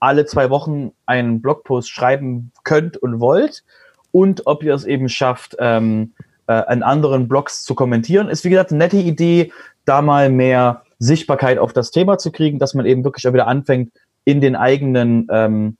alle 0.00 0.26
zwei 0.26 0.50
Wochen 0.50 0.90
einen 1.06 1.40
Blogpost 1.40 1.88
schreiben 1.88 2.50
könnt 2.64 2.96
und 2.96 3.20
wollt 3.20 3.62
und 4.10 4.46
ob 4.46 4.64
ihr 4.64 4.74
es 4.74 4.84
eben 4.84 5.08
schafft, 5.08 5.56
ähm, 5.60 6.12
äh, 6.48 6.52
an 6.52 6.82
anderen 6.82 7.28
Blogs 7.28 7.62
zu 7.62 7.74
kommentieren. 7.74 8.28
Ist 8.28 8.44
wie 8.44 8.50
gesagt 8.50 8.70
eine 8.70 8.78
nette 8.78 8.96
Idee, 8.96 9.52
da 9.84 10.02
mal 10.02 10.28
mehr 10.28 10.81
Sichtbarkeit 11.02 11.58
auf 11.58 11.72
das 11.72 11.90
Thema 11.90 12.18
zu 12.18 12.30
kriegen, 12.30 12.58
dass 12.58 12.74
man 12.74 12.86
eben 12.86 13.04
wirklich 13.04 13.26
auch 13.26 13.32
wieder 13.32 13.48
anfängt, 13.48 13.92
in 14.24 14.40
den 14.40 14.54
eigenen, 14.54 15.26
ähm, 15.30 15.76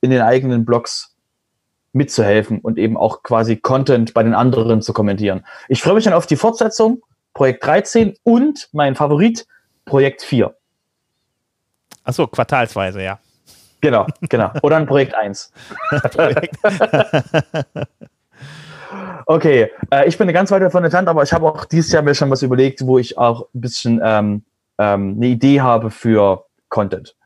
in 0.00 0.10
den 0.10 0.22
eigenen 0.22 0.64
Blogs 0.64 1.14
mitzuhelfen 1.92 2.60
und 2.60 2.78
eben 2.78 2.96
auch 2.96 3.22
quasi 3.22 3.56
Content 3.56 4.14
bei 4.14 4.22
den 4.22 4.34
anderen 4.34 4.80
zu 4.80 4.94
kommentieren. 4.94 5.44
Ich 5.68 5.82
freue 5.82 5.94
mich 5.94 6.04
dann 6.04 6.14
auf 6.14 6.26
die 6.26 6.36
Fortsetzung, 6.36 7.02
Projekt 7.34 7.66
13 7.66 8.16
und 8.22 8.70
mein 8.72 8.94
Favorit, 8.94 9.46
Projekt 9.84 10.22
4. 10.22 10.54
Achso, 12.04 12.26
quartalsweise, 12.26 13.02
ja. 13.02 13.18
Genau, 13.82 14.06
genau. 14.22 14.52
Oder 14.62 14.76
ein 14.76 14.86
Projekt 14.86 15.14
1. 15.14 15.52
Okay, 19.26 19.70
äh, 19.90 20.08
ich 20.08 20.18
bin 20.18 20.24
eine 20.24 20.32
ganz 20.32 20.50
weit 20.50 20.62
davon 20.62 20.84
entfernt, 20.84 21.08
aber 21.08 21.22
ich 21.22 21.32
habe 21.32 21.46
auch 21.46 21.64
dieses 21.64 21.92
Jahr 21.92 22.02
mir 22.02 22.14
schon 22.14 22.30
was 22.30 22.42
überlegt, 22.42 22.86
wo 22.86 22.98
ich 22.98 23.16
auch 23.16 23.48
ein 23.54 23.60
bisschen 23.60 24.00
ähm, 24.02 24.44
ähm, 24.82 25.14
eine 25.16 25.26
Idee 25.26 25.60
habe 25.60 25.90
für 25.90 26.44
Content. 26.68 27.16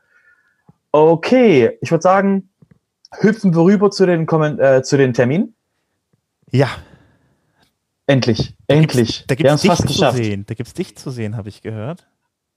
Okay, 0.91 1.77
ich 1.81 1.91
würde 1.91 2.01
sagen, 2.01 2.49
hüpfen 3.19 3.55
wir 3.55 3.63
rüber 3.63 3.91
zu 3.91 4.05
den, 4.05 4.27
äh, 4.59 4.83
zu 4.83 4.97
den 4.97 5.13
Terminen. 5.13 5.55
Ja, 6.51 6.69
Endlich, 8.09 8.55
endlich. 8.67 9.25
da 9.27 9.35
gibt 9.35 9.49
es 9.49 9.61
dich 9.61 9.69
fast 9.69 9.81
zu 9.81 9.87
geschafft. 9.89 10.17
sehen. 10.17 10.45
Da 10.47 10.53
gibt 10.53 10.67
es 10.67 10.73
dich 10.73 10.95
zu 10.95 11.09
sehen, 11.09 11.35
habe 11.35 11.49
ich 11.49 11.61
gehört. 11.61 12.07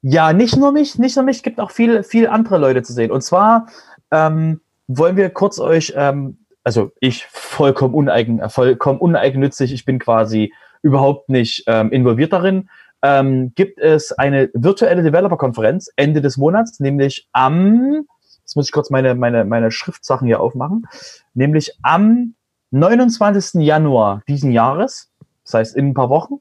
Ja, 0.00 0.32
nicht 0.32 0.56
nur 0.56 0.70
mich, 0.70 0.96
nicht 0.96 1.16
nur 1.16 1.24
mich, 1.24 1.42
gibt 1.42 1.58
auch 1.58 1.72
viel, 1.72 2.04
viel 2.04 2.28
andere 2.28 2.56
Leute 2.56 2.82
zu 2.82 2.92
sehen. 2.92 3.10
Und 3.10 3.22
zwar, 3.22 3.66
ähm, 4.12 4.60
wollen 4.86 5.16
wir 5.16 5.28
kurz 5.30 5.58
euch, 5.58 5.92
ähm, 5.96 6.38
also 6.62 6.92
ich 7.00 7.26
vollkommen, 7.26 7.94
uneigen, 7.94 8.48
vollkommen 8.48 9.00
uneigennützig, 9.00 9.72
ich 9.72 9.84
bin 9.84 9.98
quasi 9.98 10.54
überhaupt 10.82 11.28
nicht 11.28 11.64
ähm, 11.66 11.90
involviert 11.90 12.32
darin, 12.32 12.70
ähm, 13.02 13.52
gibt 13.54 13.78
es 13.78 14.12
eine 14.12 14.50
virtuelle 14.54 15.02
Developer-Konferenz 15.02 15.90
Ende 15.96 16.20
des 16.20 16.36
Monats, 16.36 16.80
nämlich 16.80 17.28
am, 17.32 18.06
jetzt 18.40 18.56
muss 18.56 18.66
ich 18.66 18.72
kurz 18.72 18.90
meine, 18.90 19.14
meine, 19.14 19.44
meine 19.44 19.70
Schriftsachen 19.70 20.26
hier 20.26 20.40
aufmachen, 20.40 20.86
nämlich 21.34 21.78
am 21.82 22.34
29. 22.70 23.62
Januar 23.62 24.22
diesen 24.28 24.52
Jahres, 24.52 25.10
das 25.44 25.54
heißt 25.54 25.76
in 25.76 25.88
ein 25.88 25.94
paar 25.94 26.10
Wochen, 26.10 26.34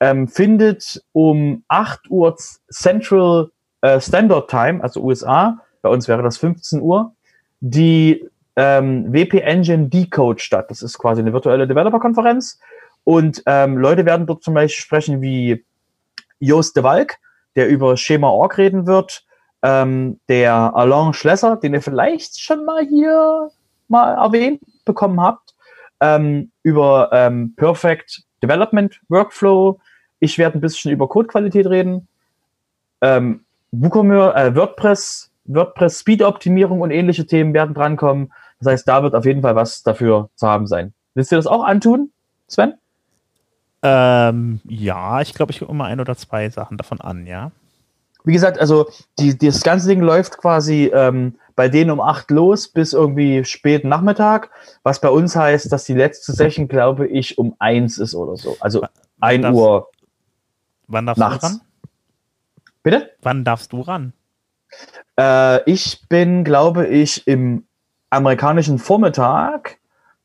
ähm, 0.00 0.28
findet 0.28 1.02
um 1.12 1.64
8 1.68 2.10
Uhr 2.10 2.36
Central 2.70 3.50
äh, 3.80 4.00
Standard 4.00 4.48
Time, 4.50 4.82
also 4.82 5.02
USA, 5.02 5.58
bei 5.82 5.88
uns 5.88 6.08
wäre 6.08 6.22
das 6.22 6.38
15 6.38 6.80
Uhr, 6.80 7.14
die 7.60 8.28
ähm, 8.56 9.12
WP 9.12 9.40
Engine 9.40 9.88
Decode 9.88 10.40
statt. 10.40 10.70
Das 10.70 10.82
ist 10.82 10.98
quasi 10.98 11.20
eine 11.20 11.32
virtuelle 11.32 11.66
Developer-Konferenz. 11.66 12.60
Und 13.04 13.42
ähm, 13.46 13.76
Leute 13.76 14.06
werden 14.06 14.26
dort 14.26 14.42
zum 14.42 14.54
Beispiel 14.54 14.82
sprechen 14.82 15.20
wie 15.20 15.64
Joost 16.44 16.76
de 16.76 16.82
Walk, 16.82 17.18
der 17.56 17.68
über 17.68 17.96
Schema.org 17.96 18.58
reden 18.58 18.86
wird, 18.86 19.24
ähm, 19.62 20.20
der 20.28 20.54
Alain 20.74 21.12
Schlesser, 21.12 21.56
den 21.56 21.74
ihr 21.74 21.82
vielleicht 21.82 22.40
schon 22.40 22.64
mal 22.64 22.84
hier 22.84 23.50
mal 23.88 24.14
erwähnt 24.14 24.60
bekommen 24.84 25.20
habt, 25.20 25.54
ähm, 26.00 26.50
über 26.62 27.10
ähm, 27.12 27.54
Perfect 27.56 28.22
Development 28.42 29.00
Workflow. 29.08 29.80
Ich 30.20 30.38
werde 30.38 30.58
ein 30.58 30.60
bisschen 30.60 30.92
über 30.92 31.08
Codequalität 31.08 31.66
reden. 31.66 32.08
Ähm, 33.00 33.44
WooCommerce, 33.72 34.36
äh, 34.36 34.54
WordPress, 34.54 35.30
WordPress 35.46 36.00
Speed-Optimierung 36.00 36.80
und 36.80 36.90
ähnliche 36.90 37.26
Themen 37.26 37.54
werden 37.54 37.74
drankommen. 37.74 38.32
Das 38.60 38.72
heißt, 38.72 38.88
da 38.88 39.02
wird 39.02 39.14
auf 39.14 39.24
jeden 39.24 39.42
Fall 39.42 39.56
was 39.56 39.82
dafür 39.82 40.30
zu 40.34 40.46
haben 40.46 40.66
sein. 40.66 40.92
Willst 41.14 41.32
du 41.32 41.36
das 41.36 41.46
auch 41.46 41.64
antun, 41.64 42.12
Sven? 42.48 42.74
Ähm, 43.86 44.60
ja, 44.64 45.20
ich 45.20 45.34
glaube, 45.34 45.52
ich 45.52 45.58
gucke 45.58 45.70
immer 45.70 45.84
ein 45.84 46.00
oder 46.00 46.16
zwei 46.16 46.48
Sachen 46.48 46.78
davon 46.78 47.02
an, 47.02 47.26
ja. 47.26 47.52
Wie 48.24 48.32
gesagt, 48.32 48.58
also 48.58 48.88
die, 49.18 49.36
das 49.36 49.62
ganze 49.62 49.86
Ding 49.86 50.00
läuft 50.00 50.38
quasi 50.38 50.90
ähm, 50.94 51.34
bei 51.54 51.68
denen 51.68 51.90
um 51.90 52.00
acht 52.00 52.30
los 52.30 52.68
bis 52.68 52.94
irgendwie 52.94 53.44
spät 53.44 53.84
Nachmittag, 53.84 54.50
was 54.82 55.02
bei 55.02 55.10
uns 55.10 55.36
heißt, 55.36 55.70
dass 55.70 55.84
die 55.84 55.92
letzte 55.92 56.32
Session, 56.32 56.66
glaube 56.66 57.06
ich, 57.06 57.36
um 57.36 57.54
eins 57.58 57.98
ist 57.98 58.14
oder 58.14 58.36
so. 58.36 58.56
Also 58.60 58.80
wann 58.80 58.90
ein 59.20 59.42
darfst, 59.42 59.60
Uhr. 59.60 59.90
Wann 60.88 61.06
darfst 61.06 61.20
nachts. 61.20 61.40
du 61.40 61.46
ran? 61.46 61.60
Bitte? 62.82 63.10
Wann 63.20 63.44
darfst 63.44 63.72
du 63.72 63.82
ran? 63.82 64.14
Äh, 65.18 65.70
ich 65.70 66.08
bin, 66.08 66.44
glaube 66.44 66.86
ich, 66.86 67.26
im 67.26 67.66
amerikanischen 68.08 68.78
Vormittag. 68.78 69.78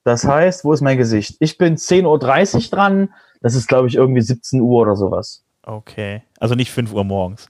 Das 0.05 0.23
heißt, 0.23 0.63
wo 0.63 0.71
ist 0.71 0.81
mein 0.81 0.97
Gesicht? 0.97 1.35
Ich 1.39 1.57
bin 1.57 1.75
10.30 1.75 2.55
Uhr 2.55 2.61
dran. 2.71 3.13
Das 3.41 3.55
ist, 3.55 3.67
glaube 3.67 3.87
ich, 3.87 3.95
irgendwie 3.95 4.21
17 4.21 4.61
Uhr 4.61 4.81
oder 4.81 4.95
sowas. 4.95 5.43
Okay. 5.63 6.23
Also 6.39 6.55
nicht 6.55 6.71
5 6.71 6.93
Uhr 6.93 7.03
morgens. 7.03 7.47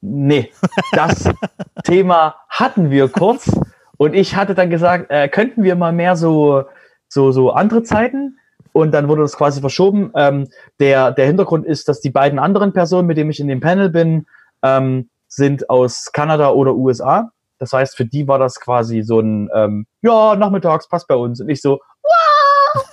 Nee, 0.00 0.52
das 0.92 1.24
Thema 1.84 2.36
hatten 2.48 2.90
wir 2.90 3.08
kurz. 3.08 3.50
Und 3.96 4.14
ich 4.14 4.36
hatte 4.36 4.54
dann 4.54 4.70
gesagt, 4.70 5.10
äh, 5.10 5.28
könnten 5.28 5.62
wir 5.62 5.74
mal 5.74 5.92
mehr 5.92 6.16
so, 6.16 6.64
so, 7.08 7.32
so 7.32 7.50
andere 7.50 7.82
Zeiten? 7.82 8.38
Und 8.72 8.92
dann 8.92 9.08
wurde 9.08 9.22
das 9.22 9.36
quasi 9.36 9.60
verschoben. 9.60 10.12
Ähm, 10.14 10.48
der, 10.80 11.12
der 11.12 11.26
Hintergrund 11.26 11.64
ist, 11.64 11.88
dass 11.88 12.00
die 12.00 12.10
beiden 12.10 12.38
anderen 12.38 12.74
Personen, 12.74 13.06
mit 13.06 13.16
denen 13.16 13.30
ich 13.30 13.40
in 13.40 13.48
dem 13.48 13.60
Panel 13.60 13.88
bin, 13.88 14.26
ähm, 14.62 15.08
sind 15.28 15.70
aus 15.70 16.12
Kanada 16.12 16.50
oder 16.50 16.74
USA. 16.74 17.30
Das 17.58 17.72
heißt, 17.72 17.96
für 17.96 18.04
die 18.04 18.28
war 18.28 18.38
das 18.38 18.60
quasi 18.60 19.02
so 19.02 19.20
ein, 19.20 19.48
ähm, 19.54 19.86
ja, 20.02 20.36
nachmittags 20.36 20.88
passt 20.88 21.08
bei 21.08 21.14
uns. 21.14 21.40
Und 21.40 21.48
ich 21.48 21.62
so, 21.62 21.80
wow! 22.02 22.84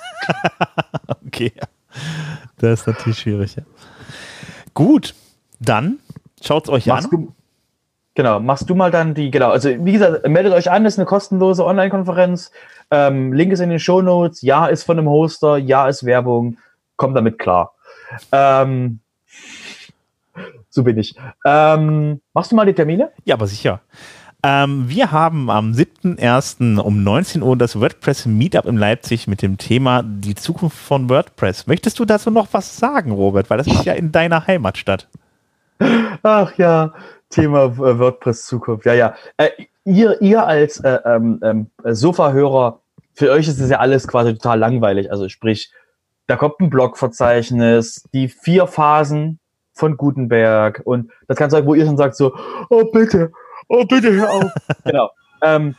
okay. 1.27 1.51
Das 2.57 2.81
ist 2.81 2.87
natürlich 2.87 3.19
schwierig. 3.19 3.55
Ja. 3.55 3.63
Gut, 4.73 5.15
dann 5.59 5.99
schaut 6.41 6.65
es 6.65 6.69
euch 6.69 6.85
machst 6.85 7.05
an. 7.05 7.11
Du, 7.11 7.33
genau, 8.15 8.39
machst 8.39 8.69
du 8.69 8.75
mal 8.75 8.91
dann 8.91 9.13
die, 9.13 9.31
genau, 9.31 9.49
also 9.49 9.69
wie 9.69 9.91
gesagt, 9.91 10.27
meldet 10.27 10.53
euch 10.53 10.71
an, 10.71 10.83
das 10.83 10.93
ist 10.93 10.99
eine 10.99 11.05
kostenlose 11.05 11.65
Online-Konferenz. 11.65 12.51
Ähm, 12.91 13.33
Link 13.33 13.51
ist 13.51 13.59
in 13.59 13.69
den 13.69 13.79
Show 13.79 14.01
Notes. 14.01 14.41
Ja, 14.43 14.67
ist 14.67 14.83
von 14.83 14.97
einem 14.97 15.09
Hoster. 15.09 15.57
Ja, 15.57 15.87
ist 15.87 16.05
Werbung. 16.05 16.57
Kommt 16.95 17.17
damit 17.17 17.39
klar. 17.39 17.73
Ähm, 18.31 18.99
so 20.69 20.83
bin 20.83 20.97
ich. 20.97 21.15
Ähm, 21.45 22.21
machst 22.33 22.51
du 22.51 22.55
mal 22.55 22.65
die 22.65 22.73
Termine? 22.73 23.11
Ja, 23.25 23.35
aber 23.35 23.47
sicher. 23.47 23.81
Ähm, 24.45 24.89
wir 24.89 25.13
haben 25.13 25.49
am 25.49 25.71
7.1. 25.71 26.77
um 26.77 27.01
19 27.01 27.41
Uhr 27.41 27.55
das 27.55 27.79
WordPress 27.79 28.25
Meetup 28.25 28.65
in 28.65 28.75
Leipzig 28.75 29.25
mit 29.25 29.41
dem 29.41 29.57
Thema 29.57 30.03
die 30.03 30.35
Zukunft 30.35 30.77
von 30.77 31.09
WordPress. 31.09 31.65
Möchtest 31.65 31.97
du 31.97 32.03
dazu 32.03 32.29
noch 32.29 32.49
was 32.51 32.77
sagen, 32.77 33.11
Robert? 33.11 33.49
Weil 33.49 33.57
das 33.57 33.67
ist 33.67 33.85
ja 33.85 33.93
in 33.93 34.11
deiner 34.11 34.45
Heimatstadt. 34.45 35.07
Ach 36.23 36.57
ja, 36.57 36.93
Thema 37.29 37.65
äh, 37.65 37.99
WordPress 37.99 38.45
Zukunft. 38.45 38.85
Ja, 38.85 38.93
ja. 38.93 39.15
Äh, 39.37 39.49
ihr, 39.85 40.21
ihr 40.21 40.45
als 40.45 40.77
äh, 40.81 40.99
ähm, 41.05 41.39
ähm, 41.41 41.67
Sofa-Hörer, 41.85 42.81
für 43.13 43.31
euch 43.31 43.47
ist 43.47 43.61
das 43.61 43.69
ja 43.69 43.79
alles 43.79 44.09
quasi 44.09 44.33
total 44.33 44.59
langweilig. 44.59 45.09
Also 45.09 45.29
sprich, 45.29 45.71
da 46.27 46.35
kommt 46.35 46.59
ein 46.59 46.69
Blogverzeichnis, 46.69 48.03
die 48.13 48.27
vier 48.27 48.67
Phasen 48.67 49.39
von 49.71 49.95
Gutenberg 49.95 50.81
und 50.83 51.11
das 51.27 51.37
sein, 51.51 51.65
wo 51.65 51.75
ihr 51.75 51.85
schon 51.85 51.97
sagt 51.97 52.15
so, 52.15 52.35
oh 52.69 52.85
bitte, 52.91 53.31
oh 53.67 53.85
bitte 53.85 54.11
hör 54.13 54.31
auf. 54.31 54.51
genau. 54.85 55.09
Ähm, 55.41 55.75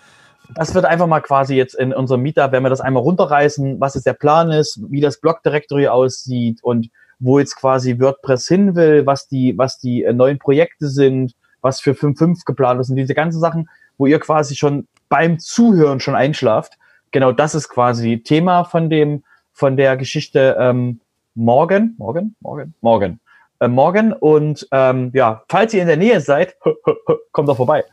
das 0.55 0.75
wird 0.75 0.85
einfach 0.85 1.07
mal 1.07 1.21
quasi 1.21 1.55
jetzt 1.55 1.75
in 1.75 1.93
unserem 1.93 2.23
Meetup, 2.23 2.53
wenn 2.53 2.63
wir 2.63 2.71
das 2.71 2.81
einmal 2.81 3.03
runterreißen, 3.03 3.81
was 3.81 3.95
jetzt 3.95 4.07
der 4.07 4.13
Plan 4.13 4.51
ist, 4.51 4.81
wie 4.89 5.01
das 5.01 5.21
Blog-Directory 5.21 5.89
aussieht 5.89 6.63
und 6.63 6.91
wo 7.19 7.39
jetzt 7.39 7.57
quasi 7.57 7.99
WordPress 7.99 8.49
hin 8.49 8.75
will, 8.75 9.07
was 9.07 9.29
die, 9.29 9.57
was 9.57 9.79
die 9.79 10.05
äh, 10.05 10.13
neuen 10.13 10.39
Projekte 10.39 10.89
sind, 10.89 11.35
was 11.61 11.81
für 11.81 11.93
5.5 11.93 12.45
geplant 12.45 12.81
ist 12.81 12.91
und 12.91 12.97
diese 12.97 13.15
ganzen 13.15 13.41
Sachen, 13.41 13.69
wo 13.97 14.07
ihr 14.07 14.21
quasi 14.21 14.55
schon 14.57 14.87
beim 15.09 15.39
Zuhören 15.39 16.01
schon 16.01 16.15
einschlaft. 16.15 16.75
Genau 17.11 17.33
das 17.33 17.55
ist 17.55 17.69
quasi 17.69 18.23
Thema 18.23 18.65
von 18.65 18.91
dem, 18.91 19.25
von 19.53 19.77
der 19.77 19.97
Geschichte 19.97 20.57
ähm, 20.59 21.01
morgen, 21.35 21.95
morgen, 21.97 22.37
morgen, 22.41 22.75
morgen, 22.81 23.21
äh, 23.61 23.69
morgen. 23.69 24.13
Und 24.13 24.67
ähm, 24.73 25.11
ja, 25.15 25.43
falls 25.49 25.75
ihr 25.75 25.83
in 25.83 25.89
der 25.89 25.97
Nähe 25.97 26.21
seid, 26.21 26.57
kommt 27.33 27.49
doch 27.49 27.57
vorbei. 27.57 27.85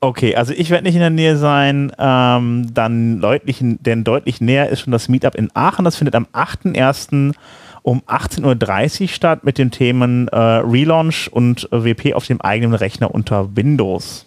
Okay, 0.00 0.36
also 0.36 0.52
ich 0.56 0.70
werde 0.70 0.84
nicht 0.84 0.94
in 0.94 1.00
der 1.00 1.10
Nähe 1.10 1.36
sein, 1.36 1.90
ähm, 1.98 2.72
dann 2.72 3.20
deutlich, 3.20 3.58
denn 3.60 4.04
deutlich 4.04 4.40
näher 4.40 4.68
ist 4.68 4.80
schon 4.80 4.92
das 4.92 5.08
Meetup 5.08 5.34
in 5.34 5.50
Aachen. 5.54 5.84
Das 5.84 5.96
findet 5.96 6.14
am 6.14 6.26
8.1. 6.32 7.34
um 7.82 8.02
18.30 8.06 9.02
Uhr 9.02 9.08
statt 9.08 9.42
mit 9.42 9.58
den 9.58 9.72
Themen 9.72 10.28
äh, 10.28 10.36
Relaunch 10.36 11.28
und 11.32 11.68
WP 11.72 12.14
auf 12.14 12.26
dem 12.26 12.40
eigenen 12.40 12.74
Rechner 12.74 13.12
unter 13.12 13.56
Windows. 13.56 14.24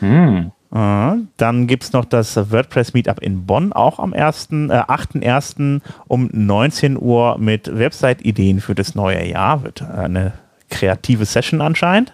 Hm. 0.00 0.52
Äh, 0.70 1.07
dann 1.38 1.66
gibt 1.66 1.84
es 1.84 1.92
noch 1.92 2.04
das 2.04 2.36
WordPress 2.36 2.92
Meetup 2.94 3.20
in 3.20 3.46
Bonn, 3.46 3.72
auch 3.72 3.98
am 3.98 4.12
1., 4.12 4.48
äh, 4.50 4.54
8.1. 4.72 5.80
um 6.06 6.28
19 6.32 7.00
Uhr 7.00 7.38
mit 7.38 7.78
Website-Ideen 7.78 8.60
für 8.60 8.74
das 8.74 8.94
neue 8.94 9.26
Jahr. 9.26 9.62
Wird 9.62 9.82
eine 9.82 10.32
kreative 10.68 11.24
Session 11.24 11.60
anscheinend. 11.60 12.12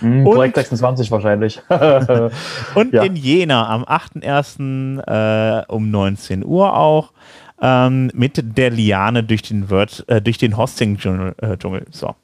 Mm, 0.00 0.24
Projekt 0.24 0.54
26 0.54 1.10
wahrscheinlich. 1.10 1.60
und 2.74 2.92
ja. 2.92 3.02
in 3.02 3.16
Jena 3.16 3.68
am 3.68 3.84
8.1. 3.84 5.60
Äh, 5.60 5.64
um 5.68 5.90
19 5.90 6.44
Uhr 6.44 6.76
auch 6.76 7.12
ähm, 7.60 8.10
mit 8.14 8.56
der 8.56 8.70
Liane 8.70 9.24
durch 9.24 9.42
den, 9.42 9.68
Word, 9.70 10.04
äh, 10.08 10.22
durch 10.22 10.38
den 10.38 10.56
Hosting-Dschungel. 10.56 11.34
Äh, 11.38 11.56
so. 11.90 12.14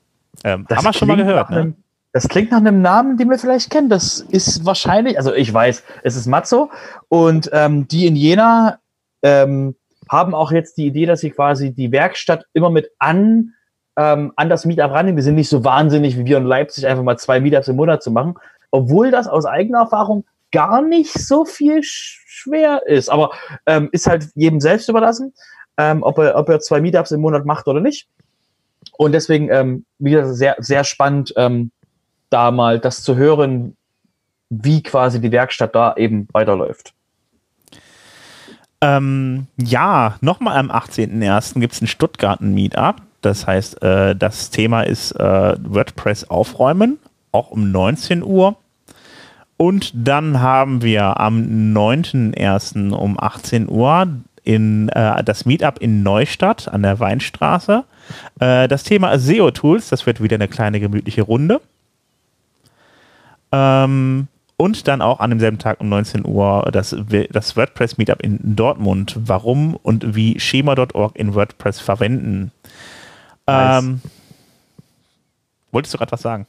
Ähm, 0.44 0.66
haben 0.70 0.84
wir 0.84 0.92
schon 0.92 1.08
mal 1.08 1.16
gehört, 1.16 1.50
ne? 1.50 1.74
Das 2.14 2.28
klingt 2.28 2.52
nach 2.52 2.58
einem 2.58 2.80
Namen, 2.80 3.16
den 3.16 3.28
wir 3.28 3.38
vielleicht 3.38 3.70
kennen. 3.70 3.88
Das 3.88 4.20
ist 4.20 4.64
wahrscheinlich, 4.64 5.18
also 5.18 5.34
ich 5.34 5.52
weiß, 5.52 5.82
es 6.04 6.14
ist 6.14 6.26
Matzo 6.26 6.70
und 7.08 7.50
ähm, 7.52 7.88
die 7.88 8.06
in 8.06 8.14
Jena 8.14 8.78
ähm, 9.22 9.74
haben 10.08 10.32
auch 10.32 10.52
jetzt 10.52 10.76
die 10.78 10.86
Idee, 10.86 11.06
dass 11.06 11.20
sie 11.20 11.30
quasi 11.30 11.74
die 11.74 11.90
Werkstatt 11.90 12.46
immer 12.52 12.70
mit 12.70 12.92
an 13.00 13.54
ähm, 13.96 14.32
an 14.36 14.48
das 14.48 14.64
Meetup 14.64 14.92
rannehmen. 14.92 15.16
Wir 15.16 15.24
sind 15.24 15.34
nicht 15.34 15.48
so 15.48 15.64
wahnsinnig 15.64 16.16
wie 16.16 16.24
wir 16.24 16.38
in 16.38 16.44
Leipzig, 16.44 16.86
einfach 16.86 17.02
mal 17.02 17.18
zwei 17.18 17.40
Meetups 17.40 17.66
im 17.66 17.76
Monat 17.76 18.00
zu 18.04 18.12
machen, 18.12 18.34
obwohl 18.70 19.10
das 19.10 19.26
aus 19.26 19.44
eigener 19.44 19.80
Erfahrung 19.80 20.24
gar 20.52 20.82
nicht 20.82 21.12
so 21.12 21.44
viel 21.44 21.80
schwer 21.82 22.86
ist. 22.86 23.08
Aber 23.08 23.32
ähm, 23.66 23.88
ist 23.90 24.06
halt 24.06 24.28
jedem 24.36 24.60
selbst 24.60 24.88
überlassen, 24.88 25.32
ähm, 25.78 26.04
ob, 26.04 26.18
er, 26.18 26.36
ob 26.36 26.48
er 26.48 26.60
zwei 26.60 26.80
Meetups 26.80 27.10
im 27.10 27.22
Monat 27.22 27.44
macht 27.44 27.66
oder 27.66 27.80
nicht. 27.80 28.06
Und 28.96 29.10
deswegen, 29.10 29.48
ähm, 29.50 29.84
wieder 29.98 30.32
sehr, 30.32 30.54
sehr 30.60 30.84
spannend, 30.84 31.34
ähm, 31.36 31.72
da 32.34 32.50
mal 32.50 32.80
das 32.80 33.02
zu 33.02 33.16
hören, 33.16 33.76
wie 34.50 34.82
quasi 34.82 35.20
die 35.20 35.32
Werkstatt 35.32 35.74
da 35.74 35.94
eben 35.96 36.28
weiterläuft. 36.32 36.92
Ähm, 38.80 39.46
ja, 39.56 40.16
nochmal 40.20 40.56
am 40.56 40.70
18.01. 40.70 41.60
gibt 41.60 41.72
es 41.72 41.80
ein 41.80 41.86
Stuttgart-Meetup. 41.86 42.96
Das 43.22 43.46
heißt, 43.46 43.82
äh, 43.82 44.14
das 44.14 44.50
Thema 44.50 44.82
ist 44.82 45.12
äh, 45.12 45.56
WordPress 45.58 46.24
aufräumen, 46.24 46.98
auch 47.32 47.50
um 47.50 47.70
19 47.70 48.22
Uhr. 48.22 48.56
Und 49.56 49.92
dann 49.94 50.40
haben 50.40 50.82
wir 50.82 51.20
am 51.20 51.72
9.01. 51.72 52.92
um 52.92 53.18
18 53.18 53.70
Uhr 53.70 54.08
in 54.42 54.88
äh, 54.90 55.24
das 55.24 55.46
Meetup 55.46 55.78
in 55.78 56.02
Neustadt 56.02 56.68
an 56.68 56.82
der 56.82 57.00
Weinstraße. 57.00 57.84
Äh, 58.40 58.68
das 58.68 58.82
Thema 58.82 59.18
SEO-Tools, 59.18 59.88
das 59.88 60.04
wird 60.04 60.22
wieder 60.22 60.34
eine 60.34 60.48
kleine 60.48 60.80
gemütliche 60.80 61.22
Runde. 61.22 61.60
Ähm, 63.54 64.28
und 64.56 64.86
dann 64.86 65.02
auch 65.02 65.20
an 65.20 65.30
demselben 65.30 65.58
Tag 65.58 65.80
um 65.80 65.88
19 65.88 66.26
Uhr 66.26 66.68
das, 66.72 66.94
das 67.30 67.56
WordPress 67.56 67.98
Meetup 67.98 68.22
in 68.22 68.38
Dortmund. 68.56 69.16
Warum 69.18 69.76
und 69.76 70.14
wie 70.14 70.38
Schema.org 70.38 71.16
in 71.16 71.34
WordPress 71.34 71.80
verwenden. 71.80 72.52
Nice. 73.46 73.82
Ähm, 73.82 74.00
wolltest 75.72 75.94
du 75.94 75.98
gerade 75.98 76.12
was 76.12 76.22
sagen? 76.22 76.46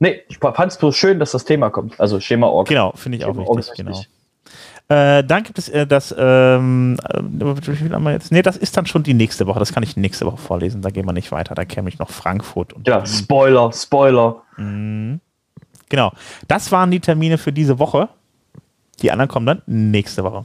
Nee, 0.00 0.22
ich 0.28 0.38
fand 0.38 0.72
es 0.72 0.78
bloß 0.78 0.96
schön, 0.96 1.18
dass 1.18 1.32
das 1.32 1.44
Thema 1.44 1.70
kommt. 1.70 2.00
Also 2.00 2.18
Schema.org. 2.18 2.68
Genau, 2.68 2.92
finde 2.96 3.18
ich 3.18 3.24
auch 3.24 3.36
wichtig. 3.36 3.74
Genau. 3.76 4.00
Äh, 4.88 5.24
dann 5.24 5.44
gibt 5.44 5.58
es 5.58 5.68
äh, 5.70 5.86
das, 5.86 6.14
ähm, 6.16 6.98
äh, 7.08 8.12
jetzt? 8.12 8.32
Nee, 8.32 8.42
das 8.42 8.56
ist 8.56 8.76
dann 8.76 8.84
schon 8.86 9.02
die 9.02 9.14
nächste 9.14 9.46
Woche. 9.46 9.58
Das 9.58 9.72
kann 9.72 9.82
ich 9.82 9.96
nächste 9.96 10.26
Woche 10.26 10.36
vorlesen. 10.36 10.82
Da 10.82 10.90
gehen 10.90 11.06
wir 11.06 11.12
nicht 11.12 11.32
weiter. 11.32 11.54
Da 11.54 11.64
käme 11.64 11.88
ich 11.88 11.98
noch 11.98 12.10
Frankfurt. 12.10 12.74
Und 12.74 12.86
ja, 12.86 13.04
Spoiler, 13.06 13.72
Spoiler. 13.72 14.42
Mhm. 14.56 15.20
Genau. 15.88 16.12
Das 16.48 16.72
waren 16.72 16.90
die 16.90 17.00
Termine 17.00 17.38
für 17.38 17.52
diese 17.52 17.78
Woche. 17.78 18.08
Die 19.02 19.10
anderen 19.10 19.28
kommen 19.28 19.46
dann 19.46 19.62
nächste 19.66 20.24
Woche. 20.24 20.44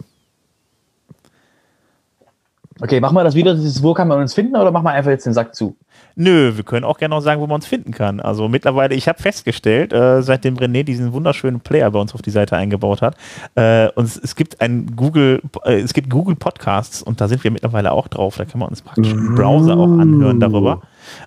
Okay, 2.81 3.01
machen 3.01 3.15
wir 3.15 3.23
das 3.23 3.35
wieder, 3.35 3.55
dieses, 3.55 3.83
wo 3.83 3.93
kann 3.93 4.07
man 4.07 4.19
uns 4.19 4.33
finden 4.33 4.55
oder 4.55 4.71
machen 4.71 4.85
wir 4.85 4.91
einfach 4.91 5.11
jetzt 5.11 5.25
den 5.25 5.33
Sack 5.33 5.53
zu? 5.53 5.75
Nö, 6.21 6.57
wir 6.57 6.65
können 6.65 6.83
auch 6.83 6.97
gerne 6.97 7.15
noch 7.15 7.21
sagen, 7.21 7.39
wo 7.39 7.47
man 7.47 7.55
uns 7.55 7.65
finden 7.65 7.93
kann. 7.93 8.19
Also 8.19 8.49
mittlerweile, 8.49 8.93
ich 8.93 9.07
habe 9.07 9.21
festgestellt, 9.21 9.93
äh, 9.93 10.21
seitdem 10.21 10.57
René 10.57 10.83
diesen 10.83 11.13
wunderschönen 11.13 11.61
Player 11.61 11.89
bei 11.91 11.99
uns 11.99 12.13
auf 12.13 12.21
die 12.21 12.29
Seite 12.29 12.57
eingebaut 12.57 13.01
hat, 13.01 13.15
äh, 13.55 13.87
und 13.95 14.03
es, 14.03 14.17
es, 14.17 14.35
gibt 14.35 14.59
ein 14.59 14.97
Google, 14.97 15.41
äh, 15.63 15.79
es 15.79 15.93
gibt 15.93 16.09
Google 16.09 16.35
Podcasts 16.35 17.01
und 17.01 17.21
da 17.21 17.29
sind 17.29 17.41
wir 17.45 17.51
mittlerweile 17.51 17.93
auch 17.93 18.09
drauf. 18.09 18.35
Da 18.35 18.43
kann 18.43 18.59
man 18.59 18.67
uns 18.67 18.81
praktisch 18.81 19.13
im 19.13 19.33
Browser 19.35 19.77
auch 19.77 19.97
anhören 19.97 20.41
darüber. 20.41 20.81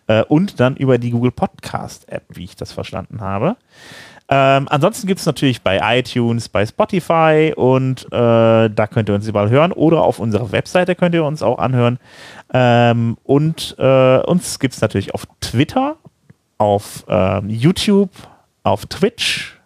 Äh, 0.09 0.25
und 0.25 0.61
dann 0.61 0.77
über 0.77 0.99
die 0.99 1.11
Google 1.11 1.33
Podcast 1.33 2.07
App, 2.11 2.25
wie 2.29 2.45
ich 2.45 2.57
das 2.57 2.73
verstanden 2.73 3.23
habe. 3.23 3.57
Ähm, 4.29 4.67
ansonsten 4.71 5.07
gibt 5.07 5.21
es 5.21 5.27
natürlich 5.27 5.63
bei 5.63 5.99
iTunes, 5.99 6.49
bei 6.49 6.65
Spotify 6.65 7.53
und 7.55 8.07
äh, 8.07 8.09
da 8.71 8.87
könnt 8.91 9.09
ihr 9.09 9.15
uns 9.15 9.27
überall 9.29 9.51
hören 9.51 9.73
oder 9.73 10.03
auf 10.03 10.19
unserer 10.19 10.53
Webseite 10.53 10.95
könnt 10.95 11.15
ihr 11.15 11.25
uns 11.25 11.43
auch 11.43 11.59
anhören. 11.59 11.99
Ähm, 12.55 13.17
und 13.25 13.75
äh, 13.79 14.19
uns 14.19 14.59
gibt 14.59 14.75
es 14.75 14.81
natürlich 14.81 15.15
auf 15.15 15.27
Twitter, 15.41 15.97
auf 16.59 17.05
ähm, 17.09 17.51
YouTube, 17.51 18.11
auf 18.63 18.87
Twitch. 18.87 19.59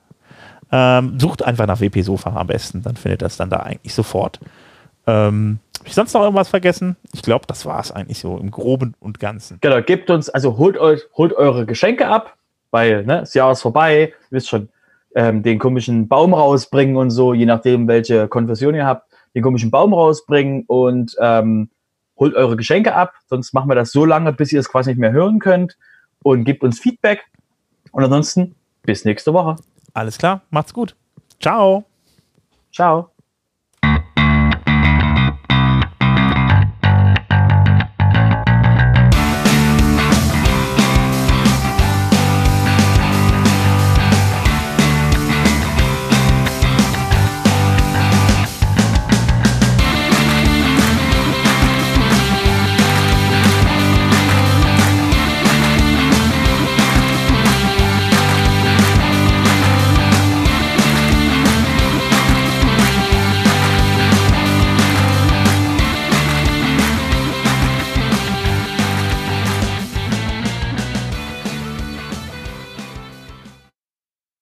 Ähm, 0.72 1.20
sucht 1.20 1.44
einfach 1.44 1.66
nach 1.66 1.80
WP 1.80 2.02
Sofa 2.02 2.34
am 2.34 2.48
besten, 2.48 2.82
dann 2.82 2.96
findet 2.96 3.22
ihr 3.22 3.26
das 3.26 3.36
dann 3.36 3.50
da 3.50 3.58
eigentlich 3.58 3.94
sofort. 3.94 4.40
Ähm, 5.06 5.60
Habe 5.78 5.88
ich 5.88 5.94
sonst 5.94 6.12
noch 6.12 6.22
irgendwas 6.22 6.48
vergessen? 6.48 6.96
Ich 7.12 7.22
glaube, 7.22 7.44
das 7.46 7.66
war 7.66 7.78
es 7.78 7.92
eigentlich 7.92 8.18
so 8.18 8.36
im 8.38 8.50
Groben 8.50 8.94
und 8.98 9.20
Ganzen. 9.20 9.58
Genau, 9.60 9.80
gebt 9.82 10.10
uns, 10.10 10.28
also 10.28 10.56
holt 10.56 10.76
euch, 10.76 11.02
holt 11.16 11.32
eure 11.34 11.66
Geschenke 11.66 12.08
ab 12.08 12.36
weil 12.70 13.04
ne, 13.04 13.20
das 13.20 13.34
Jahr 13.34 13.52
ist 13.52 13.62
vorbei, 13.62 14.12
ihr 14.12 14.12
wisst 14.30 14.48
schon, 14.48 14.68
ähm, 15.14 15.42
den 15.42 15.58
komischen 15.58 16.08
Baum 16.08 16.34
rausbringen 16.34 16.96
und 16.96 17.10
so, 17.10 17.32
je 17.32 17.46
nachdem, 17.46 17.88
welche 17.88 18.28
Konfession 18.28 18.74
ihr 18.74 18.86
habt, 18.86 19.10
den 19.34 19.42
komischen 19.42 19.70
Baum 19.70 19.94
rausbringen 19.94 20.64
und 20.66 21.16
ähm, 21.20 21.70
holt 22.18 22.34
eure 22.34 22.56
Geschenke 22.56 22.94
ab, 22.94 23.14
sonst 23.26 23.52
machen 23.52 23.68
wir 23.68 23.74
das 23.74 23.92
so 23.92 24.04
lange, 24.04 24.32
bis 24.32 24.52
ihr 24.52 24.60
es 24.60 24.68
quasi 24.68 24.90
nicht 24.90 24.98
mehr 24.98 25.12
hören 25.12 25.38
könnt 25.38 25.76
und 26.22 26.44
gebt 26.44 26.62
uns 26.62 26.78
Feedback. 26.78 27.24
Und 27.92 28.04
ansonsten 28.04 28.54
bis 28.82 29.04
nächste 29.04 29.32
Woche. 29.32 29.56
Alles 29.94 30.18
klar, 30.18 30.42
macht's 30.50 30.74
gut. 30.74 30.96
Ciao. 31.40 31.84
Ciao. 32.72 33.15